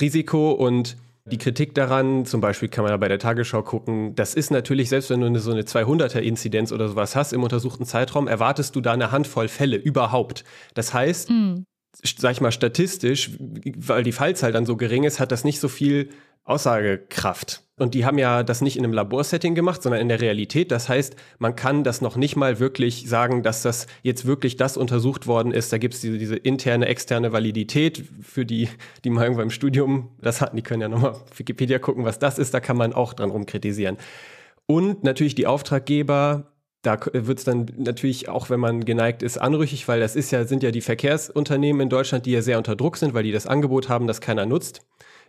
[0.00, 4.34] Risiko und die Kritik daran, zum Beispiel kann man ja bei der Tagesschau gucken, das
[4.34, 8.28] ist natürlich, selbst wenn du eine, so eine 200er-Inzidenz oder sowas hast im untersuchten Zeitraum,
[8.28, 10.44] erwartest du da eine Handvoll Fälle überhaupt.
[10.74, 11.64] Das heißt, mhm.
[12.02, 15.68] sag ich mal, statistisch, weil die Fallzahl dann so gering ist, hat das nicht so
[15.68, 16.10] viel
[16.44, 17.63] Aussagekraft.
[17.76, 20.70] Und die haben ja das nicht in einem Laborsetting gemacht, sondern in der Realität.
[20.70, 24.76] Das heißt, man kann das noch nicht mal wirklich sagen, dass das jetzt wirklich das
[24.76, 25.72] untersucht worden ist.
[25.72, 28.68] Da gibt es diese, diese, interne, externe Validität für die,
[29.02, 30.56] die mal irgendwann im Studium das hatten.
[30.56, 32.54] Die können ja nochmal Wikipedia gucken, was das ist.
[32.54, 33.96] Da kann man auch dran rumkritisieren.
[34.66, 36.52] Und natürlich die Auftraggeber,
[36.82, 40.44] da wird es dann natürlich auch, wenn man geneigt ist, anrüchig, weil das ist ja,
[40.44, 43.48] sind ja die Verkehrsunternehmen in Deutschland, die ja sehr unter Druck sind, weil die das
[43.48, 44.82] Angebot haben, das keiner nutzt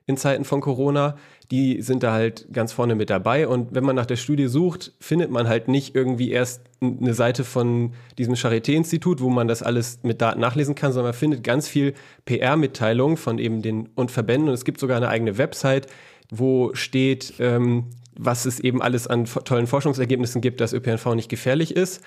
[0.08, 1.18] in Zeiten von Corona.
[1.52, 3.48] Die sind da halt ganz vorne mit dabei.
[3.48, 7.44] Und wenn man nach der Studie sucht, findet man halt nicht irgendwie erst eine Seite
[7.44, 11.68] von diesem Charité-Institut, wo man das alles mit Daten nachlesen kann, sondern man findet ganz
[11.68, 11.94] viel
[12.26, 14.50] PR-Mitteilungen von eben den und Verbänden.
[14.50, 15.88] Und es gibt sogar eine eigene Website,
[16.30, 17.86] wo steht, ähm,
[18.18, 22.02] was es eben alles an tollen Forschungsergebnissen gibt, dass ÖPNV nicht gefährlich ist.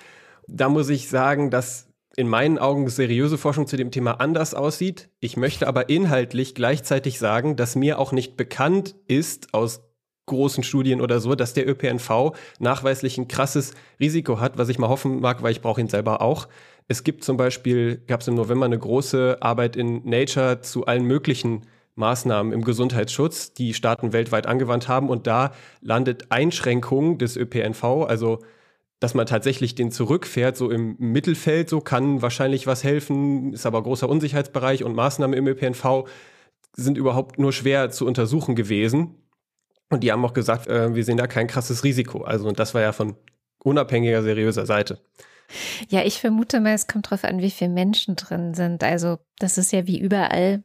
[0.47, 1.88] Da muss ich sagen, dass
[2.19, 5.09] in meinen Augen seriöse Forschung zu dem Thema anders aussieht.
[5.21, 9.83] Ich möchte aber inhaltlich gleichzeitig sagen, dass mir auch nicht bekannt ist aus
[10.27, 14.89] großen Studien oder so, dass der ÖPNV nachweislich ein krasses Risiko hat, was ich mal
[14.89, 16.49] hoffen mag, weil ich brauche ihn selber auch.
[16.89, 21.05] Es gibt zum Beispiel, gab es im November eine große Arbeit in Nature zu allen
[21.05, 25.09] möglichen Maßnahmen im Gesundheitsschutz, die Staaten weltweit angewandt haben.
[25.09, 25.53] Und da
[25.83, 28.41] landet Einschränkung des ÖPNV, also
[29.01, 33.83] dass man tatsächlich den zurückfährt, so im Mittelfeld, so kann wahrscheinlich was helfen, ist aber
[33.83, 36.09] großer Unsicherheitsbereich und Maßnahmen im ÖPNV
[36.77, 39.15] sind überhaupt nur schwer zu untersuchen gewesen.
[39.91, 42.23] Und die haben auch gesagt, äh, wir sehen da kein krasses Risiko.
[42.23, 43.17] Also, und das war ja von
[43.63, 45.01] unabhängiger, seriöser Seite.
[45.89, 48.85] Ja, ich vermute mal, es kommt darauf an, wie viele Menschen drin sind.
[48.85, 50.63] Also, das ist ja wie überall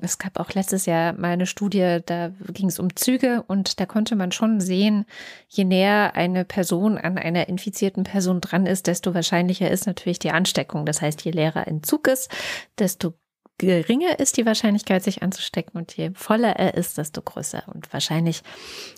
[0.00, 3.86] es gab auch letztes Jahr mal eine Studie, da ging es um Züge und da
[3.86, 5.04] konnte man schon sehen,
[5.48, 10.30] je näher eine Person an einer infizierten Person dran ist, desto wahrscheinlicher ist natürlich die
[10.30, 10.86] Ansteckung.
[10.86, 12.30] Das heißt, je leerer ein Zug ist,
[12.78, 13.12] desto
[13.58, 17.64] geringer ist die Wahrscheinlichkeit, sich anzustecken und je voller er ist, desto größer.
[17.66, 18.42] Und wahrscheinlich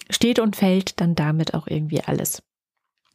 [0.09, 2.43] steht und fällt dann damit auch irgendwie alles.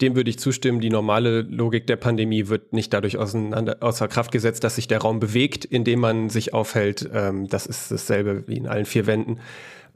[0.02, 0.82] Dem würde ich zustimmen.
[0.82, 5.00] Die normale Logik der Pandemie wird nicht dadurch auseinander, außer Kraft gesetzt, dass sich der
[5.00, 7.10] Raum bewegt, in dem man sich aufhält.
[7.14, 9.40] Ähm, das ist dasselbe wie in allen vier Wänden.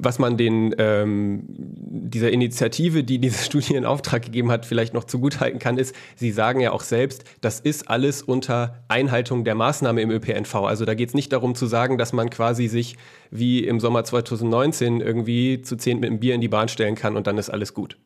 [0.01, 5.03] Was man den ähm, dieser Initiative, die diese Studie in Auftrag gegeben hat, vielleicht noch
[5.03, 10.01] zugutehalten kann, ist, sie sagen ja auch selbst, das ist alles unter Einhaltung der Maßnahme
[10.01, 10.55] im ÖPNV.
[10.55, 12.95] Also da geht es nicht darum zu sagen, dass man quasi sich
[13.31, 17.17] wie im Sommer 2019 irgendwie zu zehn mit einem Bier in die Bahn stellen kann
[17.17, 17.97] und dann ist alles gut.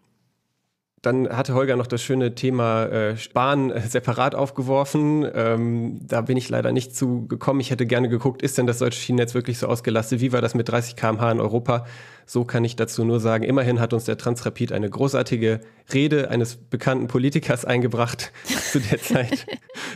[1.04, 5.30] Dann hatte Holger noch das schöne Thema äh, Sparen äh, separat aufgeworfen.
[5.36, 7.60] Ähm, da bin ich leider nicht zu gekommen.
[7.60, 10.22] Ich hätte gerne geguckt, ist denn das deutsche Schienennetz wirklich so ausgelastet?
[10.22, 11.86] Wie war das mit 30 km/h in Europa?
[12.26, 13.44] So kann ich dazu nur sagen.
[13.44, 15.60] Immerhin hat uns der Transrapid eine großartige
[15.94, 18.32] Rede eines bekannten Politikers eingebracht
[18.72, 19.46] zu der Zeit.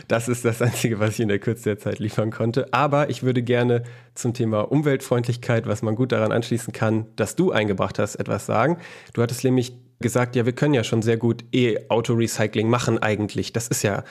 [0.08, 2.70] Das ist das Einzige, was ich in der Kürze der Zeit liefern konnte.
[2.74, 3.82] Aber ich würde gerne
[4.14, 8.76] zum Thema Umweltfreundlichkeit, was man gut daran anschließen kann, dass du eingebracht hast, etwas sagen.
[9.14, 13.52] Du hattest nämlich gesagt, ja, wir können ja schon sehr gut E-Auto-Recycling machen eigentlich.
[13.52, 14.04] Das ist ja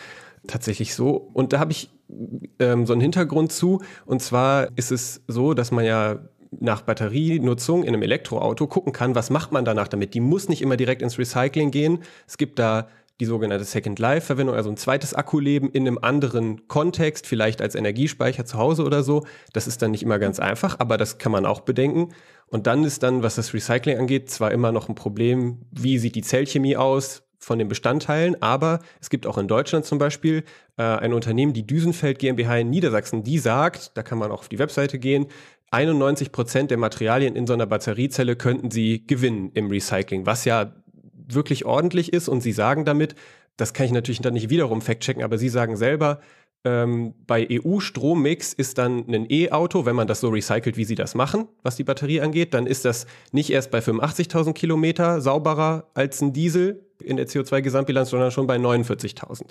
[0.48, 1.30] tatsächlich so.
[1.34, 1.90] Und da habe ich
[2.60, 3.82] ähm, so einen Hintergrund zu.
[4.06, 6.20] Und zwar ist es so, dass man ja
[6.60, 10.14] nach Batterienutzung in einem Elektroauto gucken kann, was macht man danach damit.
[10.14, 12.00] Die muss nicht immer direkt ins Recycling gehen.
[12.26, 12.88] Es gibt da
[13.20, 18.46] die sogenannte Second Life-Verwendung, also ein zweites Akkuleben in einem anderen Kontext, vielleicht als Energiespeicher
[18.46, 19.26] zu Hause oder so.
[19.54, 22.14] Das ist dann nicht immer ganz einfach, aber das kann man auch bedenken.
[22.48, 26.16] Und dann ist dann, was das Recycling angeht, zwar immer noch ein Problem, wie sieht
[26.16, 30.44] die Zellchemie aus von den Bestandteilen, aber es gibt auch in Deutschland zum Beispiel
[30.78, 34.50] äh, ein Unternehmen, die Düsenfeld GmbH in Niedersachsen, die sagt, da kann man auch auf
[34.50, 35.28] die Webseite gehen,
[35.72, 40.74] 91 Prozent der Materialien in so einer Batteriezelle könnten sie gewinnen im Recycling, was ja
[41.14, 42.30] wirklich ordentlich ist.
[42.30, 43.16] Und sie sagen damit,
[43.58, 46.22] das kann ich natürlich dann nicht wiederum fact-checken, aber sie sagen selber,
[46.64, 51.16] ähm, bei EU-Strommix ist dann ein E-Auto, wenn man das so recycelt, wie sie das
[51.16, 56.22] machen, was die Batterie angeht, dann ist das nicht erst bei 85.000 Kilometer sauberer als
[56.22, 59.44] ein Diesel in der CO2-Gesamtbilanz, sondern schon bei 49.000.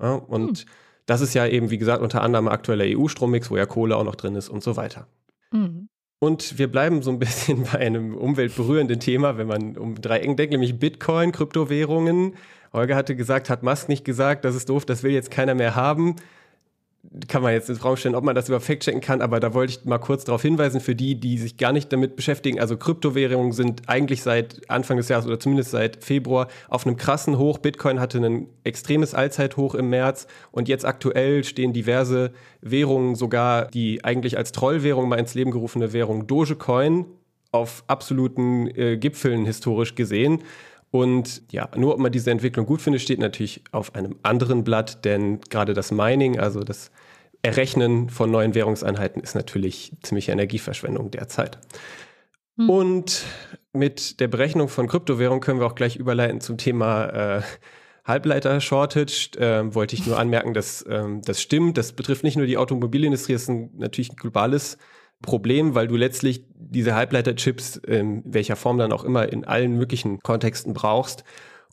[0.00, 0.66] Ja, und hm.
[1.06, 4.14] das ist ja eben, wie gesagt, unter anderem aktueller EU-Strommix, wo ja Kohle auch noch
[4.14, 5.06] drin ist und so weiter.
[5.50, 5.88] Hm.
[6.20, 10.36] Und wir bleiben so ein bisschen bei einem umweltberührenden Thema, wenn man um drei Ecken
[10.36, 12.34] denkt, nämlich Bitcoin, Kryptowährungen.
[12.72, 15.74] Holger hatte gesagt, hat Musk nicht gesagt, das ist doof, das will jetzt keiner mehr
[15.74, 16.16] haben
[17.28, 19.72] kann man jetzt ins Raum stellen, ob man das über fact-checken kann, aber da wollte
[19.72, 22.60] ich mal kurz darauf hinweisen, für die, die sich gar nicht damit beschäftigen.
[22.60, 27.38] Also Kryptowährungen sind eigentlich seit Anfang des Jahres oder zumindest seit Februar auf einem krassen
[27.38, 27.58] Hoch.
[27.58, 34.04] Bitcoin hatte ein extremes Allzeithoch im März und jetzt aktuell stehen diverse Währungen, sogar die
[34.04, 37.06] eigentlich als Trollwährung mal ins Leben gerufene Währung Dogecoin
[37.52, 40.42] auf absoluten äh, Gipfeln historisch gesehen.
[40.94, 45.04] Und ja, nur ob man diese Entwicklung gut findet, steht natürlich auf einem anderen Blatt,
[45.04, 46.92] denn gerade das Mining, also das
[47.42, 51.58] Errechnen von neuen Währungseinheiten, ist natürlich ziemliche Energieverschwendung derzeit.
[52.58, 52.70] Hm.
[52.70, 53.24] Und
[53.72, 57.42] mit der Berechnung von Kryptowährung können wir auch gleich überleiten zum Thema äh,
[58.04, 59.30] Halbleiter-Shortage.
[59.36, 61.76] Äh, wollte ich nur anmerken, dass ähm, das stimmt.
[61.76, 64.84] Das betrifft nicht nur die Automobilindustrie, das ist ein, natürlich ein globales Problem,
[65.74, 70.74] weil du letztlich diese Halbleiterchips, in welcher Form dann auch immer, in allen möglichen Kontexten
[70.74, 71.24] brauchst.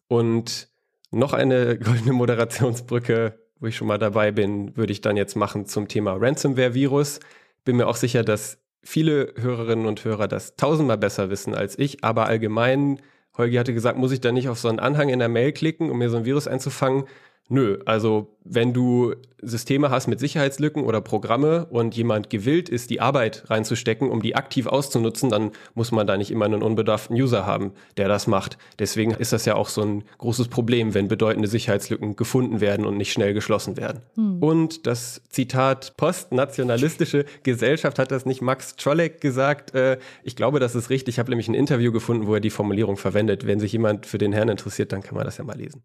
[0.07, 0.69] Und
[1.11, 5.65] noch eine goldene Moderationsbrücke, wo ich schon mal dabei bin, würde ich dann jetzt machen
[5.65, 7.19] zum Thema Ransomware-Virus.
[7.63, 12.03] Bin mir auch sicher, dass viele Hörerinnen und Hörer das tausendmal besser wissen als ich,
[12.03, 12.99] aber allgemein,
[13.37, 15.89] Holgi hatte gesagt, muss ich da nicht auf so einen Anhang in der Mail klicken,
[15.89, 17.05] um mir so ein Virus einzufangen?
[17.51, 23.01] Nö, also wenn du Systeme hast mit Sicherheitslücken oder Programme und jemand gewillt ist, die
[23.01, 27.45] Arbeit reinzustecken, um die aktiv auszunutzen, dann muss man da nicht immer einen unbedarften User
[27.45, 28.57] haben, der das macht.
[28.79, 32.95] Deswegen ist das ja auch so ein großes Problem, wenn bedeutende Sicherheitslücken gefunden werden und
[32.95, 34.01] nicht schnell geschlossen werden.
[34.15, 34.41] Hm.
[34.41, 39.75] Und das Zitat postnationalistische Gesellschaft hat das nicht Max Czolek gesagt.
[39.75, 41.15] Äh, ich glaube, das ist richtig.
[41.15, 43.45] Ich habe nämlich ein Interview gefunden, wo er die Formulierung verwendet.
[43.45, 45.83] Wenn sich jemand für den Herrn interessiert, dann kann man das ja mal lesen.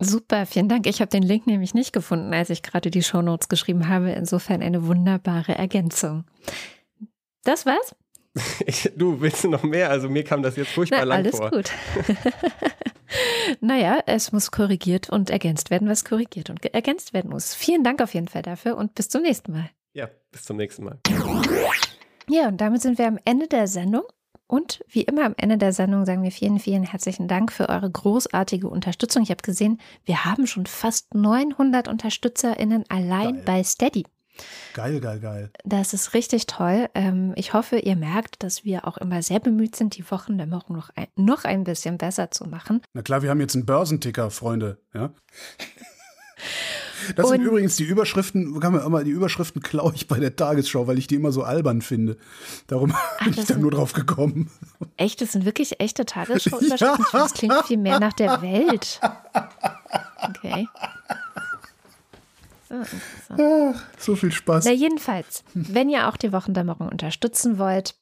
[0.00, 0.86] Super, vielen Dank.
[0.86, 4.10] Ich habe den Link nämlich nicht gefunden, als ich gerade die Shownotes geschrieben habe.
[4.12, 6.24] Insofern eine wunderbare Ergänzung.
[7.44, 7.94] Das war's?
[8.64, 9.90] Ich, du willst noch mehr?
[9.90, 11.52] Also mir kam das jetzt furchtbar Na, lang alles vor.
[11.52, 12.16] Alles gut.
[13.60, 17.54] naja, es muss korrigiert und ergänzt werden, was korrigiert und ergänzt werden muss.
[17.54, 19.70] Vielen Dank auf jeden Fall dafür und bis zum nächsten Mal.
[19.92, 20.98] Ja, bis zum nächsten Mal.
[22.28, 24.04] Ja, und damit sind wir am Ende der Sendung.
[24.50, 27.88] Und wie immer am Ende der Sendung sagen wir vielen, vielen herzlichen Dank für eure
[27.88, 29.22] großartige Unterstützung.
[29.22, 33.42] Ich habe gesehen, wir haben schon fast 900 UnterstützerInnen allein geil.
[33.46, 34.06] bei Steady.
[34.74, 35.50] Geil, geil, geil.
[35.64, 36.88] Das ist richtig toll.
[36.96, 40.90] Ähm, ich hoffe, ihr merkt, dass wir auch immer sehr bemüht sind, die Wochendämmerung noch
[40.96, 42.82] ein, noch ein bisschen besser zu machen.
[42.92, 44.78] Na klar, wir haben jetzt einen Börsenticker, Freunde.
[44.92, 45.12] Ja.
[47.16, 50.36] Das und sind übrigens die Überschriften, kann man immer, die Überschriften klaue ich bei der
[50.36, 52.16] Tagesschau, weil ich die immer so albern finde.
[52.66, 54.50] Darum Ach, bin ich da nur drauf gekommen.
[54.96, 56.80] Echt, das sind wirklich echte Tagesschau-Überschriften.
[56.80, 56.96] Ja.
[57.12, 59.00] Das klingt viel mehr nach der Welt.
[60.22, 60.68] Okay.
[62.68, 64.64] So, Ach, so viel Spaß.
[64.64, 67.96] Na, jedenfalls, wenn ihr auch die Wochendämmerung unterstützen wollt,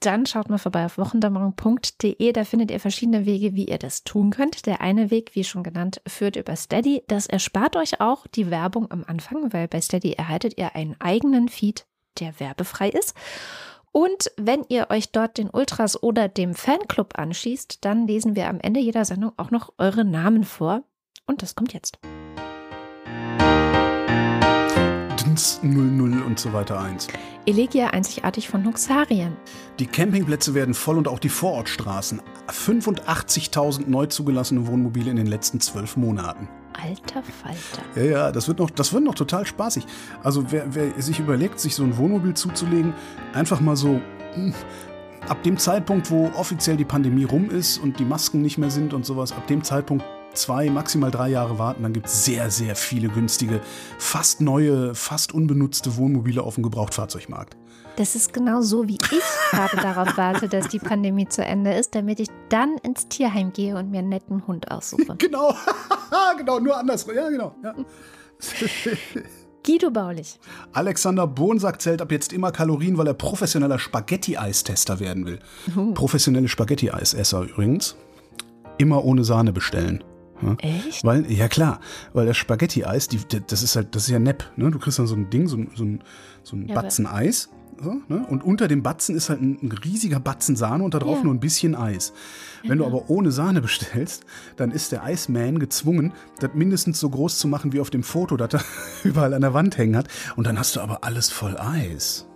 [0.00, 2.32] dann schaut mal vorbei auf wochendämmerung.de.
[2.32, 4.66] Da findet ihr verschiedene Wege, wie ihr das tun könnt.
[4.66, 7.04] Der eine Weg, wie schon genannt, führt über Steady.
[7.06, 11.48] Das erspart euch auch die Werbung am Anfang, weil bei Steady erhaltet ihr einen eigenen
[11.48, 11.86] Feed,
[12.18, 13.14] der werbefrei ist.
[13.92, 18.60] Und wenn ihr euch dort den Ultras oder dem Fanclub anschließt, dann lesen wir am
[18.60, 20.82] Ende jeder Sendung auch noch eure Namen vor.
[21.26, 21.98] Und das kommt jetzt.
[25.62, 27.08] 00 und so weiter 1.
[27.46, 29.36] Elegia einzigartig von Huxarien.
[29.78, 32.20] Die Campingplätze werden voll und auch die Vorortstraßen.
[32.48, 36.48] 85.000 neu zugelassene Wohnmobile in den letzten zwölf Monaten.
[36.72, 37.82] Alter Falter.
[37.96, 39.86] Ja, ja, das wird noch, das wird noch total spaßig.
[40.22, 42.94] Also wer, wer sich überlegt, sich so ein Wohnmobil zuzulegen,
[43.32, 44.00] einfach mal so
[44.34, 44.54] hm,
[45.28, 48.94] ab dem Zeitpunkt, wo offiziell die Pandemie rum ist und die Masken nicht mehr sind
[48.94, 50.04] und sowas, ab dem Zeitpunkt
[50.34, 53.60] zwei, maximal drei Jahre warten, dann gibt es sehr, sehr viele günstige,
[53.98, 57.56] fast neue, fast unbenutzte Wohnmobile auf dem Gebrauchtfahrzeugmarkt.
[57.96, 61.94] Das ist genau so, wie ich gerade darauf warte, dass die Pandemie zu Ende ist,
[61.94, 65.16] damit ich dann ins Tierheim gehe und mir einen netten Hund aussuche.
[65.18, 65.54] Genau,
[66.38, 67.14] genau, nur andersrum.
[67.14, 67.54] Ja, genau.
[67.62, 67.74] Ja.
[69.66, 70.40] Guido Baulich.
[70.72, 75.38] Alexander Bohnsack zählt ab jetzt immer Kalorien, weil er professioneller Spaghetti-Eistester werden will.
[75.76, 75.92] Uh.
[75.92, 77.96] Professionelle Spaghetti-Eisesser übrigens.
[78.78, 80.02] Immer ohne Sahne bestellen.
[80.42, 80.56] Ja?
[80.58, 81.04] Echt?
[81.04, 81.80] Weil, ja klar,
[82.12, 83.08] weil das Spaghetti-Eis,
[83.46, 84.70] das ist halt, das ist ja nepp, ne?
[84.70, 86.02] Du kriegst dann so ein Ding, so, so ein,
[86.42, 87.50] so ein ja, Batzen Eis.
[87.82, 88.26] So, ne?
[88.28, 91.24] Und unter dem Batzen ist halt ein, ein riesiger Batzen Sahne und da drauf ja.
[91.24, 92.12] nur ein bisschen Eis.
[92.62, 94.24] Wenn du aber ohne Sahne bestellst,
[94.56, 98.36] dann ist der Eisman gezwungen, das mindestens so groß zu machen wie auf dem Foto,
[98.36, 98.64] das er
[99.04, 100.08] überall an der Wand hängen hat.
[100.36, 102.26] Und dann hast du aber alles voll Eis.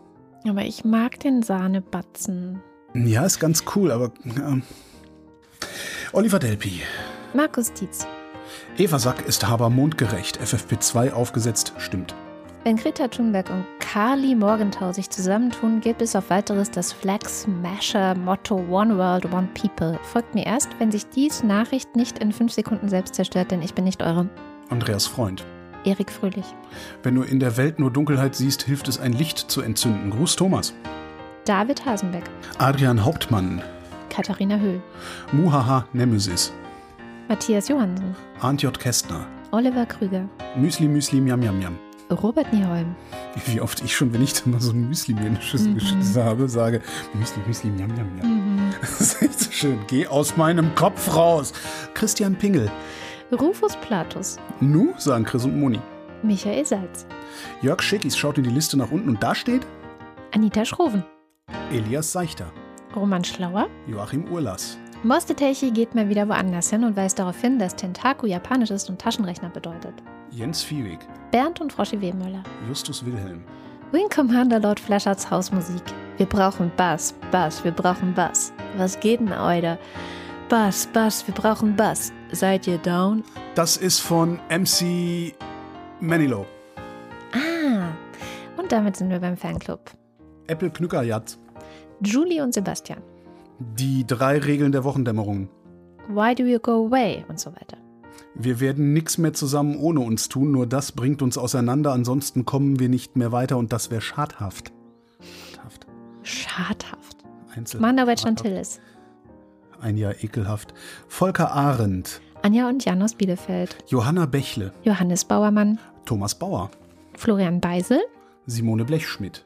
[0.48, 2.60] Aber ich mag den Sahnebatzen.
[2.94, 4.12] Ja, ist ganz cool, aber.
[4.24, 4.58] Ja.
[6.12, 6.82] Oliver Delpi.
[7.34, 8.06] Markus Dietz.
[8.78, 10.40] Eva Sack ist Haber mondgerecht.
[10.40, 12.14] FFP2 aufgesetzt, stimmt.
[12.62, 18.14] Wenn Greta Thunberg und Carly Morgenthau sich zusammentun, gibt es auf weiteres das Flag Smasher
[18.14, 19.98] Motto One World, One People.
[20.04, 23.74] Folgt mir erst, wenn sich dies Nachricht nicht in fünf Sekunden selbst zerstört, denn ich
[23.74, 24.28] bin nicht eure.
[24.70, 25.44] Andreas Freund.
[25.84, 26.46] Erik Fröhlich.
[27.02, 30.10] Wenn du in der Welt nur Dunkelheit siehst, hilft es, ein Licht zu entzünden.
[30.10, 30.72] Gruß Thomas.
[31.44, 32.24] David Hasenbeck.
[32.58, 33.60] Adrian Hauptmann.
[34.08, 34.80] Katharina Höhl.
[35.32, 36.52] Muhaha Nemesis.
[37.28, 38.14] Matthias Johansen.
[38.40, 38.78] Arndt J.
[38.78, 39.26] Kästner.
[39.50, 40.28] Oliver Krüger.
[40.56, 41.78] Müsli Müsli Miam Miam Miam.
[42.10, 42.94] Robert Nieholm.
[43.46, 46.22] Wie oft ich schon, wenn ich dann mal so ein Müsli mir in Schüssel mhm.
[46.22, 46.82] habe, sage,
[47.14, 48.56] Müsli, Müsli, Miam, Miam, Miam.
[48.56, 48.74] Mhm.
[48.80, 49.78] Das ist echt so schön.
[49.86, 51.54] Geh aus meinem Kopf raus.
[51.94, 52.70] Christian Pingel.
[53.32, 54.36] Rufus Platus.
[54.60, 55.80] Nu, sagen Chris und Moni.
[56.22, 57.06] Michael Salz.
[57.62, 59.66] Jörg Schickis schaut in die Liste nach unten und da steht
[60.32, 61.04] Anita Schroven.
[61.70, 62.52] Elias Seichter.
[62.94, 63.68] Roman Schlauer.
[63.86, 64.78] Joachim Urlas.
[65.04, 68.98] Mosteteichi geht mal wieder woanders hin und weist darauf hin, dass Tentaku japanisch ist und
[68.98, 69.92] Taschenrechner bedeutet.
[70.30, 70.98] Jens Viehweg.
[71.30, 72.42] Bernd und Froschi Wehmöller.
[72.66, 73.44] Justus Wilhelm.
[73.92, 75.82] Wing Commander Lord Fleschards Hausmusik.
[76.16, 78.50] Wir brauchen Bass, Bass, wir brauchen Bass.
[78.78, 79.78] Was geht denn, Euder?
[80.48, 82.10] Bass, Bass, wir brauchen Bass.
[82.32, 83.22] Seid ihr down?
[83.54, 85.34] Das ist von MC
[86.00, 86.46] Manilow.
[87.34, 87.90] Ah,
[88.56, 89.90] und damit sind wir beim Fanclub.
[90.46, 91.38] Apple Knückerjatz.
[92.00, 93.02] Julie und Sebastian.
[93.78, 95.48] Die drei Regeln der Wochendämmerung.
[96.08, 97.24] Why do you go away?
[97.28, 97.78] Und so weiter.
[98.34, 102.80] Wir werden nichts mehr zusammen ohne uns tun, nur das bringt uns auseinander, ansonsten kommen
[102.80, 104.72] wir nicht mehr weiter und das wäre schadhaft.
[105.20, 105.86] Schadhaft.
[106.22, 107.16] Schadhaft.
[107.54, 108.42] Einzel Manowetsch und schadhaft.
[108.42, 108.80] Tillis.
[109.80, 110.74] Ein Jahr ekelhaft.
[111.08, 113.76] Volker Arendt, Anja und Jan aus Bielefeld.
[113.86, 115.78] Johanna Bächle, Johannes Bauermann.
[116.04, 116.70] Thomas Bauer,
[117.16, 118.00] Florian Beisel.
[118.46, 119.44] Simone Blechschmidt,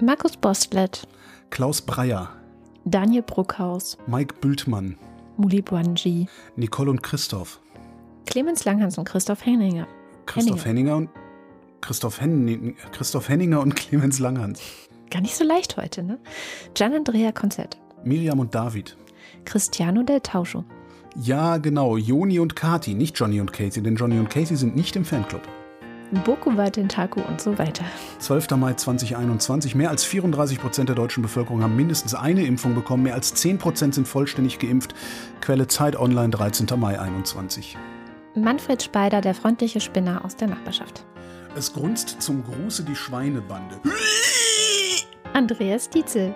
[0.00, 1.08] Markus Bostlet.
[1.50, 2.30] Klaus Breyer,
[2.90, 3.98] Daniel Bruckhaus.
[4.06, 4.96] Mike Bültmann,
[5.36, 6.26] Muli Buanji.
[6.56, 7.60] Nicole und Christoph,
[8.26, 9.86] Clemens Langhans und Christoph Henninger.
[10.26, 11.10] Christoph Henninger und
[11.80, 14.60] Christoph, Henning, Christoph Henninger und Clemens Langhans,
[15.10, 16.18] Gar nicht so leicht heute, ne?
[16.74, 17.78] Gian Andrea Konzert.
[18.04, 18.96] Miriam und David.
[19.44, 20.64] Cristiano del Tauscho.
[21.16, 24.94] Ja, genau, Joni und Kati, nicht Johnny und Casey, denn Johnny und Casey sind nicht
[24.96, 25.42] im Fanclub.
[26.24, 27.84] Bokuwa Tentaku und so weiter.
[28.18, 28.50] 12.
[28.52, 29.74] Mai 2021.
[29.74, 33.02] Mehr als 34 Prozent der deutschen Bevölkerung haben mindestens eine Impfung bekommen.
[33.02, 34.94] Mehr als 10 Prozent sind vollständig geimpft.
[35.40, 36.66] Quelle Zeit Online, 13.
[36.78, 37.76] Mai 21.
[38.34, 41.04] Manfred Speider, der freundliche Spinner aus der Nachbarschaft.
[41.56, 43.80] Es grunzt zum Gruße die Schweinebande.
[45.32, 46.34] Andreas Dietzel.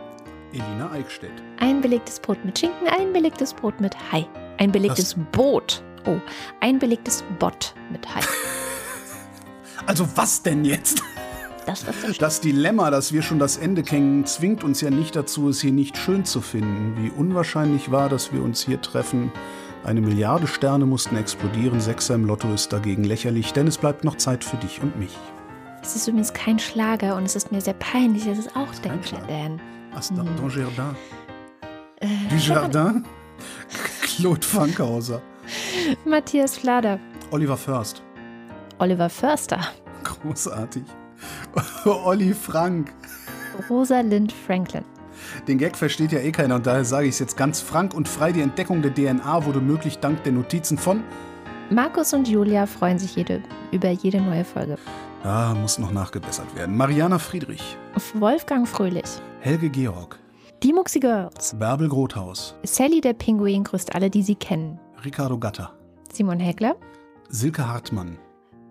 [0.52, 1.30] Elina Eickstedt.
[1.60, 4.26] Ein belegtes Brot mit Schinken, ein belegtes Brot mit Hai.
[4.58, 5.82] Ein belegtes Boot.
[6.06, 6.18] Oh,
[6.60, 8.20] ein belegtes Bott mit Hai.
[9.86, 11.02] Also was denn jetzt?
[11.66, 12.22] Das was da steht.
[12.22, 15.72] Das Dilemma, dass wir schon das Ende kennen, zwingt uns ja nicht dazu, es hier
[15.72, 16.96] nicht schön zu finden.
[17.02, 19.30] Wie unwahrscheinlich war, dass wir uns hier treffen.
[19.84, 24.16] Eine Milliarde Sterne mussten explodieren, Sechser im Lotto ist dagegen lächerlich, denn es bleibt noch
[24.16, 25.16] Zeit für dich und mich.
[25.82, 28.92] Es ist übrigens kein Schlager und es ist mir sehr peinlich, dass es auch kein
[28.92, 29.26] denke, Schlager.
[29.26, 29.60] Dan.
[29.94, 30.36] Asta, Hm.
[30.36, 30.96] Don Jardin.
[32.00, 33.04] Äh, Du Jardin?
[34.02, 35.20] Claude Fankhauser.
[36.04, 37.00] Matthias Flader.
[37.32, 38.02] Oliver First.
[38.82, 39.60] Oliver Förster.
[40.02, 40.82] Großartig.
[41.84, 42.92] Olli Frank.
[43.70, 44.84] Rosalind Franklin.
[45.46, 48.08] Den Gag versteht ja eh keiner und daher sage ich es jetzt ganz frank und
[48.08, 48.32] frei.
[48.32, 51.04] Die Entdeckung der DNA wurde möglich dank der Notizen von.
[51.70, 53.40] Markus und Julia freuen sich jede,
[53.70, 54.76] über jede neue Folge.
[55.22, 56.76] Ah, muss noch nachgebessert werden.
[56.76, 57.76] Mariana Friedrich.
[58.14, 59.22] Wolfgang Fröhlich.
[59.38, 60.18] Helge Georg.
[60.64, 61.54] Die Muxi Girls.
[61.56, 62.56] Bärbel Grothaus.
[62.64, 64.80] Sally der Pinguin grüßt alle, die sie kennen.
[65.04, 65.72] Ricardo Gatter.
[66.12, 66.74] Simon Heckler.
[67.28, 68.18] Silke Hartmann.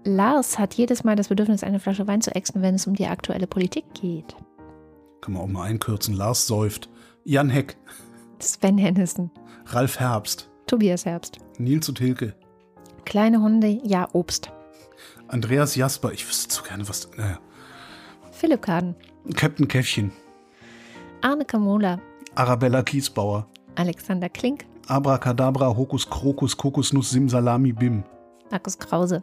[0.04, 3.08] Lars hat jedes Mal das Bedürfnis, eine Flasche Wein zu ächzen, wenn es um die
[3.08, 4.36] aktuelle Politik geht.
[5.22, 6.16] Kann man auch mal einkürzen.
[6.16, 6.90] Lars säuft.
[7.24, 7.78] Jan Heck.
[8.40, 9.30] Sven Hennissen.
[9.68, 10.50] Ralf Herbst.
[10.66, 11.38] Tobias Herbst.
[11.60, 12.34] Nils und Hilke.
[13.06, 14.52] Kleine Hunde, ja Obst.
[15.28, 16.12] Andreas Jasper.
[16.12, 17.10] Ich wüsste so gerne, was.
[17.16, 17.40] Naja.
[18.32, 18.96] Philipp Kaden.
[19.36, 20.12] Captain Käffchen.
[21.22, 22.00] Arne Kamola.
[22.34, 23.46] Arabella Kiesbauer.
[23.76, 24.66] Alexander Klink.
[24.88, 28.04] Abracadabra, Hokus Krokus, Kokosnuss, Simsalami, Bim.
[28.50, 29.22] Markus Krause.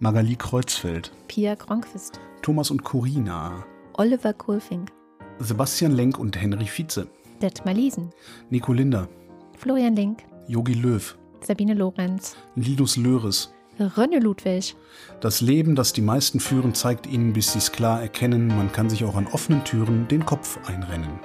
[0.00, 1.10] Magali Kreuzfeld.
[1.26, 2.20] Pia Kronquist.
[2.42, 3.64] Thomas und Corina.
[3.94, 4.92] Oliver Kohlfink.
[5.40, 7.08] Sebastian Lenk und Henry Vize.
[7.42, 8.10] Detmar Liesen.
[8.48, 9.08] Nico Linder.
[9.56, 10.22] Florian Link.
[10.46, 11.18] Yogi Löw.
[11.40, 12.36] Sabine Lorenz.
[12.54, 13.52] Linus Löres.
[13.80, 14.76] Rönne Ludwig.
[15.20, 18.88] Das Leben, das die meisten führen, zeigt ihnen, bis sie es klar erkennen, man kann
[18.88, 21.18] sich auch an offenen Türen den Kopf einrennen.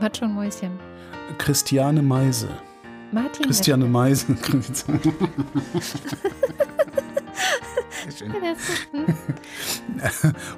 [0.00, 0.72] Matschon Mäuschen.
[1.38, 2.48] Christiane Meise.
[3.12, 3.46] Martin.
[3.46, 4.26] Christiane Meise.
[8.92, 9.06] Hm.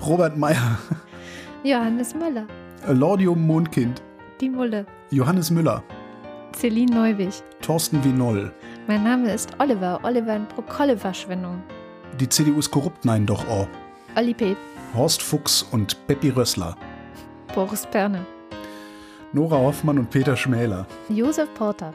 [0.07, 0.79] Robert Meyer.
[1.63, 2.47] Johannes Möller.
[2.89, 4.03] Lordium Mondkind.
[4.41, 4.87] Die Mulle.
[5.11, 5.83] Johannes Müller.
[6.53, 7.43] Celine Neuwig.
[7.61, 8.53] Thorsten Winoll.
[8.87, 10.01] Mein Name ist Oliver.
[10.03, 11.63] Oliver in Prokolle-Verschwendung.
[12.19, 13.67] Die CDU ist korrupt, nein doch, oh.
[14.17, 14.57] Olli P.
[14.95, 16.77] Horst Fuchs und Peppi Rössler.
[17.55, 18.27] Boris Perne.
[19.33, 20.87] Nora Hoffmann und Peter Schmäler.
[21.09, 21.93] Josef Porter.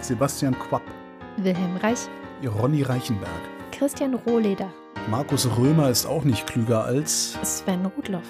[0.00, 0.82] Sebastian Quapp.
[1.36, 2.08] Wilhelm Reich.
[2.58, 3.30] Ronny Reichenberg.
[3.72, 4.72] Christian Rohleder.
[5.10, 8.26] Markus Römer ist auch nicht klüger als Sven Rudloff.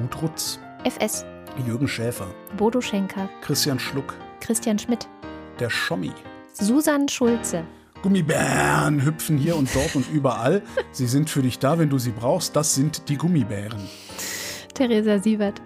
[0.00, 0.60] Ruth Rutz.
[0.84, 1.24] FS.
[1.66, 2.28] Jürgen Schäfer.
[2.56, 3.28] Bodo Schenker.
[3.40, 4.14] Christian Schluck.
[4.40, 5.08] Christian Schmidt.
[5.58, 6.12] Der Schommi.
[6.52, 7.64] Susan Schulze.
[8.02, 10.62] Gummibären hüpfen hier und dort und überall.
[10.92, 12.54] Sie sind für dich da, wenn du sie brauchst.
[12.54, 13.80] Das sind die Gummibären.
[14.72, 15.60] Theresa Sievert.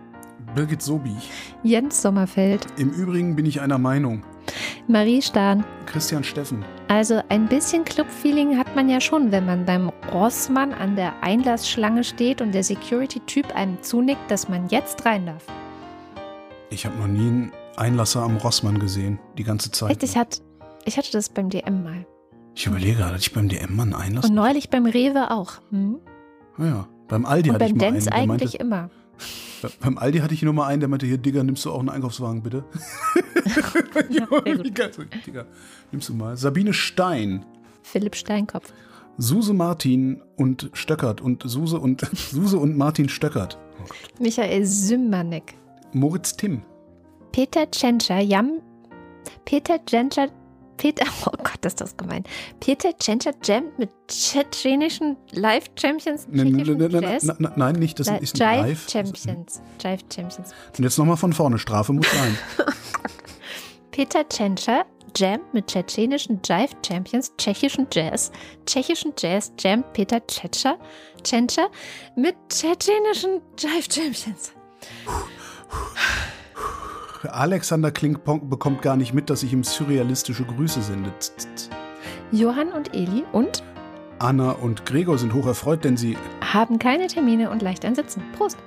[0.55, 1.15] Birgit Sobi.
[1.63, 2.65] Jens Sommerfeld.
[2.79, 4.23] Im Übrigen bin ich einer Meinung.
[4.87, 5.63] Marie Stahn.
[5.85, 6.65] Christian Steffen.
[6.89, 12.03] Also ein bisschen Club-Feeling hat man ja schon, wenn man beim Rossmann an der Einlassschlange
[12.03, 15.45] steht und der Security-Typ einem zunickt, dass man jetzt rein darf.
[16.71, 19.19] Ich habe noch nie einen Einlasser am Rossmann gesehen.
[19.37, 19.91] Die ganze Zeit.
[19.91, 20.41] Echt, ich, hat,
[20.87, 22.07] ich hatte das beim DM mal.
[22.55, 24.25] Ich überlege gerade, hatte ich beim DM mal einen Einlass?
[24.25, 25.61] Und neulich beim Rewe auch.
[25.71, 25.99] Hm?
[26.57, 27.95] Ah ja, beim Aldi Und hatte ich beim mal einen.
[27.97, 28.91] Dance der eigentlich meinte, immer.
[29.63, 31.81] Be- Beim Aldi hatte ich nur mal einen, der meinte, hier, Digga, nimmst du auch
[31.81, 32.65] einen Einkaufswagen, bitte?
[34.65, 34.91] Wie geil.
[35.27, 35.45] Digga,
[35.93, 36.37] nimmst du mal.
[36.37, 37.45] Sabine Stein,
[37.83, 38.73] Philipp Steinkopf.
[39.17, 43.59] Suse Martin und Stöckert und Suse und Suse und Martin Stöckert.
[43.83, 44.23] Oh.
[44.23, 45.55] Michael Symmanek.
[45.93, 46.63] Moritz Timm,
[47.33, 48.61] Peter Tschentscher, Jam,
[49.45, 50.29] Peter Tschentscher,
[50.79, 52.25] Peter, oh Gott, ist das gemein.
[52.61, 58.09] Peter Tschentscher jammt mit tschetschenischen Live-Champions, Ne, ne, ne, ne, ne, ne, Nein, nicht, das
[58.09, 58.89] ist Jive live.
[58.89, 59.61] Champions.
[59.83, 60.55] Jive Champions.
[60.77, 61.59] Und jetzt nochmal von vorne.
[61.59, 62.39] Strafe muss sein.
[63.91, 64.87] Peter Tschentscher
[65.17, 68.31] jammt mit tschetschenischen Jive Champions, tschechischen Jazz.
[68.65, 70.79] Tschechischen Jazz jammt Peter Tschetscher,
[71.25, 71.69] Tschentscher
[72.15, 74.53] mit tschetschenischen Jive Champions.
[77.23, 81.13] Alexander Klinkponk bekommt gar nicht mit, dass ich ihm surrealistische Grüße sende.
[82.31, 83.63] Johann und Eli und
[84.19, 86.17] Anna und Gregor sind hocherfreut, denn sie.
[86.41, 88.23] haben keine Termine und leicht ein Sitzen.
[88.37, 88.59] Prost.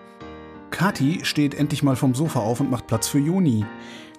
[0.69, 3.65] Kathi steht endlich mal vom Sofa auf und macht Platz für Juni.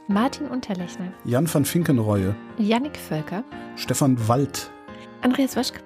[0.09, 3.45] Martin Unterlechner, Jan van Finkenreue, Yannick Völker,
[3.77, 4.71] Stefan Wald.
[5.23, 5.81] Andreas Waschke.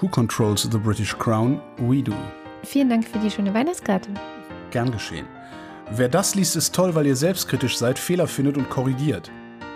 [0.00, 1.60] Who controls the British Crown?
[1.76, 2.12] We do.
[2.62, 4.10] Vielen Dank für die schöne Weihnachtskarte.
[4.70, 5.26] Gern geschehen.
[5.92, 9.28] Wer das liest, ist toll, weil ihr selbstkritisch seid, Fehler findet und korrigiert.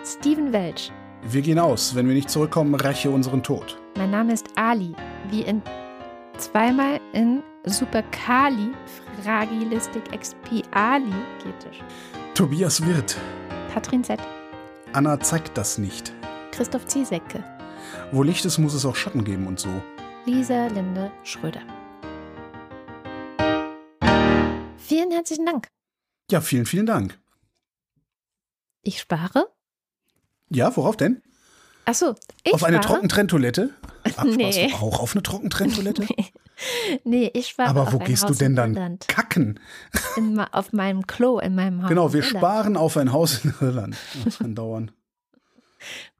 [0.05, 0.93] Steven Welch.
[1.23, 1.93] Wir gehen aus.
[1.93, 3.77] Wenn wir nicht zurückkommen, räche unseren Tod.
[3.97, 4.95] Mein Name ist Ali,
[5.29, 5.61] wie in
[6.37, 8.71] zweimal in Superkali
[9.21, 11.11] Fragilistik Expiali
[11.43, 11.83] getisch.
[12.33, 13.17] Tobias Wirth.
[13.73, 14.17] Katrin Z.
[14.93, 16.13] Anna zeigt das nicht.
[16.51, 17.43] Christoph Ziesecke.
[18.13, 19.69] Wo Licht ist, muss es auch Schatten geben und so.
[20.25, 21.61] Lisa Linde Schröder.
[24.77, 25.74] Vielen herzlichen Dank.
[26.31, 27.17] Ja, vielen, vielen Dank.
[28.81, 29.47] Ich spare.
[30.49, 31.21] Ja, worauf denn?
[31.85, 32.93] Achso, ich auf eine spare.
[32.93, 33.69] Trockentrenntoilette?
[34.17, 34.67] Ach, Nee.
[34.69, 36.07] du auch auf eine Trockentrenntoilette?
[37.03, 37.67] Nee, ich spare.
[37.69, 39.07] Aber wo gehst du Haus denn in dann Irland.
[39.09, 39.59] kacken?
[40.15, 41.89] In, auf meinem Klo in meinem Haus.
[41.89, 43.97] Genau, wir sparen auf ein Haus in Irland.
[44.23, 44.91] Das kann dauern.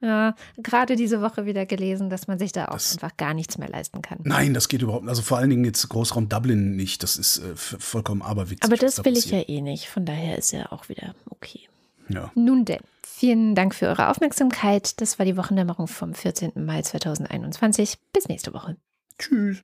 [0.02, 3.58] Ja, gerade diese Woche wieder gelesen, dass man sich da auch Das- einfach gar nichts
[3.58, 4.20] mehr leisten kann.
[4.24, 5.10] Nein, das geht überhaupt nicht.
[5.10, 7.04] Also vor allen Dingen jetzt Großraum Dublin nicht.
[7.04, 8.64] Das ist äh, vollkommen aberwitzig.
[8.64, 9.50] Aber das da will ich ja passiert.
[9.50, 9.88] eh nicht.
[9.88, 11.62] Von daher ist ja auch wieder okay.
[12.10, 12.32] Ja.
[12.36, 15.02] Nun denn, vielen Dank für eure Aufmerksamkeit.
[15.02, 16.52] Das war die Wochendämmerung vom 14.
[16.66, 17.98] Mai 2021.
[18.14, 18.78] Bis nächste Woche.
[19.18, 19.64] Tschüss.